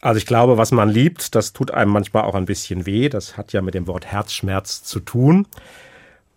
Also 0.00 0.18
ich 0.18 0.26
glaube, 0.26 0.56
was 0.56 0.70
man 0.70 0.88
liebt, 0.88 1.34
das 1.34 1.52
tut 1.52 1.70
einem 1.70 1.90
manchmal 1.90 2.24
auch 2.24 2.34
ein 2.34 2.46
bisschen 2.46 2.86
weh. 2.86 3.08
Das 3.08 3.36
hat 3.36 3.52
ja 3.52 3.60
mit 3.60 3.74
dem 3.74 3.86
Wort 3.86 4.06
Herzschmerz 4.06 4.82
zu 4.82 5.00
tun. 5.00 5.46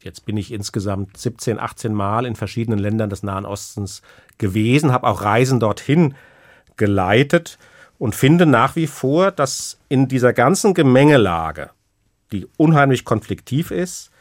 Jetzt 0.01 0.25
bin 0.25 0.37
ich 0.37 0.51
insgesamt 0.51 1.17
17, 1.17 1.59
18 1.59 1.93
Mal 1.93 2.25
in 2.25 2.35
verschiedenen 2.35 2.79
Ländern 2.79 3.09
des 3.09 3.23
Nahen 3.23 3.45
Ostens 3.45 4.01
gewesen, 4.37 4.91
habe 4.91 5.07
auch 5.07 5.21
Reisen 5.21 5.59
dorthin 5.59 6.15
geleitet 6.75 7.57
und 7.99 8.15
finde 8.15 8.45
nach 8.45 8.75
wie 8.75 8.87
vor, 8.87 9.31
dass 9.31 9.79
in 9.89 10.07
dieser 10.07 10.33
ganzen 10.33 10.73
Gemengelage, 10.73 11.71
die 12.31 12.47
unheimlich 12.57 13.05
konfliktiv 13.05 13.71
ist, 13.71 14.11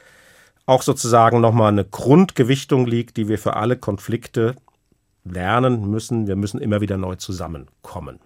auch 0.66 0.82
sozusagen 0.82 1.40
nochmal 1.40 1.68
eine 1.68 1.84
Grundgewichtung 1.84 2.86
liegt, 2.86 3.16
die 3.16 3.28
wir 3.28 3.38
für 3.38 3.54
alle 3.56 3.76
Konflikte 3.76 4.56
lernen 5.24 5.88
müssen. 5.90 6.26
Wir 6.26 6.36
müssen 6.36 6.60
immer 6.60 6.80
wieder 6.80 6.96
neu 6.96 7.16
zusammenkommen. 7.16 8.18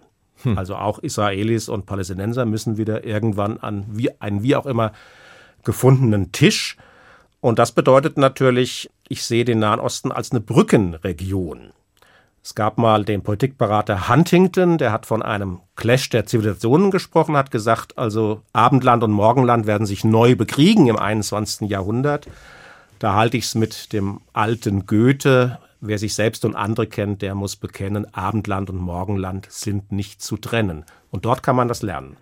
Hm. 0.43 0.57
Also 0.57 0.75
auch 0.75 0.99
Israelis 0.99 1.69
und 1.69 1.85
Palästinenser 1.85 2.45
müssen 2.45 2.77
wieder 2.77 3.03
irgendwann 3.03 3.57
an 3.59 3.85
wie, 3.89 4.09
einen 4.19 4.43
wie 4.43 4.55
auch 4.55 4.65
immer 4.65 4.91
gefundenen 5.63 6.31
Tisch. 6.31 6.77
Und 7.41 7.59
das 7.59 7.71
bedeutet 7.71 8.17
natürlich, 8.17 8.89
ich 9.07 9.23
sehe 9.23 9.45
den 9.45 9.59
Nahen 9.59 9.79
Osten 9.79 10.11
als 10.11 10.31
eine 10.31 10.41
Brückenregion. 10.41 11.71
Es 12.43 12.55
gab 12.55 12.79
mal 12.79 13.05
den 13.05 13.21
Politikberater 13.21 14.09
Huntington, 14.09 14.79
der 14.79 14.91
hat 14.91 15.05
von 15.05 15.21
einem 15.21 15.59
Clash 15.75 16.09
der 16.09 16.25
Zivilisationen 16.25 16.89
gesprochen, 16.89 17.37
hat 17.37 17.51
gesagt, 17.51 17.97
also 17.99 18.41
Abendland 18.51 19.03
und 19.03 19.11
Morgenland 19.11 19.67
werden 19.67 19.85
sich 19.85 20.03
neu 20.03 20.35
bekriegen 20.35 20.87
im 20.87 20.97
21. 20.97 21.69
Jahrhundert. 21.69 22.27
Da 22.97 23.13
halte 23.13 23.37
ich 23.37 23.45
es 23.45 23.55
mit 23.55 23.93
dem 23.93 24.21
alten 24.33 24.87
Goethe, 24.87 25.59
wer 25.81 25.99
sich 25.99 26.15
selbst 26.15 26.43
und 26.43 26.55
andere 26.55 26.87
kennt, 26.87 27.21
der 27.21 27.35
muss 27.35 27.55
bekennen, 27.55 28.11
Abendland 28.13 28.71
und 28.71 28.77
Morgenland 28.77 29.47
sind 29.49 29.91
nicht 29.91 30.21
zu 30.23 30.37
trennen. 30.37 30.85
Und 31.11 31.25
dort 31.25 31.43
kann 31.43 31.55
man 31.55 31.67
das 31.67 31.83
lernen. 31.83 32.17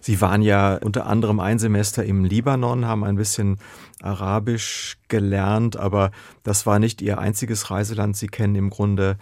Sie 0.00 0.20
waren 0.20 0.42
ja 0.42 0.76
unter 0.76 1.06
anderem 1.06 1.40
ein 1.40 1.58
Semester 1.58 2.04
im 2.04 2.24
Libanon, 2.24 2.86
haben 2.86 3.04
ein 3.04 3.16
bisschen 3.16 3.58
Arabisch 4.02 4.98
gelernt, 5.08 5.76
aber 5.76 6.10
das 6.42 6.66
war 6.66 6.78
nicht 6.78 7.02
Ihr 7.02 7.18
einziges 7.18 7.70
Reiseland. 7.70 8.16
Sie 8.16 8.26
kennen 8.26 8.56
im 8.56 8.70
Grunde 8.70 9.16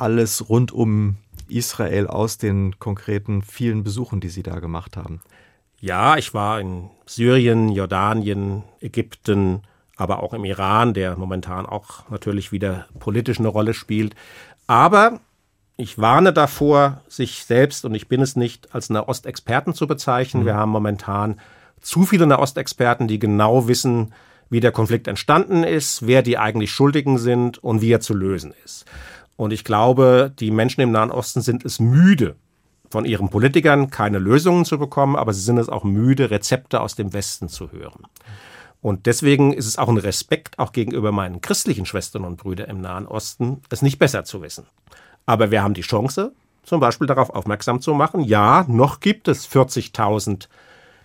alles 0.00 0.48
rund 0.48 0.72
um 0.72 1.16
Israel 1.48 2.06
aus 2.06 2.38
den 2.38 2.78
konkreten 2.78 3.42
vielen 3.42 3.82
Besuchen, 3.82 4.20
die 4.20 4.28
Sie 4.28 4.42
da 4.42 4.60
gemacht 4.60 4.96
haben. 4.96 5.20
Ja, 5.78 6.16
ich 6.16 6.34
war 6.34 6.60
in 6.60 6.90
Syrien, 7.06 7.70
Jordanien, 7.70 8.62
Ägypten, 8.80 9.62
aber 9.96 10.22
auch 10.22 10.34
im 10.34 10.44
Iran, 10.44 10.94
der 10.94 11.16
momentan 11.16 11.66
auch 11.66 12.08
natürlich 12.10 12.52
wieder 12.52 12.86
politisch 12.98 13.38
eine 13.38 13.48
Rolle 13.48 13.74
spielt. 13.74 14.14
Aber 14.66 15.20
ich 15.76 15.98
warne 15.98 16.32
davor, 16.32 17.00
sich 17.08 17.44
selbst, 17.44 17.84
und 17.84 17.94
ich 17.94 18.08
bin 18.08 18.20
es 18.20 18.36
nicht, 18.36 18.74
als 18.74 18.90
Nahostexperten 18.90 19.74
zu 19.74 19.86
bezeichnen. 19.86 20.42
Mhm. 20.42 20.46
Wir 20.46 20.54
haben 20.54 20.70
momentan 20.70 21.40
zu 21.80 22.04
viele 22.04 22.26
Nahostexperten, 22.26 23.08
die 23.08 23.18
genau 23.18 23.66
wissen, 23.66 24.12
wie 24.50 24.60
der 24.60 24.72
Konflikt 24.72 25.08
entstanden 25.08 25.62
ist, 25.62 26.06
wer 26.06 26.22
die 26.22 26.36
eigentlich 26.36 26.72
Schuldigen 26.72 27.18
sind 27.18 27.62
und 27.62 27.80
wie 27.80 27.92
er 27.92 28.00
zu 28.00 28.14
lösen 28.14 28.52
ist. 28.64 28.84
Und 29.40 29.54
ich 29.54 29.64
glaube, 29.64 30.30
die 30.38 30.50
Menschen 30.50 30.82
im 30.82 30.92
Nahen 30.92 31.10
Osten 31.10 31.40
sind 31.40 31.64
es 31.64 31.80
müde, 31.80 32.36
von 32.90 33.06
ihren 33.06 33.30
Politikern 33.30 33.88
keine 33.88 34.18
Lösungen 34.18 34.66
zu 34.66 34.78
bekommen, 34.78 35.16
aber 35.16 35.32
sie 35.32 35.40
sind 35.40 35.56
es 35.56 35.70
auch 35.70 35.82
müde, 35.82 36.30
Rezepte 36.30 36.78
aus 36.82 36.94
dem 36.94 37.14
Westen 37.14 37.48
zu 37.48 37.72
hören. 37.72 38.02
Und 38.82 39.06
deswegen 39.06 39.54
ist 39.54 39.64
es 39.64 39.78
auch 39.78 39.88
ein 39.88 39.96
Respekt 39.96 40.58
auch 40.58 40.72
gegenüber 40.72 41.10
meinen 41.10 41.40
christlichen 41.40 41.86
Schwestern 41.86 42.26
und 42.26 42.36
Brüdern 42.36 42.68
im 42.68 42.82
Nahen 42.82 43.06
Osten, 43.06 43.62
es 43.70 43.80
nicht 43.80 43.98
besser 43.98 44.24
zu 44.24 44.42
wissen. 44.42 44.66
Aber 45.24 45.50
wir 45.50 45.62
haben 45.62 45.72
die 45.72 45.80
Chance, 45.80 46.34
zum 46.62 46.80
Beispiel 46.80 47.06
darauf 47.06 47.30
aufmerksam 47.30 47.80
zu 47.80 47.94
machen, 47.94 48.20
ja, 48.20 48.66
noch 48.68 49.00
gibt 49.00 49.26
es 49.26 49.48
40.000 49.48 50.48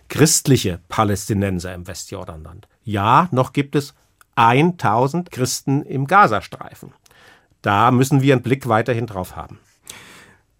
christliche 0.08 0.80
Palästinenser 0.90 1.72
im 1.72 1.86
Westjordanland. 1.86 2.68
Ja, 2.84 3.28
noch 3.30 3.54
gibt 3.54 3.76
es 3.76 3.94
1000 4.34 5.30
Christen 5.30 5.80
im 5.84 6.06
Gazastreifen. 6.06 6.92
Da 7.66 7.90
müssen 7.90 8.22
wir 8.22 8.32
einen 8.32 8.44
Blick 8.44 8.68
weiterhin 8.68 9.08
drauf 9.08 9.34
haben. 9.34 9.58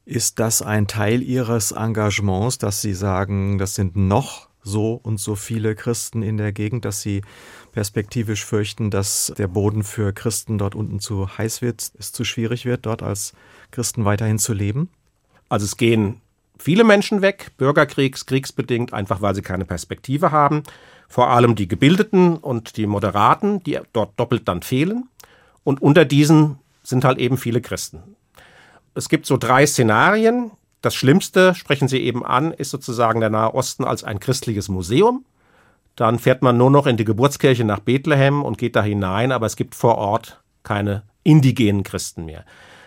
Ist 0.07 0.41
das 0.41 0.61
ein 0.61 0.89
Teil 0.89 1.23
Ihres 1.23 1.71
Engagements, 1.71 2.59
dass 2.59 2.83
Sie 2.83 2.95
sagen, 2.95 3.59
das 3.59 3.77
sind 3.77 3.95
noch 3.95 4.49
so 4.65 4.95
und 4.95 5.21
so 5.21 5.37
viele 5.37 5.77
Christen 5.77 6.25
in 6.25 6.37
der 6.37 6.51
Gegend, 6.51 6.85
dass 6.85 7.03
Sie 7.03 7.23
perspektivisch 7.71 8.45
fürchten, 8.45 8.91
dass 8.91 9.33
der 9.39 9.47
Boden 9.47 9.85
für 9.85 10.13
Christen 10.13 10.59
dort 10.59 10.75
unten 10.75 10.99
zu 10.99 11.39
heiß 11.39 11.63
wird, 11.63 11.93
es 11.97 12.11
zu 12.11 12.25
schwierig 12.25 12.65
wird, 12.65 12.87
dort 12.87 13.05
als 13.05 13.35
Christen 13.71 14.05
weiterhin 14.05 14.41
zu 14.41 14.53
leben? 14.53 14.91
Also 15.49 15.65
es 15.65 15.77
gehen 15.77 16.21
viele 16.59 16.83
Menschen 16.83 17.23
weg, 17.23 17.53
Bürgerkriegs, 17.57 18.27
kriegsbedingt, 18.27 18.93
einfach 18.93 19.23
weil 19.23 19.37
sie 19.37 19.43
keine 19.43 19.65
Perspektive 19.65 20.33
haben. 20.33 20.65
Vor 21.07 21.29
allem 21.29 21.55
die 21.55 21.69
Gebildeten 21.69 22.37
und 22.37 22.77
die 22.77 22.89
Moderaten, 22.89 23.63
die 23.63 23.79
dort 23.93 24.19
doppelt 24.19 24.49
dann 24.49 24.63
fehlen. 24.63 25.09
Und 25.63 25.81
unter 25.81 26.05
diesen 26.05 26.59
sind 26.89 27.05
halt 27.05 27.19
eben 27.19 27.37
viele 27.37 27.61
Christen. 27.61 28.03
Es 28.95 29.09
gibt 29.09 29.27
so 29.27 29.37
drei 29.37 29.67
Szenarien. 29.67 30.51
Das 30.83 30.95
Schlimmste, 30.95 31.55
sprechen 31.55 31.89
Sie 31.89 31.99
eben 31.99 32.25
an, 32.25 32.53
ist 32.53 32.71
sozusagen 32.71 33.21
der 33.21 33.31
Nahe 33.31 33.55
Osten 33.55 33.85
als 33.85 34.05
ein 34.05 34.21
christliches 34.21 34.69
Museum. 34.69 35.25
Dann 35.97 36.19
fährt 36.19 36.43
man 36.43 36.57
nur 36.57 36.71
noch 36.71 36.87
in 36.87 36.97
die 36.97 37.05
Geburtskirche 37.05 37.65
nach 37.65 37.81
Bethlehem 37.81 38.43
und 38.43 38.59
geht 38.59 38.77
da 38.77 38.83
hinein, 38.83 39.33
aber 39.33 39.47
es 39.47 39.57
gibt 39.57 39.75
vor 39.75 39.97
Ort 39.97 40.41
keine 40.63 41.03
indigenen 41.25 41.83
Christen 41.83 42.27
mehr. 42.27 42.45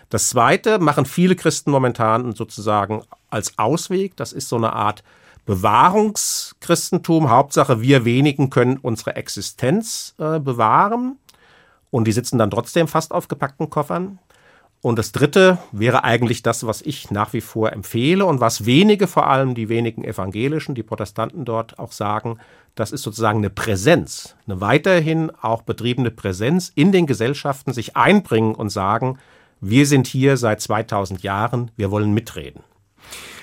Das 0.09 0.29
Zweite 0.29 0.79
machen 0.79 1.05
viele 1.05 1.35
Christen 1.35 1.71
momentan 1.71 2.33
sozusagen 2.33 3.03
als 3.29 3.57
Ausweg. 3.59 4.15
Das 4.15 4.33
ist 4.33 4.49
so 4.49 4.55
eine 4.55 4.73
Art 4.73 5.03
Bewahrungschristentum. 5.45 7.29
Hauptsache, 7.29 7.81
wir 7.81 8.05
wenigen 8.05 8.49
können 8.49 8.77
unsere 8.77 9.15
Existenz 9.15 10.15
äh, 10.17 10.39
bewahren. 10.39 11.17
Und 11.91 12.05
die 12.05 12.11
sitzen 12.11 12.37
dann 12.37 12.51
trotzdem 12.51 12.87
fast 12.87 13.11
auf 13.11 13.27
gepackten 13.27 13.69
Koffern. 13.69 14.19
Und 14.81 14.97
das 14.97 15.11
Dritte 15.11 15.57
wäre 15.73 16.05
eigentlich 16.05 16.41
das, 16.41 16.65
was 16.65 16.81
ich 16.81 17.11
nach 17.11 17.33
wie 17.33 17.41
vor 17.41 17.73
empfehle 17.73 18.25
und 18.25 18.39
was 18.39 18.65
wenige, 18.65 19.07
vor 19.07 19.27
allem 19.27 19.53
die 19.53 19.67
wenigen 19.67 20.05
Evangelischen, 20.05 20.73
die 20.73 20.83
Protestanten 20.83 21.43
dort 21.43 21.79
auch 21.79 21.91
sagen, 21.91 22.37
das 22.75 22.93
ist 22.93 23.01
sozusagen 23.01 23.39
eine 23.39 23.49
Präsenz, 23.49 24.35
eine 24.47 24.61
weiterhin 24.61 25.31
auch 25.41 25.63
betriebene 25.63 26.11
Präsenz 26.11 26.71
in 26.75 26.93
den 26.93 27.07
Gesellschaften, 27.07 27.73
sich 27.73 27.97
einbringen 27.97 28.55
und 28.55 28.69
sagen, 28.69 29.19
wir 29.59 29.85
sind 29.85 30.07
hier 30.07 30.37
seit 30.37 30.61
2000 30.61 31.23
Jahren, 31.23 31.71
wir 31.75 31.91
wollen 31.91 32.13
mitreden. 32.13 32.63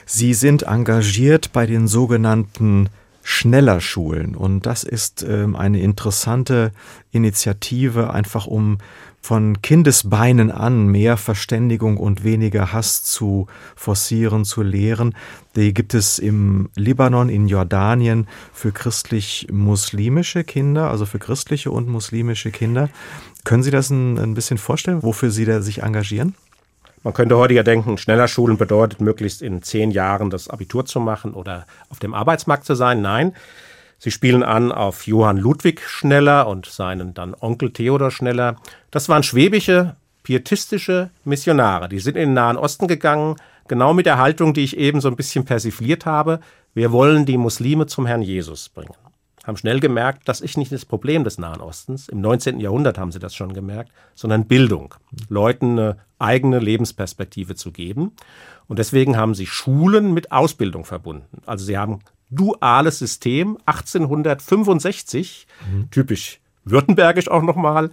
Sie 0.06 0.32
sind 0.32 0.62
engagiert 0.62 1.52
bei 1.52 1.66
den 1.66 1.86
sogenannten 1.88 2.88
schneller 3.28 3.80
Schulen. 3.80 4.36
Und 4.36 4.66
das 4.66 4.84
ist 4.84 5.26
ähm, 5.28 5.56
eine 5.56 5.80
interessante 5.80 6.70
Initiative, 7.10 8.10
einfach 8.14 8.46
um 8.46 8.78
von 9.20 9.60
Kindesbeinen 9.62 10.52
an 10.52 10.86
mehr 10.86 11.16
Verständigung 11.16 11.96
und 11.96 12.22
weniger 12.22 12.72
Hass 12.72 13.02
zu 13.02 13.48
forcieren, 13.74 14.44
zu 14.44 14.62
lehren. 14.62 15.16
Die 15.56 15.74
gibt 15.74 15.94
es 15.94 16.20
im 16.20 16.68
Libanon, 16.76 17.28
in 17.28 17.48
Jordanien 17.48 18.28
für 18.52 18.70
christlich-muslimische 18.70 20.44
Kinder, 20.44 20.88
also 20.88 21.04
für 21.04 21.18
christliche 21.18 21.72
und 21.72 21.88
muslimische 21.88 22.52
Kinder. 22.52 22.90
Können 23.42 23.64
Sie 23.64 23.72
das 23.72 23.90
ein, 23.90 24.18
ein 24.18 24.34
bisschen 24.34 24.58
vorstellen, 24.58 25.02
wofür 25.02 25.32
Sie 25.32 25.46
da 25.46 25.62
sich 25.62 25.82
engagieren? 25.82 26.36
Man 27.06 27.14
könnte 27.14 27.36
heute 27.36 27.54
ja 27.54 27.62
denken, 27.62 27.98
schneller 27.98 28.26
Schulen 28.26 28.56
bedeutet, 28.56 29.00
möglichst 29.00 29.40
in 29.40 29.62
zehn 29.62 29.92
Jahren 29.92 30.28
das 30.28 30.50
Abitur 30.50 30.86
zu 30.86 30.98
machen 30.98 31.34
oder 31.34 31.64
auf 31.88 32.00
dem 32.00 32.14
Arbeitsmarkt 32.14 32.64
zu 32.64 32.74
sein. 32.74 33.00
Nein, 33.00 33.32
sie 33.96 34.10
spielen 34.10 34.42
an 34.42 34.72
auf 34.72 35.06
Johann 35.06 35.36
Ludwig 35.36 35.82
Schneller 35.82 36.48
und 36.48 36.66
seinen 36.66 37.14
dann 37.14 37.36
Onkel 37.38 37.72
Theodor 37.72 38.10
Schneller. 38.10 38.56
Das 38.90 39.08
waren 39.08 39.22
schwäbische, 39.22 39.94
pietistische 40.24 41.10
Missionare. 41.22 41.88
Die 41.88 42.00
sind 42.00 42.16
in 42.16 42.30
den 42.30 42.34
Nahen 42.34 42.56
Osten 42.56 42.88
gegangen, 42.88 43.36
genau 43.68 43.94
mit 43.94 44.06
der 44.06 44.18
Haltung, 44.18 44.52
die 44.52 44.64
ich 44.64 44.76
eben 44.76 45.00
so 45.00 45.06
ein 45.06 45.14
bisschen 45.14 45.44
persifliert 45.44 46.06
habe. 46.06 46.40
Wir 46.74 46.90
wollen 46.90 47.24
die 47.24 47.36
Muslime 47.36 47.86
zum 47.86 48.06
Herrn 48.06 48.22
Jesus 48.22 48.68
bringen 48.68 49.05
haben 49.46 49.56
schnell 49.56 49.80
gemerkt, 49.80 50.28
das 50.28 50.40
ist 50.40 50.56
nicht 50.56 50.72
das 50.72 50.84
Problem 50.84 51.22
des 51.22 51.38
Nahen 51.38 51.60
Ostens. 51.60 52.08
Im 52.08 52.20
19. 52.20 52.58
Jahrhundert 52.58 52.98
haben 52.98 53.12
sie 53.12 53.20
das 53.20 53.34
schon 53.34 53.52
gemerkt, 53.52 53.92
sondern 54.14 54.46
Bildung. 54.46 54.94
Leuten 55.28 55.78
eine 55.78 55.96
eigene 56.18 56.58
Lebensperspektive 56.58 57.54
zu 57.54 57.70
geben. 57.70 58.12
Und 58.66 58.78
deswegen 58.78 59.16
haben 59.16 59.34
sie 59.34 59.46
Schulen 59.46 60.12
mit 60.12 60.32
Ausbildung 60.32 60.84
verbunden. 60.84 61.42
Also 61.46 61.64
sie 61.64 61.78
haben 61.78 62.00
duales 62.30 62.98
System 62.98 63.56
1865, 63.66 65.46
mhm. 65.70 65.90
typisch 65.90 66.40
württembergisch 66.64 67.28
auch 67.28 67.42
nochmal, 67.42 67.90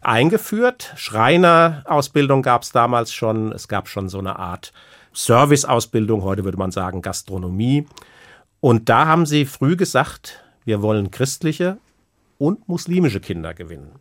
eingeführt. 0.00 0.92
Schreinerausbildung 0.96 2.42
gab 2.42 2.62
es 2.62 2.72
damals 2.72 3.12
schon. 3.12 3.52
Es 3.52 3.68
gab 3.68 3.88
schon 3.88 4.08
so 4.08 4.18
eine 4.18 4.38
Art 4.38 4.72
Serviceausbildung, 5.12 6.22
heute 6.22 6.44
würde 6.44 6.58
man 6.58 6.70
sagen 6.70 7.02
Gastronomie. 7.02 7.86
Und 8.60 8.88
da 8.88 9.06
haben 9.06 9.26
sie 9.26 9.44
früh 9.44 9.76
gesagt, 9.76 10.43
wir 10.64 10.82
wollen 10.82 11.10
christliche 11.10 11.78
und 12.38 12.68
muslimische 12.68 13.20
Kinder 13.20 13.54
gewinnen. 13.54 13.92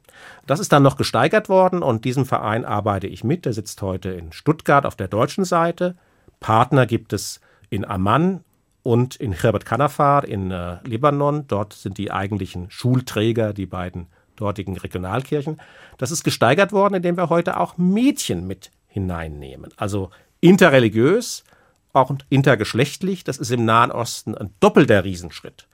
Das 0.48 0.60
ist 0.60 0.72
dann 0.72 0.84
noch 0.84 0.98
gesteigert 0.98 1.50
worden 1.50 1.82
und 1.84 2.06
diesem 2.06 2.26
Verein 2.26 2.66
arbeite 2.66 3.08
ich 3.08 3.24
mit. 3.24 3.46
Der 3.46 3.54
sitzt 3.54 3.82
heute 3.82 4.10
in 4.10 4.32
Stuttgart 4.32 4.86
auf 4.86 4.96
der 4.96 5.08
deutschen 5.08 5.46
Seite. 5.46 5.96
Partner 6.40 6.86
gibt 6.86 7.14
es 7.14 7.40
in 7.70 7.86
Amman 7.86 8.44
und 8.82 9.16
in 9.16 9.34
Khirbet 9.34 9.66
Kanafar 9.66 10.26
in 10.26 10.52
äh, 10.52 10.78
Libanon. 10.84 11.48
Dort 11.48 11.74
sind 11.74 11.98
die 11.98 12.12
eigentlichen 12.12 12.70
Schulträger, 12.70 13.54
die 13.54 13.66
beiden 13.66 14.08
dortigen 14.36 14.78
Regionalkirchen. 14.78 15.62
Das 15.98 16.12
ist 16.12 16.24
gesteigert 16.24 16.72
worden, 16.72 16.96
indem 16.96 17.18
wir 17.18 17.30
heute 17.30 17.60
auch 17.60 17.78
Mädchen 17.78 18.48
mit 18.48 18.72
hineinnehmen. 18.88 19.72
Also 19.78 20.10
interreligiös, 20.42 21.44
auch 21.94 22.14
intergeschlechtlich. 22.30 23.24
Das 23.24 23.38
ist 23.38 23.52
im 23.52 23.64
Nahen 23.64 23.92
Osten 23.92 24.36
ein 24.36 24.54
doppelter 24.60 25.04
Riesenschritt 25.04 25.68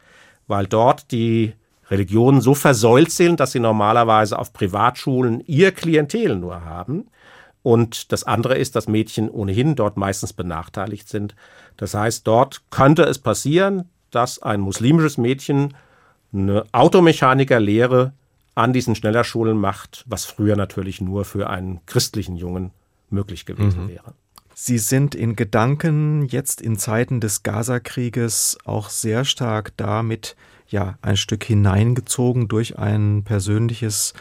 weil 0.49 0.67
dort 0.67 1.12
die 1.12 1.53
Religionen 1.89 2.41
so 2.41 2.53
versäult 2.53 3.12
sind, 3.12 3.39
dass 3.39 3.51
sie 3.51 3.59
normalerweise 3.59 4.38
auf 4.38 4.53
Privatschulen 4.53 5.41
ihr 5.47 5.71
Klientel 5.71 6.35
nur 6.35 6.65
haben. 6.65 7.07
Und 7.62 8.12
das 8.12 8.23
andere 8.23 8.57
ist, 8.57 8.75
dass 8.75 8.88
Mädchen 8.88 9.29
ohnehin 9.29 9.75
dort 9.75 9.97
meistens 9.97 10.33
benachteiligt 10.33 11.10
sind. 11.10 11.35
Das 11.77 11.93
heißt, 11.93 12.25
dort 12.27 12.62
könnte 12.69 13.04
es 13.04 13.19
passieren, 13.19 13.89
dass 14.12 14.41
ein 14.41 14.60
muslimisches 14.60 15.17
Mädchen 15.17 15.75
eine 16.33 16.65
Automechanikerlehre 16.71 18.13
an 18.56 18.73
diesen 18.73 18.95
Schnellerschulen 18.95 19.58
macht, 19.58 20.04
was 20.08 20.25
früher 20.25 20.56
natürlich 20.56 21.02
nur 21.02 21.25
für 21.25 21.50
einen 21.50 21.79
christlichen 21.85 22.35
Jungen 22.35 22.71
möglich 23.10 23.45
gewesen 23.45 23.85
mhm. 23.85 23.89
wäre. 23.89 24.13
Sie 24.62 24.77
sind 24.77 25.15
in 25.15 25.37
Gedanken 25.37 26.27
jetzt 26.27 26.60
in 26.60 26.77
Zeiten 26.77 27.21
des 27.21 27.43
Gaza-Krieges 27.43 28.57
auch 28.65 28.89
sehr 28.89 29.23
stark 29.23 29.71
damit 29.77 30.35
ja 30.67 30.97
ein 31.01 31.15
Stück 31.15 31.45
hineingezogen 31.45 32.49
durch 32.49 32.77
ein 32.77 33.23
persönliches 33.23 34.13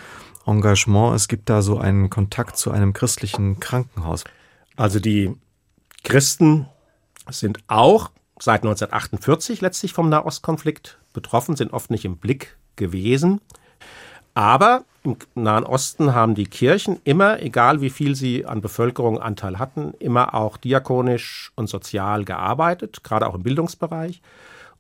Engagement. 0.47 1.16
Es 1.16 1.26
gibt 1.26 1.51
da 1.51 1.61
so 1.61 1.78
einen 1.78 2.09
Kontakt 2.09 2.57
zu 2.57 2.70
einem 2.70 2.93
christlichen 2.93 3.59
Krankenhaus. 3.59 4.22
Also 4.76 5.01
die 5.01 5.34
Christen 6.05 6.68
sind 7.28 7.59
auch 7.66 8.12
seit 8.39 8.61
1948 8.61 9.61
letztlich 9.61 9.93
vom 9.93 10.09
Nahostkonflikt 10.09 10.99
betroffen, 11.14 11.57
sind 11.57 11.72
oft 11.72 11.91
nicht 11.91 12.05
im 12.05 12.16
Blick 12.16 12.57
gewesen. 12.76 13.41
Aber 14.34 14.84
im 15.35 15.43
Nahen 15.43 15.65
Osten 15.65 16.15
haben 16.15 16.35
die 16.35 16.47
Kirchen 16.47 17.01
immer, 17.05 17.43
egal 17.43 17.81
wie 17.81 17.91
viel 17.91 18.15
sie 18.15 18.47
an 18.47 18.61
Bevölkerung 18.61 19.21
Anteil 19.21 19.59
hatten, 19.59 19.95
immer 19.99 20.35
auch 20.35 20.57
diakonisch 20.57 21.53
und 21.55 21.69
sozial 21.69 22.25
gearbeitet, 22.25 23.03
gerade 23.05 23.27
auch 23.27 23.35
im 23.35 23.43
Bildungsbereich. 23.43 24.21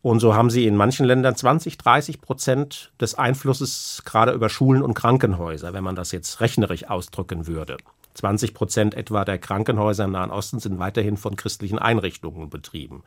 Und 0.00 0.20
so 0.20 0.34
haben 0.34 0.50
sie 0.50 0.66
in 0.66 0.76
manchen 0.76 1.06
Ländern 1.06 1.34
20, 1.34 1.76
30 1.76 2.20
Prozent 2.20 2.92
des 3.00 3.16
Einflusses 3.16 4.02
gerade 4.04 4.32
über 4.32 4.48
Schulen 4.48 4.82
und 4.82 4.94
Krankenhäuser, 4.94 5.72
wenn 5.72 5.82
man 5.84 5.96
das 5.96 6.12
jetzt 6.12 6.40
rechnerisch 6.40 6.88
ausdrücken 6.88 7.46
würde. 7.46 7.76
20 8.14 8.54
Prozent 8.54 8.94
etwa 8.94 9.24
der 9.24 9.38
Krankenhäuser 9.38 10.04
im 10.04 10.12
Nahen 10.12 10.30
Osten 10.30 10.60
sind 10.60 10.78
weiterhin 10.78 11.16
von 11.16 11.36
christlichen 11.36 11.78
Einrichtungen 11.78 12.50
betrieben. 12.50 13.02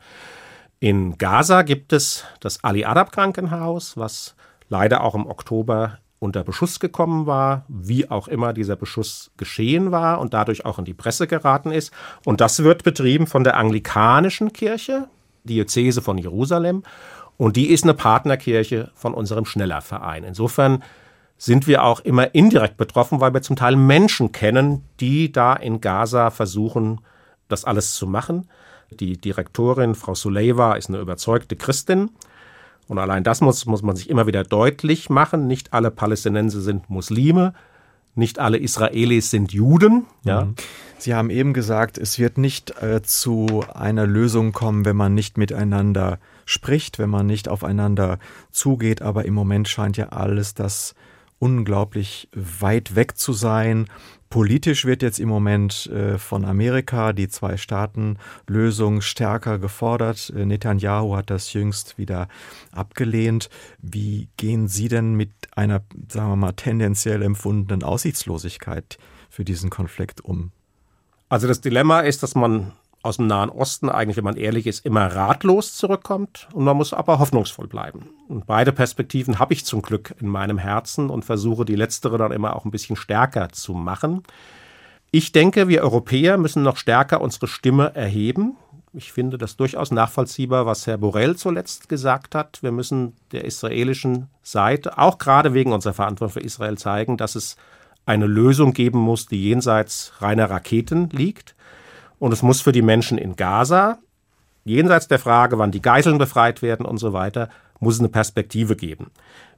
In 0.80 1.16
Gaza 1.16 1.62
gibt 1.62 1.92
es 1.92 2.24
das 2.40 2.64
Ali 2.64 2.84
Adab 2.84 3.12
Krankenhaus, 3.12 3.96
was 3.96 4.34
leider 4.68 5.02
auch 5.04 5.14
im 5.14 5.26
Oktober 5.26 5.98
unter 6.22 6.44
Beschuss 6.44 6.78
gekommen 6.78 7.26
war, 7.26 7.64
wie 7.68 8.08
auch 8.08 8.28
immer 8.28 8.52
dieser 8.52 8.76
Beschuss 8.76 9.32
geschehen 9.36 9.90
war 9.90 10.20
und 10.20 10.32
dadurch 10.32 10.64
auch 10.64 10.78
in 10.78 10.84
die 10.84 10.94
Presse 10.94 11.26
geraten 11.26 11.72
ist. 11.72 11.92
Und 12.24 12.40
das 12.40 12.62
wird 12.62 12.84
betrieben 12.84 13.26
von 13.26 13.42
der 13.42 13.56
anglikanischen 13.56 14.52
Kirche, 14.52 15.08
Diözese 15.42 16.00
von 16.00 16.18
Jerusalem. 16.18 16.84
Und 17.36 17.56
die 17.56 17.70
ist 17.70 17.82
eine 17.82 17.94
Partnerkirche 17.94 18.92
von 18.94 19.14
unserem 19.14 19.44
Schnellerverein. 19.44 20.22
Insofern 20.22 20.84
sind 21.38 21.66
wir 21.66 21.82
auch 21.82 21.98
immer 22.00 22.36
indirekt 22.36 22.76
betroffen, 22.76 23.20
weil 23.20 23.34
wir 23.34 23.42
zum 23.42 23.56
Teil 23.56 23.74
Menschen 23.74 24.30
kennen, 24.30 24.84
die 25.00 25.32
da 25.32 25.54
in 25.54 25.80
Gaza 25.80 26.30
versuchen, 26.30 27.00
das 27.48 27.64
alles 27.64 27.94
zu 27.94 28.06
machen. 28.06 28.48
Die 28.90 29.16
Direktorin, 29.20 29.96
Frau 29.96 30.14
Suleyva, 30.14 30.74
ist 30.74 30.88
eine 30.88 31.00
überzeugte 31.00 31.56
Christin. 31.56 32.10
Und 32.88 32.98
allein 32.98 33.24
das 33.24 33.40
muss, 33.40 33.64
muss 33.66 33.82
man 33.82 33.96
sich 33.96 34.10
immer 34.10 34.26
wieder 34.26 34.44
deutlich 34.44 35.08
machen. 35.08 35.46
Nicht 35.46 35.72
alle 35.72 35.90
Palästinenser 35.90 36.60
sind 36.60 36.90
Muslime. 36.90 37.54
Nicht 38.14 38.38
alle 38.38 38.58
Israelis 38.58 39.30
sind 39.30 39.52
Juden. 39.52 40.06
Ja. 40.24 40.44
Mhm. 40.44 40.54
Sie 40.98 41.14
haben 41.14 41.30
eben 41.30 41.52
gesagt, 41.52 41.98
es 41.98 42.18
wird 42.18 42.38
nicht 42.38 42.82
äh, 42.82 43.02
zu 43.02 43.64
einer 43.74 44.06
Lösung 44.06 44.52
kommen, 44.52 44.84
wenn 44.84 44.96
man 44.96 45.14
nicht 45.14 45.38
miteinander 45.38 46.18
spricht, 46.44 46.98
wenn 46.98 47.10
man 47.10 47.26
nicht 47.26 47.48
aufeinander 47.48 48.18
zugeht. 48.50 49.02
Aber 49.02 49.24
im 49.24 49.34
Moment 49.34 49.68
scheint 49.68 49.96
ja 49.96 50.10
alles 50.10 50.54
das 50.54 50.94
unglaublich 51.38 52.28
weit 52.34 52.94
weg 52.94 53.16
zu 53.16 53.32
sein. 53.32 53.88
Politisch 54.32 54.86
wird 54.86 55.02
jetzt 55.02 55.20
im 55.20 55.28
Moment 55.28 55.88
äh, 55.88 56.16
von 56.16 56.46
Amerika 56.46 57.12
die 57.12 57.28
Zwei-Staaten-Lösung 57.28 59.02
stärker 59.02 59.58
gefordert. 59.58 60.32
Äh, 60.34 60.46
Netanyahu 60.46 61.16
hat 61.16 61.28
das 61.28 61.52
jüngst 61.52 61.98
wieder 61.98 62.28
abgelehnt. 62.70 63.50
Wie 63.82 64.30
gehen 64.38 64.68
Sie 64.68 64.88
denn 64.88 65.16
mit 65.16 65.32
einer, 65.54 65.82
sagen 66.08 66.30
wir 66.30 66.36
mal, 66.36 66.52
tendenziell 66.52 67.20
empfundenen 67.20 67.82
Aussichtslosigkeit 67.82 68.96
für 69.28 69.44
diesen 69.44 69.68
Konflikt 69.68 70.22
um? 70.22 70.50
Also 71.28 71.46
das 71.46 71.60
Dilemma 71.60 72.00
ist, 72.00 72.22
dass 72.22 72.34
man 72.34 72.72
aus 73.02 73.16
dem 73.16 73.26
Nahen 73.26 73.50
Osten 73.50 73.88
eigentlich, 73.88 74.16
wenn 74.16 74.24
man 74.24 74.36
ehrlich 74.36 74.66
ist, 74.66 74.86
immer 74.86 75.06
ratlos 75.06 75.74
zurückkommt 75.74 76.48
und 76.52 76.64
man 76.64 76.76
muss 76.76 76.92
aber 76.92 77.18
hoffnungsvoll 77.18 77.66
bleiben. 77.66 78.10
Und 78.28 78.46
beide 78.46 78.72
Perspektiven 78.72 79.38
habe 79.38 79.54
ich 79.54 79.64
zum 79.64 79.82
Glück 79.82 80.14
in 80.20 80.28
meinem 80.28 80.58
Herzen 80.58 81.10
und 81.10 81.24
versuche 81.24 81.64
die 81.64 81.74
letztere 81.74 82.16
dann 82.16 82.32
immer 82.32 82.54
auch 82.54 82.64
ein 82.64 82.70
bisschen 82.70 82.96
stärker 82.96 83.48
zu 83.50 83.74
machen. 83.74 84.22
Ich 85.10 85.32
denke, 85.32 85.68
wir 85.68 85.82
Europäer 85.82 86.38
müssen 86.38 86.62
noch 86.62 86.76
stärker 86.76 87.20
unsere 87.20 87.48
Stimme 87.48 87.94
erheben. 87.94 88.56
Ich 88.94 89.12
finde 89.12 89.36
das 89.36 89.56
durchaus 89.56 89.90
nachvollziehbar, 89.90 90.64
was 90.64 90.86
Herr 90.86 90.98
Borrell 90.98 91.36
zuletzt 91.36 91.88
gesagt 91.88 92.34
hat. 92.34 92.62
Wir 92.62 92.72
müssen 92.72 93.16
der 93.32 93.44
israelischen 93.44 94.28
Seite, 94.42 94.98
auch 94.98 95.18
gerade 95.18 95.54
wegen 95.54 95.72
unserer 95.72 95.94
Verantwortung 95.94 96.34
für 96.34 96.46
Israel, 96.46 96.78
zeigen, 96.78 97.16
dass 97.16 97.34
es 97.34 97.56
eine 98.06 98.26
Lösung 98.26 98.74
geben 98.74 98.98
muss, 98.98 99.26
die 99.26 99.42
jenseits 99.42 100.12
reiner 100.20 100.50
Raketen 100.50 101.10
liegt 101.10 101.54
und 102.22 102.30
es 102.30 102.42
muss 102.42 102.60
für 102.60 102.70
die 102.70 102.82
Menschen 102.82 103.18
in 103.18 103.34
Gaza, 103.34 103.98
jenseits 104.62 105.08
der 105.08 105.18
Frage, 105.18 105.58
wann 105.58 105.72
die 105.72 105.82
Geiseln 105.82 106.18
befreit 106.18 106.62
werden 106.62 106.86
und 106.86 106.98
so 106.98 107.12
weiter, 107.12 107.48
muss 107.80 107.94
es 107.94 108.00
eine 108.00 108.10
Perspektive 108.10 108.76
geben. 108.76 109.10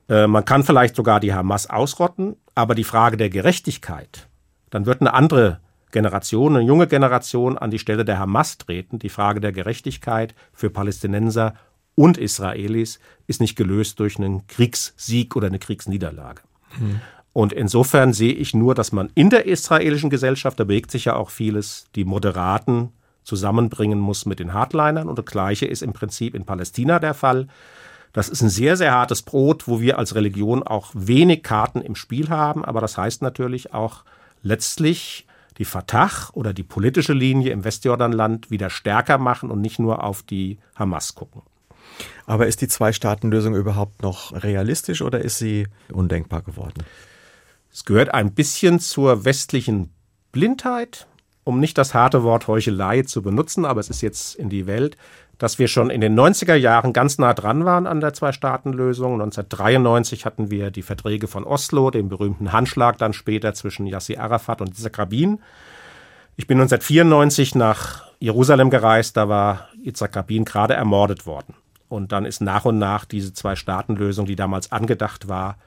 Äh, 0.09 0.27
man 0.29 0.47
kann 0.47 0.65
vielleicht 0.65 0.97
sogar 0.97 1.21
die 1.21 1.35
Hamas 1.35 1.69
ausrotten, 1.69 2.37
aber 2.55 2.75
die 2.75 2.85
Frage 2.85 3.19
der 3.19 3.29
Gerechtigkeit, 3.29 4.29
dann 4.71 4.87
wird 4.87 5.03
eine 5.03 5.13
andere 5.13 5.61
Generation, 5.93 6.57
eine 6.57 6.65
junge 6.65 6.87
Generation 6.87 7.59
an 7.59 7.71
die 7.71 7.79
Stelle 7.79 8.07
der 8.07 8.19
Hamas 8.19 8.57
treten. 8.57 8.99
Die 8.99 9.11
Frage 9.11 9.41
der 9.41 9.53
Gerechtigkeit 9.53 10.35
für 10.55 10.71
Palästinenser 10.71 11.53
und 11.95 12.17
Israelis 12.17 12.99
ist 13.27 13.43
nicht 13.43 13.57
gelöst 13.57 14.01
durch 14.01 14.17
einen 14.17 14.47
Kriegssieg 14.47 15.37
oder 15.37 15.49
eine 15.49 15.59
Kriegsniederlage. 15.59 16.41
Mhm. 16.81 17.03
Und 17.35 17.53
insofern 17.53 18.13
sehe 18.13 18.33
ich 18.33 18.55
nur, 18.55 18.77
dass 18.77 18.93
man 18.93 19.11
in 19.17 19.29
der 19.29 19.47
israelischen 19.47 20.09
Gesellschaft, 20.09 20.59
da 20.59 20.65
bewegt 20.65 20.93
sich 20.93 21.07
ja 21.07 21.17
auch 21.17 21.31
vieles, 21.31 21.87
die 21.97 22.05
Moderaten 22.05 22.91
zusammenbringen 23.25 23.99
muss 23.99 24.25
mit 24.25 24.39
den 24.39 24.53
Hardlinern. 24.55 25.09
Und 25.09 25.19
das 25.19 25.27
Gleiche 25.27 25.67
ist 25.67 25.83
im 25.83 25.93
Prinzip 25.93 26.37
in 26.37 26.45
Palästina 26.45 27.01
der 27.01 27.13
Fall. 27.13 27.49
Das 28.13 28.29
ist 28.29 28.41
ein 28.41 28.51
sehr, 28.51 28.77
sehr 28.77 28.93
hartes 28.93 29.23
Brot, 29.23 29.67
wo 29.67 29.81
wir 29.81 29.99
als 29.99 30.15
Religion 30.15 30.63
auch 30.63 30.93
wenig 30.95 31.43
Karten 31.43 31.81
im 31.81 31.97
Spiel 31.97 32.29
haben. 32.29 32.65
Aber 32.65 32.81
das 32.81 32.97
heißt 32.97 33.21
natürlich 33.21 33.75
auch 33.75 34.05
letztlich 34.43 35.27
die 35.59 35.65
Fatah 35.65 36.31
oder 36.35 36.53
die 36.53 36.63
politische 36.63 37.15
Linie 37.15 37.51
im 37.51 37.65
Westjordanland 37.65 38.53
wieder 38.53 38.71
stärker 38.71 39.19
machen 39.19 39.51
und 39.51 39.61
nicht 39.61 39.81
nur 39.81 40.05
auf 40.05 40.23
die 40.23 40.59
Hamas 40.77 41.17
gucken. 41.17 41.43
Aber 42.27 42.47
ist 42.47 42.61
die 42.61 42.69
Zwei-Staaten-Lösung 42.69 43.57
überhaupt 43.57 44.03
noch 44.03 44.33
realistisch 44.33 45.03
oder 45.03 45.21
ist 45.21 45.39
sie 45.39 45.67
undenkbar 45.93 46.43
geworden? 46.43 46.85
Es 47.75 47.85
gehört 47.85 48.15
ein 48.15 48.33
bisschen 48.35 48.79
zur 48.79 49.25
westlichen 49.25 49.93
Blindheit, 50.31 51.09
um 51.43 51.59
nicht 51.59 51.77
das 51.77 51.93
harte 51.93 52.23
Wort 52.23 52.47
Heuchelei 52.47 53.03
zu 53.03 53.21
benutzen, 53.21 53.65
aber 53.65 53.81
es 53.81 53.91
ist 53.91 54.01
jetzt 54.01 54.37
in 54.37 54.49
die 54.49 54.69
Welt, 54.69 54.97
dass 55.39 55.59
wir 55.59 55.67
schon 55.67 55.91
in 55.91 56.01
den 56.01 56.17
90er 56.17 56.55
Jahren 56.55 56.93
ganz 56.93 57.19
nah 57.19 57.35
dran 57.35 57.65
waren 57.65 57.89
an 57.89 58.01
der 58.01 58.13
Zwei-Staaten-Lösung. 58.13 59.15
1993 59.15 60.25
hatten 60.25 60.53
wir 60.53 60.71
die 60.71 60.83
Verträge 60.83 61.27
von 61.27 61.43
Oslo, 61.43 61.91
den 61.91 62.09
berühmten 62.09 62.53
Handschlag 62.53 62.97
dann 62.99 63.13
später 63.13 63.55
zwischen 63.55 63.89
Yasser 63.89 64.21
Arafat 64.21 64.61
und 64.61 64.69
Yitzhak 64.69 64.97
Rabin. 64.97 65.41
Ich 66.37 66.47
bin 66.47 66.59
1994 66.59 67.57
nach 67.57 68.05
Jerusalem 68.21 68.71
gereist, 68.71 69.17
da 69.17 69.29
war 69.29 69.69
Yitzhak 69.85 70.15
Rabin 70.15 70.45
gerade 70.45 70.75
ermordet 70.75 71.27
worden. 71.27 71.55
Und 71.89 72.13
dann 72.13 72.25
ist 72.25 72.41
nach 72.41 72.67
und 72.67 72.79
nach 72.79 73.05
diese 73.05 73.33
Zwei-Staaten-Lösung, 73.33 74.27
die 74.27 74.37
damals 74.37 74.71
angedacht 74.71 75.27
war, 75.27 75.59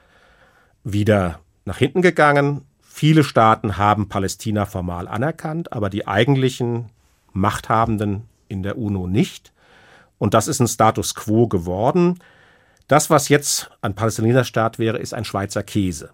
wieder 0.84 1.40
nach 1.68 1.78
hinten 1.78 2.02
gegangen. 2.02 2.62
Viele 2.80 3.22
Staaten 3.22 3.76
haben 3.76 4.08
Palästina 4.08 4.66
formal 4.66 5.06
anerkannt, 5.06 5.72
aber 5.72 5.88
die 5.90 6.08
eigentlichen 6.08 6.86
Machthabenden 7.32 8.24
in 8.48 8.64
der 8.64 8.76
UNO 8.76 9.06
nicht. 9.06 9.52
Und 10.18 10.34
das 10.34 10.48
ist 10.48 10.58
ein 10.60 10.66
Status 10.66 11.14
quo 11.14 11.46
geworden. 11.46 12.18
Das, 12.88 13.10
was 13.10 13.28
jetzt 13.28 13.70
ein 13.82 13.94
Palästinenserstaat 13.94 14.78
wäre, 14.78 14.98
ist 14.98 15.14
ein 15.14 15.24
Schweizer 15.24 15.62
Käse. 15.62 16.10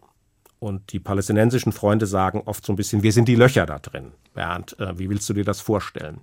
Und 0.58 0.92
die 0.92 0.98
palästinensischen 0.98 1.72
Freunde 1.72 2.06
sagen 2.06 2.42
oft 2.44 2.66
so 2.66 2.72
ein 2.72 2.76
bisschen, 2.76 3.02
wir 3.02 3.12
sind 3.12 3.28
die 3.28 3.36
Löcher 3.36 3.64
da 3.64 3.78
drin. 3.78 4.12
Bernd, 4.34 4.78
äh, 4.80 4.98
wie 4.98 5.08
willst 5.08 5.28
du 5.28 5.34
dir 5.34 5.44
das 5.44 5.60
vorstellen? 5.60 6.20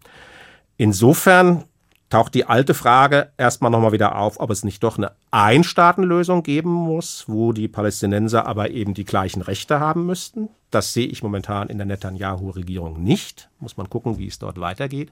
Insofern 0.78 1.64
taucht 2.12 2.36
die 2.36 2.46
alte 2.46 2.74
Frage 2.74 3.32
erstmal 3.38 3.72
nochmal 3.72 3.94
wieder 3.94 4.18
auf, 4.18 4.40
ob 4.40 4.52
es 4.52 4.64
nicht 4.64 4.84
doch 4.84 4.98
eine 4.98 5.14
Einstaatenlösung 5.32 6.44
geben 6.44 6.70
muss, 6.70 7.24
wo 7.28 7.54
die 7.54 7.68
Palästinenser 7.68 8.46
aber 8.46 8.70
eben 8.70 8.94
die 8.94 9.06
gleichen 9.06 9.42
Rechte 9.42 9.80
haben 9.80 10.06
müssten. 10.06 10.50
Das 10.70 10.94
sehe 10.94 11.08
ich 11.08 11.24
momentan 11.24 11.70
in 11.70 11.78
der 11.78 11.88
Netanyahu-Regierung 11.88 13.02
nicht. 13.02 13.50
Muss 13.60 13.78
man 13.78 13.90
gucken, 13.90 14.20
wie 14.20 14.28
es 14.28 14.40
dort 14.40 14.60
weitergeht. 14.60 15.12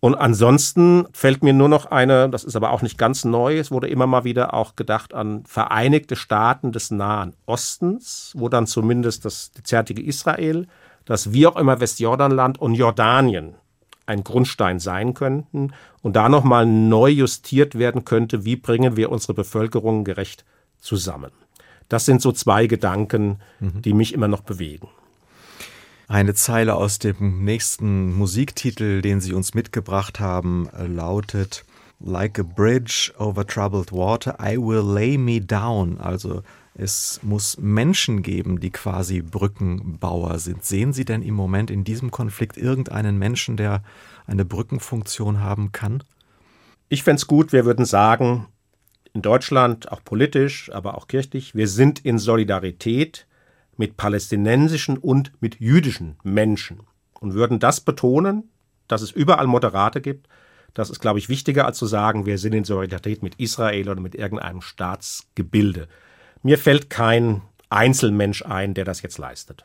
Und 0.00 0.14
ansonsten 0.14 1.06
fällt 1.12 1.42
mir 1.42 1.52
nur 1.52 1.68
noch 1.68 1.86
eine, 1.86 2.30
das 2.30 2.44
ist 2.44 2.56
aber 2.56 2.70
auch 2.70 2.82
nicht 2.82 2.98
ganz 2.98 3.24
neu, 3.24 3.58
es 3.58 3.70
wurde 3.70 3.88
immer 3.88 4.06
mal 4.06 4.22
wieder 4.24 4.54
auch 4.54 4.76
gedacht 4.76 5.12
an 5.12 5.44
Vereinigte 5.44 6.14
Staaten 6.14 6.70
des 6.70 6.90
Nahen 6.90 7.34
Ostens, 7.46 8.32
wo 8.36 8.48
dann 8.48 8.68
zumindest 8.68 9.24
das 9.24 9.50
derzeitige 9.50 10.02
Israel, 10.02 10.68
das 11.04 11.32
wie 11.32 11.48
auch 11.48 11.56
immer 11.56 11.80
Westjordanland 11.80 12.58
und 12.58 12.74
Jordanien 12.74 13.56
ein 14.08 14.24
Grundstein 14.24 14.80
sein 14.80 15.14
könnten 15.14 15.72
und 16.02 16.16
da 16.16 16.28
nochmal 16.28 16.66
neu 16.66 17.10
justiert 17.10 17.78
werden 17.78 18.04
könnte, 18.04 18.44
wie 18.44 18.56
bringen 18.56 18.96
wir 18.96 19.10
unsere 19.10 19.34
Bevölkerung 19.34 20.04
gerecht 20.04 20.44
zusammen. 20.78 21.30
Das 21.88 22.04
sind 22.04 22.22
so 22.22 22.32
zwei 22.32 22.66
Gedanken, 22.66 23.38
mhm. 23.60 23.82
die 23.82 23.94
mich 23.94 24.12
immer 24.12 24.28
noch 24.28 24.42
bewegen. 24.42 24.88
Eine 26.06 26.34
Zeile 26.34 26.74
aus 26.74 26.98
dem 26.98 27.44
nächsten 27.44 28.14
Musiktitel, 28.14 29.02
den 29.02 29.20
Sie 29.20 29.34
uns 29.34 29.52
mitgebracht 29.52 30.20
haben, 30.20 30.68
lautet 30.86 31.64
Like 32.00 32.38
a 32.38 32.42
bridge 32.42 33.12
over 33.18 33.44
troubled 33.46 33.92
water, 33.92 34.36
I 34.40 34.56
will 34.56 34.82
lay 34.82 35.18
me 35.18 35.40
down. 35.40 36.00
Also 36.00 36.42
es 36.78 37.20
muss 37.22 37.58
Menschen 37.58 38.22
geben, 38.22 38.60
die 38.60 38.70
quasi 38.70 39.20
Brückenbauer 39.20 40.38
sind. 40.38 40.64
Sehen 40.64 40.92
Sie 40.92 41.04
denn 41.04 41.22
im 41.22 41.34
Moment 41.34 41.70
in 41.70 41.82
diesem 41.82 42.10
Konflikt 42.10 42.56
irgendeinen 42.56 43.18
Menschen, 43.18 43.56
der 43.56 43.82
eine 44.26 44.44
Brückenfunktion 44.44 45.40
haben 45.40 45.72
kann? 45.72 46.04
Ich 46.88 47.02
fände 47.02 47.16
es 47.16 47.26
gut, 47.26 47.52
wir 47.52 47.64
würden 47.64 47.84
sagen, 47.84 48.46
in 49.12 49.22
Deutschland, 49.22 49.90
auch 49.90 50.04
politisch, 50.04 50.70
aber 50.72 50.96
auch 50.96 51.08
kirchlich, 51.08 51.54
wir 51.56 51.66
sind 51.66 52.04
in 52.04 52.18
Solidarität 52.18 53.26
mit 53.76 53.96
palästinensischen 53.96 54.98
und 54.98 55.32
mit 55.40 55.58
jüdischen 55.58 56.16
Menschen 56.22 56.82
und 57.18 57.34
würden 57.34 57.58
das 57.58 57.80
betonen, 57.80 58.50
dass 58.86 59.02
es 59.02 59.10
überall 59.10 59.48
Moderate 59.48 60.00
gibt, 60.00 60.28
Das 60.74 60.90
ist, 60.90 61.00
glaube 61.00 61.18
ich, 61.18 61.28
wichtiger 61.28 61.66
als 61.66 61.78
zu 61.78 61.86
sagen, 61.86 62.24
wir 62.24 62.38
sind 62.38 62.52
in 62.54 62.62
Solidarität 62.62 63.22
mit 63.22 63.34
Israel 63.36 63.88
oder 63.88 64.00
mit 64.00 64.14
irgendeinem 64.14 64.60
Staatsgebilde. 64.60 65.88
Mir 66.42 66.58
fällt 66.58 66.90
kein 66.90 67.42
Einzelmensch 67.70 68.44
ein, 68.44 68.74
der 68.74 68.84
das 68.84 69.00
jetzt 69.02 69.18
leistet. 69.18 69.64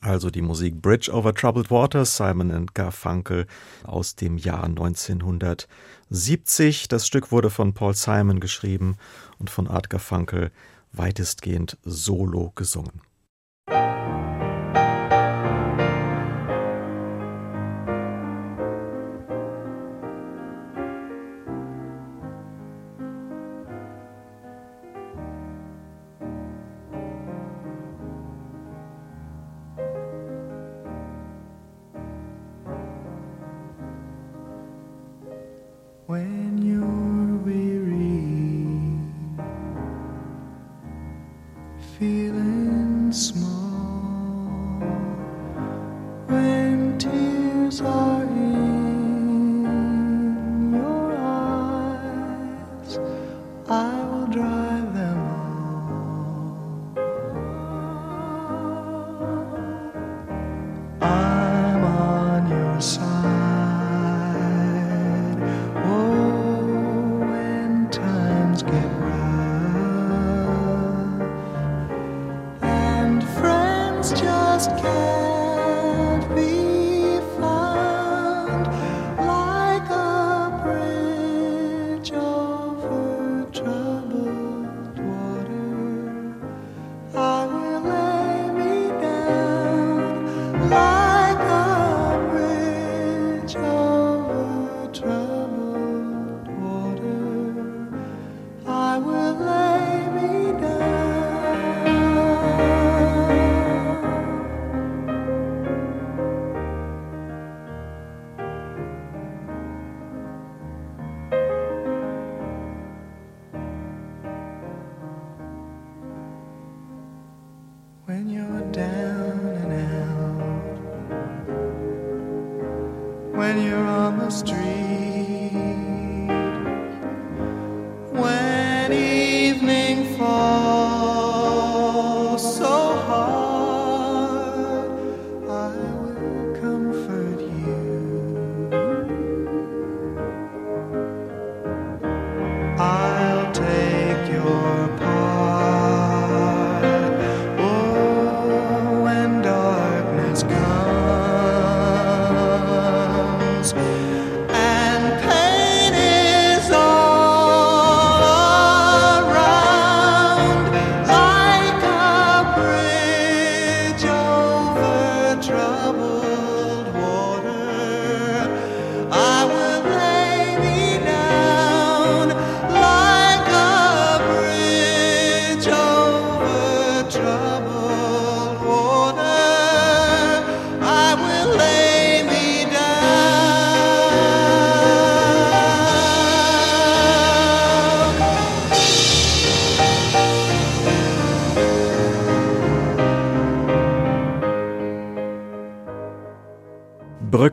Also 0.00 0.30
die 0.30 0.42
Musik 0.42 0.82
Bridge 0.82 1.10
over 1.10 1.34
Troubled 1.34 1.70
Waters, 1.70 2.18
Simon 2.18 2.66
Garfunkel 2.74 3.46
aus 3.84 4.16
dem 4.16 4.36
Jahr 4.36 4.64
1970. 4.64 6.88
Das 6.88 7.06
Stück 7.06 7.32
wurde 7.32 7.48
von 7.48 7.72
Paul 7.72 7.94
Simon 7.94 8.38
geschrieben 8.38 8.98
und 9.38 9.48
von 9.48 9.66
Art 9.66 9.88
Garfunkel 9.88 10.50
weitestgehend 10.92 11.78
solo 11.84 12.52
gesungen. 12.54 13.00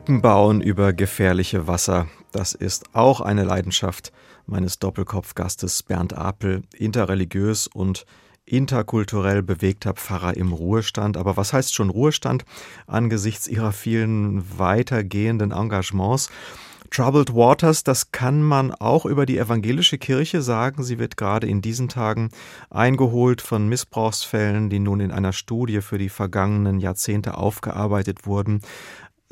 Brücken 0.02 0.20
bauen 0.20 0.60
über 0.60 0.92
gefährliche 0.92 1.68
Wasser. 1.68 2.08
Das 2.32 2.54
ist 2.54 2.86
auch 2.92 3.20
eine 3.20 3.44
Leidenschaft 3.44 4.10
meines 4.46 4.80
Doppelkopfgastes 4.80 5.84
Bernd 5.84 6.12
Apel, 6.12 6.64
interreligiös 6.76 7.68
und 7.68 8.04
interkulturell 8.44 9.44
bewegter 9.44 9.92
Pfarrer 9.92 10.36
im 10.36 10.52
Ruhestand. 10.52 11.16
Aber 11.16 11.36
was 11.36 11.52
heißt 11.52 11.72
schon 11.72 11.88
Ruhestand 11.88 12.44
angesichts 12.88 13.46
ihrer 13.46 13.70
vielen 13.70 14.42
weitergehenden 14.58 15.52
Engagements? 15.52 16.30
Troubled 16.90 17.34
Waters, 17.34 17.84
das 17.84 18.10
kann 18.10 18.42
man 18.42 18.74
auch 18.74 19.06
über 19.06 19.24
die 19.24 19.38
evangelische 19.38 19.98
Kirche 19.98 20.42
sagen. 20.42 20.82
Sie 20.82 20.98
wird 20.98 21.16
gerade 21.16 21.46
in 21.46 21.62
diesen 21.62 21.88
Tagen 21.88 22.30
eingeholt 22.70 23.40
von 23.40 23.68
Missbrauchsfällen, 23.68 24.68
die 24.68 24.80
nun 24.80 24.98
in 24.98 25.12
einer 25.12 25.32
Studie 25.32 25.80
für 25.80 25.96
die 25.96 26.10
vergangenen 26.10 26.80
Jahrzehnte 26.80 27.38
aufgearbeitet 27.38 28.26
wurden. 28.26 28.60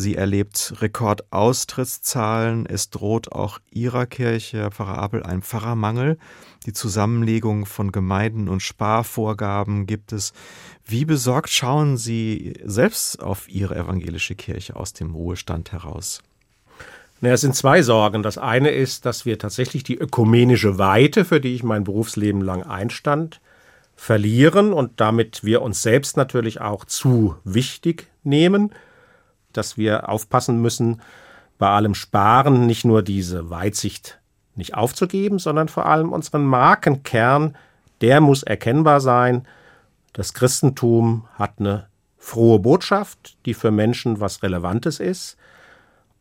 Sie 0.00 0.16
erlebt 0.16 0.74
Rekordaustrittszahlen. 0.80 2.64
Es 2.64 2.88
droht 2.88 3.32
auch 3.32 3.58
Ihrer 3.70 4.06
Kirche, 4.06 4.70
Pfarrer 4.70 4.96
Abel, 4.96 5.22
ein 5.22 5.42
Pfarrermangel. 5.42 6.16
Die 6.64 6.72
Zusammenlegung 6.72 7.66
von 7.66 7.92
Gemeinden 7.92 8.48
und 8.48 8.62
Sparvorgaben 8.62 9.86
gibt 9.86 10.12
es. 10.12 10.32
Wie 10.86 11.04
besorgt 11.04 11.50
schauen 11.50 11.98
Sie 11.98 12.54
selbst 12.64 13.22
auf 13.22 13.48
Ihre 13.50 13.76
evangelische 13.76 14.34
Kirche 14.34 14.74
aus 14.74 14.94
dem 14.94 15.14
Ruhestand 15.14 15.72
heraus? 15.72 16.22
Naja, 17.20 17.34
es 17.34 17.42
sind 17.42 17.54
zwei 17.54 17.82
Sorgen. 17.82 18.22
Das 18.22 18.38
eine 18.38 18.70
ist, 18.70 19.04
dass 19.04 19.26
wir 19.26 19.38
tatsächlich 19.38 19.84
die 19.84 19.98
ökumenische 19.98 20.78
Weite, 20.78 21.26
für 21.26 21.42
die 21.42 21.54
ich 21.54 21.62
mein 21.62 21.84
Berufsleben 21.84 22.40
lang 22.40 22.62
einstand, 22.62 23.42
verlieren 23.96 24.72
und 24.72 24.98
damit 24.98 25.44
wir 25.44 25.60
uns 25.60 25.82
selbst 25.82 26.16
natürlich 26.16 26.62
auch 26.62 26.86
zu 26.86 27.36
wichtig 27.44 28.06
nehmen 28.24 28.72
dass 29.52 29.76
wir 29.76 30.08
aufpassen 30.08 30.60
müssen, 30.60 31.00
bei 31.58 31.68
allem 31.68 31.94
Sparen 31.94 32.66
nicht 32.66 32.84
nur 32.84 33.02
diese 33.02 33.50
Weitsicht 33.50 34.20
nicht 34.56 34.74
aufzugeben, 34.74 35.38
sondern 35.38 35.68
vor 35.68 35.86
allem 35.86 36.12
unseren 36.12 36.44
Markenkern, 36.44 37.56
der 38.00 38.20
muss 38.20 38.42
erkennbar 38.42 39.00
sein. 39.00 39.46
Das 40.12 40.32
Christentum 40.32 41.26
hat 41.34 41.54
eine 41.58 41.86
frohe 42.16 42.58
Botschaft, 42.58 43.36
die 43.46 43.54
für 43.54 43.70
Menschen 43.70 44.20
was 44.20 44.42
Relevantes 44.42 45.00
ist. 45.00 45.36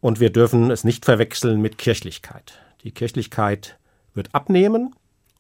Und 0.02 0.20
wir 0.20 0.32
dürfen 0.32 0.72
es 0.72 0.84
nicht 0.84 1.06
verwechseln 1.06 1.62
mit 1.62 1.78
Kirchlichkeit. 1.78 2.54
Die 2.84 2.92
Kirchlichkeit 2.92 3.78
wird 4.14 4.34
abnehmen. 4.34 4.96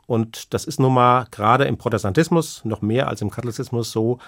Und 0.05 0.53
das 0.53 0.65
ist 0.65 0.79
nun 0.79 0.93
mal 0.93 1.27
gerade 1.31 1.65
im 1.65 1.77
Protestantismus 1.77 2.65
noch 2.65 2.81
mehr 2.81 3.07
als 3.07 3.21
im 3.21 3.29
Katholizismus 3.29 3.91
so, 3.91 4.19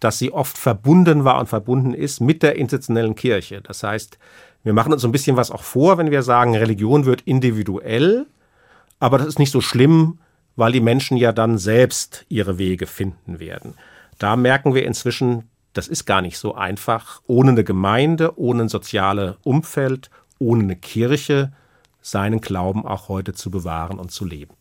dass 0.00 0.18
sie 0.18 0.32
oft 0.32 0.58
verbunden 0.58 1.24
war 1.24 1.38
und 1.38 1.48
verbunden 1.48 1.94
ist 1.94 2.20
mit 2.20 2.42
der 2.42 2.56
institutionellen 2.56 3.14
Kirche. 3.14 3.60
Das 3.62 3.82
heißt, 3.82 4.18
Wir 4.66 4.72
machen 4.72 4.92
uns 4.92 5.02
so 5.02 5.06
ein 5.06 5.12
bisschen 5.12 5.36
was 5.36 5.52
auch 5.52 5.62
vor, 5.62 5.96
wenn 5.96 6.10
wir 6.10 6.24
sagen, 6.24 6.56
Religion 6.56 7.04
wird 7.04 7.20
individuell, 7.20 8.26
aber 8.98 9.16
das 9.16 9.28
ist 9.28 9.38
nicht 9.38 9.52
so 9.52 9.60
schlimm, 9.60 10.18
weil 10.56 10.72
die 10.72 10.80
Menschen 10.80 11.16
ja 11.16 11.30
dann 11.30 11.56
selbst 11.56 12.26
ihre 12.28 12.58
Wege 12.58 12.88
finden 12.88 13.38
werden. 13.38 13.74
Da 14.18 14.34
merken 14.34 14.74
wir 14.74 14.84
inzwischen, 14.84 15.44
das 15.72 15.86
ist 15.86 16.04
gar 16.04 16.20
nicht 16.20 16.36
so 16.36 16.56
einfach, 16.56 17.22
ohne 17.28 17.52
eine 17.52 17.62
Gemeinde, 17.62 18.36
ohne 18.40 18.64
ein 18.64 18.68
soziales 18.68 19.36
Umfeld, 19.44 20.10
ohne 20.40 20.64
eine 20.64 20.74
Kirche 20.74 21.52
seinen 22.02 22.40
Glauben 22.40 22.84
auch 22.84 23.08
heute 23.08 23.34
zu 23.34 23.52
bewahren 23.52 24.00
und 24.00 24.10
zu 24.10 24.24
leben. 24.24 24.54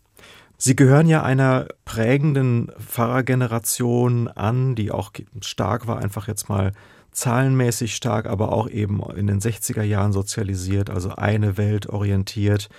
Sie 0.58 0.76
gehören 0.76 1.08
ja 1.08 1.24
einer 1.24 1.68
prägenden 1.84 2.72
Pfarrergeneration 2.80 4.28
an, 4.30 4.76
die 4.76 4.92
auch 4.92 5.12
stark 5.42 5.88
war, 5.88 6.00
einfach 6.00 6.28
jetzt 6.28 6.48
mal 6.48 6.72
zahlenmäßig 7.12 7.96
stark, 7.96 8.28
aber 8.28 8.52
auch 8.52 8.70
eben 8.70 9.02
in 9.16 9.28
den 9.28 9.40
60er 9.40 9.84
Jahren 9.84 10.14
sozialisiert, 10.14 10.90
also 10.90 11.12
eine 11.12 11.58
Welt 11.58 11.88
orientiert, 11.88 12.70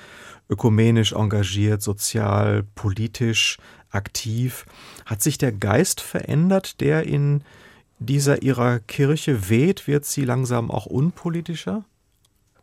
ökumenisch 0.48 1.12
engagiert, 1.12 1.82
sozial, 1.82 2.62
politisch 2.74 3.58
aktiv. 3.90 4.66
Hat 5.04 5.22
sich 5.22 5.38
der 5.38 5.52
Geist 5.52 6.00
verändert, 6.00 6.80
der 6.80 7.04
in 7.04 7.42
dieser 7.98 8.42
ihrer 8.42 8.78
Kirche 8.78 9.48
weht? 9.48 9.86
Wird 9.86 10.04
sie 10.04 10.24
langsam 10.24 10.70
auch 10.70 10.86
unpolitischer? 10.86 11.84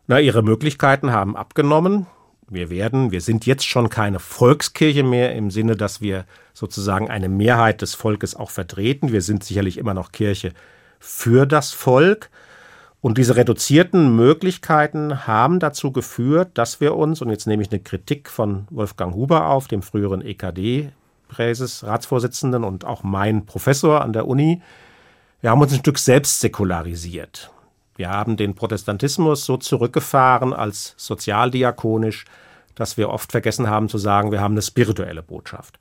Na, 0.08 0.20
ihre 0.20 0.44
Möglichkeiten 0.44 1.12
haben 1.12 1.36
abgenommen. 1.36 2.08
Wir 2.50 2.70
werden, 2.70 3.12
wir 3.12 3.22
sind 3.22 3.46
jetzt 3.46 3.66
schon 3.66 3.90
keine 3.90 4.20
Volkskirche 4.20 5.04
mehr 5.04 5.36
im 5.36 5.52
Sinne, 5.52 5.76
dass 5.76 6.00
wir 6.02 6.26
sozusagen 6.54 7.10
eine 7.10 7.30
Mehrheit 7.30 7.82
des 7.82 7.96
Volkes 7.96 8.36
auch 8.36 8.50
vertreten. 8.50 9.12
Wir 9.12 9.22
sind 9.22 9.44
sicherlich 9.44 9.78
immer 9.78 9.94
noch 9.94 10.12
Kirche 10.12 10.54
für 11.00 11.46
das 11.46 11.72
Volk. 11.72 12.30
Und 13.02 13.18
diese 13.18 13.36
reduzierten 13.36 14.16
Möglichkeiten 14.16 15.28
haben 15.28 15.60
dazu 15.60 15.92
geführt, 15.92 16.52
dass 16.54 16.80
wir 16.80 16.96
uns, 16.96 17.22
und 17.22 17.30
jetzt 17.30 17.48
nehme 17.48 17.62
ich 17.62 17.70
eine 17.70 17.82
Kritik 17.82 18.30
von 18.30 18.66
Wolfgang 18.70 19.14
Huber 19.14 19.48
auf, 19.48 19.68
dem 19.68 19.82
früheren 19.82 20.22
EKD-Präses-Ratsvorsitzenden 20.22 22.64
und 22.64 22.86
auch 22.86 23.04
mein 23.04 23.46
Professor 23.46 24.02
an 24.02 24.14
der 24.14 24.26
Uni, 24.26 24.62
wir 25.42 25.50
haben 25.50 25.60
uns 25.60 25.74
ein 25.74 25.80
Stück 25.80 26.00
selbst 26.00 26.40
säkularisiert. 26.40 27.52
Wir 27.96 28.10
haben 28.10 28.38
den 28.38 28.56
Protestantismus 28.56 29.46
so 29.46 29.58
zurückgefahren 29.58 30.54
als 30.54 30.94
sozialdiakonisch, 30.98 32.26
dass 32.76 32.98
wir 32.98 33.10
oft 33.10 33.32
vergessen 33.32 33.70
haben 33.70 33.88
zu 33.90 33.98
sagen, 33.98 34.32
wir 34.32 34.42
haben 34.42 34.54
eine 34.54 34.62
spirituelle 34.62 35.22
Botschaft. 35.22 35.78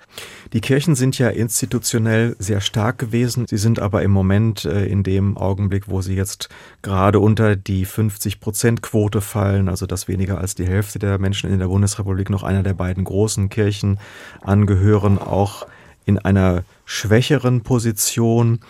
Die 0.53 0.61
Kirchen 0.61 0.95
sind 0.95 1.19
ja 1.19 1.29
institutionell 1.31 2.37
sehr 2.39 2.61
stark 2.61 2.99
gewesen. 2.99 3.47
Sie 3.47 3.57
sind 3.57 3.79
aber 3.81 4.03
im 4.03 4.11
Moment 4.11 4.65
äh, 4.65 4.87
in 4.87 5.03
dem 5.03 5.37
Augenblick, 5.37 5.89
wo 5.89 6.03
sie 6.03 6.15
jetzt 6.15 6.49
gerade 6.83 7.19
unter 7.19 7.57
die 7.57 7.87
50-Prozent-Quote 7.87 9.21
fallen, 9.21 9.69
also 9.69 9.87
dass 9.87 10.09
weniger 10.09 10.39
als 10.39 10.55
die 10.55 10.67
Hälfte 10.67 10.99
der 10.99 11.19
Menschen 11.19 11.51
in 11.51 11.59
der 11.59 11.69
Bundesrepublik 11.69 12.29
noch 12.29 12.43
einer 12.43 12.63
der 12.63 12.75
beiden 12.75 13.05
großen 13.05 13.49
Kirchen 13.49 13.99
angehören, 14.43 15.19
auch 15.19 15.67
in 16.05 16.19
einer 16.19 16.63
schwächeren 16.85 17.63
Position. 17.63 18.61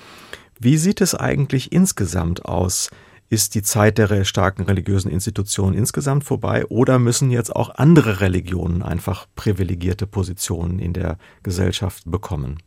Wie 0.61 0.77
sieht 0.77 1.01
es 1.01 1.15
eigentlich 1.15 1.73
insgesamt 1.73 2.45
aus? 2.45 2.91
Ist 3.33 3.55
die 3.55 3.63
Zeit 3.63 3.97
der 3.97 4.25
starken 4.25 4.65
religiösen 4.65 5.11
Institutionen 5.11 5.75
insgesamt 5.75 6.23
vorbei 6.23 6.67
oder 6.67 6.99
müssen 6.99 7.31
jetzt 7.31 7.57
auch 7.57 7.75
andere 7.77 8.21
Religionen 8.21 8.83
einfach 8.83 9.27
privilegierte 9.37 10.07
Positionen 10.07 10.79
in 10.79 10.93
der 10.93 11.17
Gesellschaft 11.43 12.03
bekommen? 12.05 12.59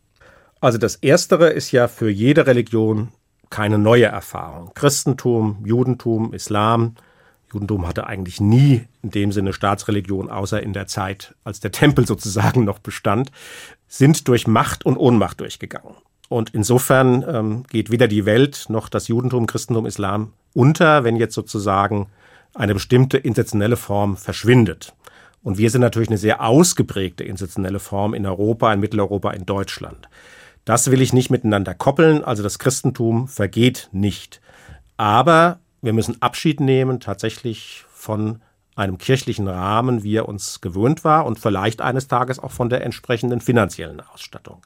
Also 0.62 0.80
das 0.80 0.96
Erstere 0.96 1.52
ist 1.52 1.72
ja 1.72 1.88
für 1.88 2.10
jede 2.10 2.48
Religion 2.48 3.10
keine 3.52 3.78
neue 3.78 4.06
Erfahrung. 4.06 4.72
Christentum, 4.74 5.64
Judentum, 5.64 6.34
Islam. 6.34 6.96
Judentum 7.54 7.88
hatte 7.88 8.08
eigentlich 8.08 8.42
nie 8.42 8.88
in 9.04 9.12
dem 9.12 9.32
Sinne 9.32 9.54
Staatsreligion, 9.54 10.32
außer 10.32 10.64
in 10.64 10.74
der 10.74 10.88
Zeit, 10.88 11.36
als 11.44 11.60
der 11.60 11.74
Tempel 11.74 12.08
sozusagen 12.08 12.64
noch 12.64 12.80
bestand, 12.80 13.32
sind 13.88 14.28
durch 14.28 14.48
Macht 14.48 14.84
und 14.84 14.98
Ohnmacht 14.98 15.42
durchgegangen. 15.42 15.94
Und 16.30 16.52
insofern 16.54 17.24
ähm, 17.28 17.64
geht 17.70 17.92
weder 17.92 18.08
die 18.08 18.26
Welt 18.26 18.66
noch 18.70 18.90
das 18.90 19.08
Judentum, 19.08 19.46
Christentum, 19.46 19.86
Islam 19.86 20.34
unter, 20.54 21.04
wenn 21.04 21.18
jetzt 21.18 21.36
sozusagen 21.36 22.08
eine 22.54 22.74
bestimmte 22.74 23.18
institutionelle 23.18 23.76
Form 23.76 24.18
verschwindet. 24.18 24.94
Und 25.44 25.58
wir 25.58 25.70
sind 25.70 25.82
natürlich 25.82 26.10
eine 26.10 26.18
sehr 26.18 26.42
ausgeprägte 26.42 27.24
institutionelle 27.24 27.80
Form 27.80 28.14
in 28.14 28.26
Europa, 28.26 28.74
in 28.74 28.80
Mitteleuropa, 28.80 29.32
in 29.32 29.46
Deutschland. 29.46 30.10
Das 30.64 30.90
will 30.90 31.02
ich 31.02 31.14
nicht 31.14 31.30
miteinander 31.30 31.76
koppeln. 31.76 32.24
Also 32.24 32.42
das 32.42 32.58
Christentum 32.58 33.28
vergeht 33.28 33.90
nicht. 33.92 34.42
Aber 34.98 35.60
wir 35.82 35.94
müssen 35.94 36.20
Abschied 36.22 36.60
nehmen 36.60 37.00
tatsächlich 37.00 37.84
von 37.94 38.42
einem 38.76 38.98
kirchlichen 38.98 39.48
Rahmen, 39.48 40.04
wie 40.04 40.16
er 40.16 40.28
uns 40.28 40.62
gewöhnt 40.62 41.04
war 41.04 41.26
und 41.26 41.40
vielleicht 41.40 41.82
eines 41.82 42.08
Tages 42.08 42.40
auch 42.40 42.52
von 42.52 42.70
der 42.70 42.84
entsprechenden 42.84 43.40
finanziellen 43.40 44.02
Ausstattung. 44.02 44.62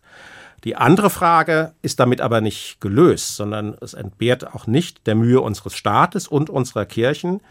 Die 0.64 0.76
andere 0.76 1.10
Frage 1.10 1.74
ist 1.82 2.00
damit 2.00 2.22
aber 2.22 2.42
nicht 2.42 2.82
gelöst, 2.82 3.36
sondern 3.36 3.76
es 3.82 3.94
entbehrt 3.94 4.54
auch 4.54 4.68
nicht 4.68 5.08
der 5.08 5.16
Mühe 5.16 5.42
unseres 5.42 5.74
Staates 5.76 6.28
und 6.28 6.50
unserer 6.50 6.86
Kirchen, 6.86 7.42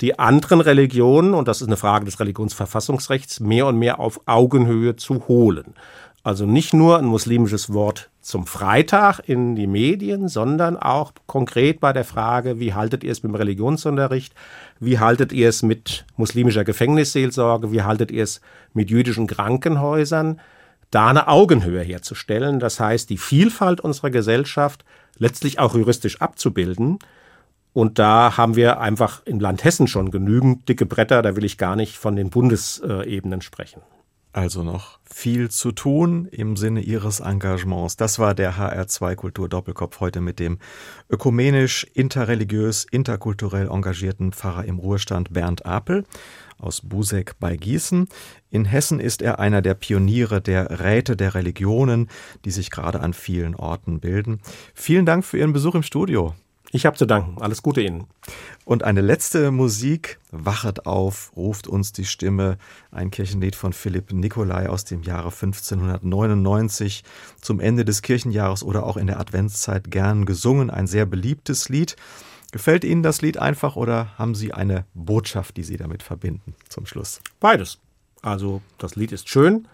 die 0.00 0.18
anderen 0.18 0.60
Religionen, 0.60 1.32
und 1.32 1.48
das 1.48 1.62
ist 1.62 1.68
eine 1.68 1.76
Frage 1.76 2.04
des 2.04 2.20
Religionsverfassungsrechts, 2.20 3.40
mehr 3.40 3.66
und 3.66 3.78
mehr 3.78 3.98
auf 3.98 4.20
Augenhöhe 4.26 4.96
zu 4.96 5.26
holen. 5.28 5.74
Also 6.22 6.44
nicht 6.44 6.74
nur 6.74 6.98
ein 6.98 7.04
muslimisches 7.04 7.72
Wort 7.72 8.10
zum 8.20 8.46
Freitag 8.46 9.20
in 9.28 9.54
die 9.54 9.68
Medien, 9.68 10.26
sondern 10.26 10.76
auch 10.76 11.12
konkret 11.26 11.78
bei 11.78 11.92
der 11.92 12.04
Frage, 12.04 12.58
wie 12.58 12.74
haltet 12.74 13.04
ihr 13.04 13.12
es 13.12 13.22
mit 13.22 13.32
dem 13.32 13.36
Religionsunterricht? 13.36 14.34
Wie 14.80 14.98
haltet 14.98 15.32
ihr 15.32 15.48
es 15.48 15.62
mit 15.62 16.04
muslimischer 16.16 16.64
Gefängnisseelsorge? 16.64 17.70
Wie 17.70 17.82
haltet 17.82 18.10
ihr 18.10 18.24
es 18.24 18.40
mit 18.74 18.90
jüdischen 18.90 19.28
Krankenhäusern? 19.28 20.40
Da 20.90 21.08
eine 21.08 21.28
Augenhöhe 21.28 21.82
herzustellen. 21.82 22.60
Das 22.60 22.80
heißt, 22.80 23.10
die 23.10 23.18
Vielfalt 23.18 23.80
unserer 23.80 24.10
Gesellschaft 24.10 24.84
letztlich 25.18 25.58
auch 25.58 25.74
juristisch 25.74 26.20
abzubilden. 26.20 26.98
Und 27.72 27.98
da 27.98 28.36
haben 28.36 28.56
wir 28.56 28.80
einfach 28.80 29.22
im 29.26 29.38
Land 29.38 29.64
Hessen 29.64 29.86
schon 29.86 30.10
genügend 30.10 30.68
dicke 30.68 30.86
Bretter. 30.86 31.22
Da 31.22 31.36
will 31.36 31.44
ich 31.44 31.58
gar 31.58 31.76
nicht 31.76 31.96
von 31.96 32.16
den 32.16 32.30
Bundesebenen 32.30 33.42
sprechen. 33.42 33.82
Also 34.36 34.62
noch 34.62 34.98
viel 35.02 35.50
zu 35.50 35.72
tun 35.72 36.26
im 36.30 36.56
Sinne 36.56 36.80
Ihres 36.80 37.20
Engagements. 37.20 37.96
Das 37.96 38.18
war 38.18 38.34
der 38.34 38.58
HR2 38.58 39.14
Kultur 39.14 39.48
Doppelkopf 39.48 40.00
heute 40.00 40.20
mit 40.20 40.38
dem 40.38 40.58
ökumenisch, 41.08 41.84
interreligiös, 41.94 42.84
interkulturell 42.90 43.68
engagierten 43.68 44.32
Pfarrer 44.32 44.66
im 44.66 44.78
Ruhestand 44.78 45.32
Bernd 45.32 45.64
Apel 45.64 46.04
aus 46.58 46.80
Busek 46.80 47.34
bei 47.40 47.56
Gießen. 47.56 48.08
In 48.50 48.64
Hessen 48.64 49.00
ist 49.00 49.22
er 49.22 49.38
einer 49.38 49.62
der 49.62 49.74
Pioniere 49.74 50.40
der 50.40 50.80
Räte 50.80 51.16
der 51.16 51.34
Religionen, 51.34 52.08
die 52.44 52.50
sich 52.50 52.70
gerade 52.70 53.00
an 53.00 53.12
vielen 53.12 53.54
Orten 53.54 54.00
bilden. 54.00 54.40
Vielen 54.74 55.06
Dank 55.06 55.24
für 55.24 55.38
Ihren 55.38 55.52
Besuch 55.52 55.74
im 55.74 55.82
Studio. 55.82 56.34
Ich 56.72 56.84
habe 56.84 56.96
zu 56.96 57.06
danken. 57.06 57.40
Alles 57.40 57.62
Gute 57.62 57.80
Ihnen. 57.80 58.06
Und 58.64 58.82
eine 58.82 59.00
letzte 59.00 59.50
Musik. 59.50 60.18
Wachet 60.32 60.84
auf, 60.84 61.32
ruft 61.36 61.68
uns 61.68 61.92
die 61.92 62.04
Stimme. 62.04 62.58
Ein 62.90 63.10
Kirchenlied 63.10 63.54
von 63.54 63.72
Philipp 63.72 64.12
Nikolai 64.12 64.68
aus 64.68 64.84
dem 64.84 65.02
Jahre 65.02 65.30
1599 65.30 67.04
zum 67.40 67.60
Ende 67.60 67.84
des 67.84 68.02
Kirchenjahres 68.02 68.64
oder 68.64 68.84
auch 68.84 68.96
in 68.96 69.06
der 69.06 69.20
Adventszeit 69.20 69.90
gern 69.90 70.26
gesungen. 70.26 70.68
Ein 70.70 70.86
sehr 70.86 71.06
beliebtes 71.06 71.68
Lied. 71.68 71.96
Gefällt 72.56 72.84
Ihnen 72.84 73.02
das 73.02 73.20
Lied 73.20 73.36
einfach 73.36 73.76
oder 73.76 74.16
haben 74.16 74.34
Sie 74.34 74.54
eine 74.54 74.86
Botschaft, 74.94 75.58
die 75.58 75.62
Sie 75.62 75.76
damit 75.76 76.02
verbinden 76.02 76.54
zum 76.70 76.86
Schluss? 76.86 77.20
Beides. 77.38 77.80
Also 78.22 78.62
das 78.78 78.96
Lied 78.96 79.12
ist 79.12 79.28
schön 79.28 79.68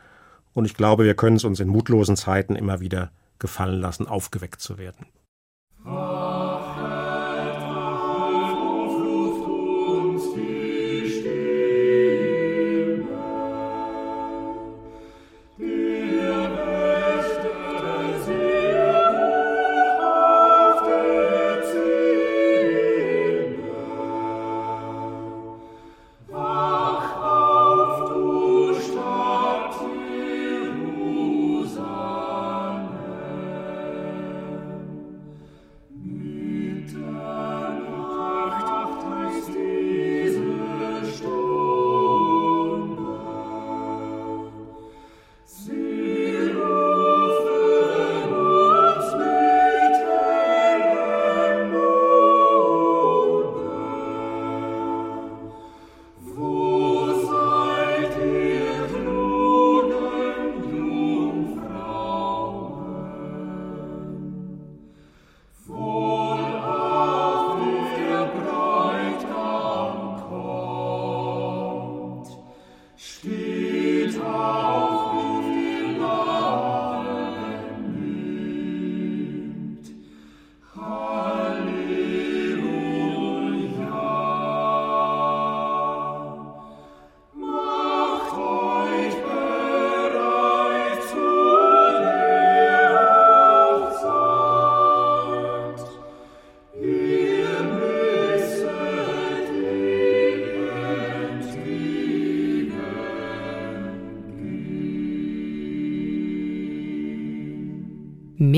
und 0.52 0.64
ich 0.64 0.74
glaube, 0.74 1.04
wir 1.04 1.14
können 1.14 1.36
es 1.36 1.44
uns 1.44 1.60
in 1.60 1.68
mutlosen 1.68 2.16
Zeiten 2.16 2.56
immer 2.56 2.80
wieder 2.80 3.12
gefallen 3.38 3.80
lassen, 3.80 4.08
aufgeweckt 4.08 4.60
zu 4.60 4.78
werden. 4.78 5.06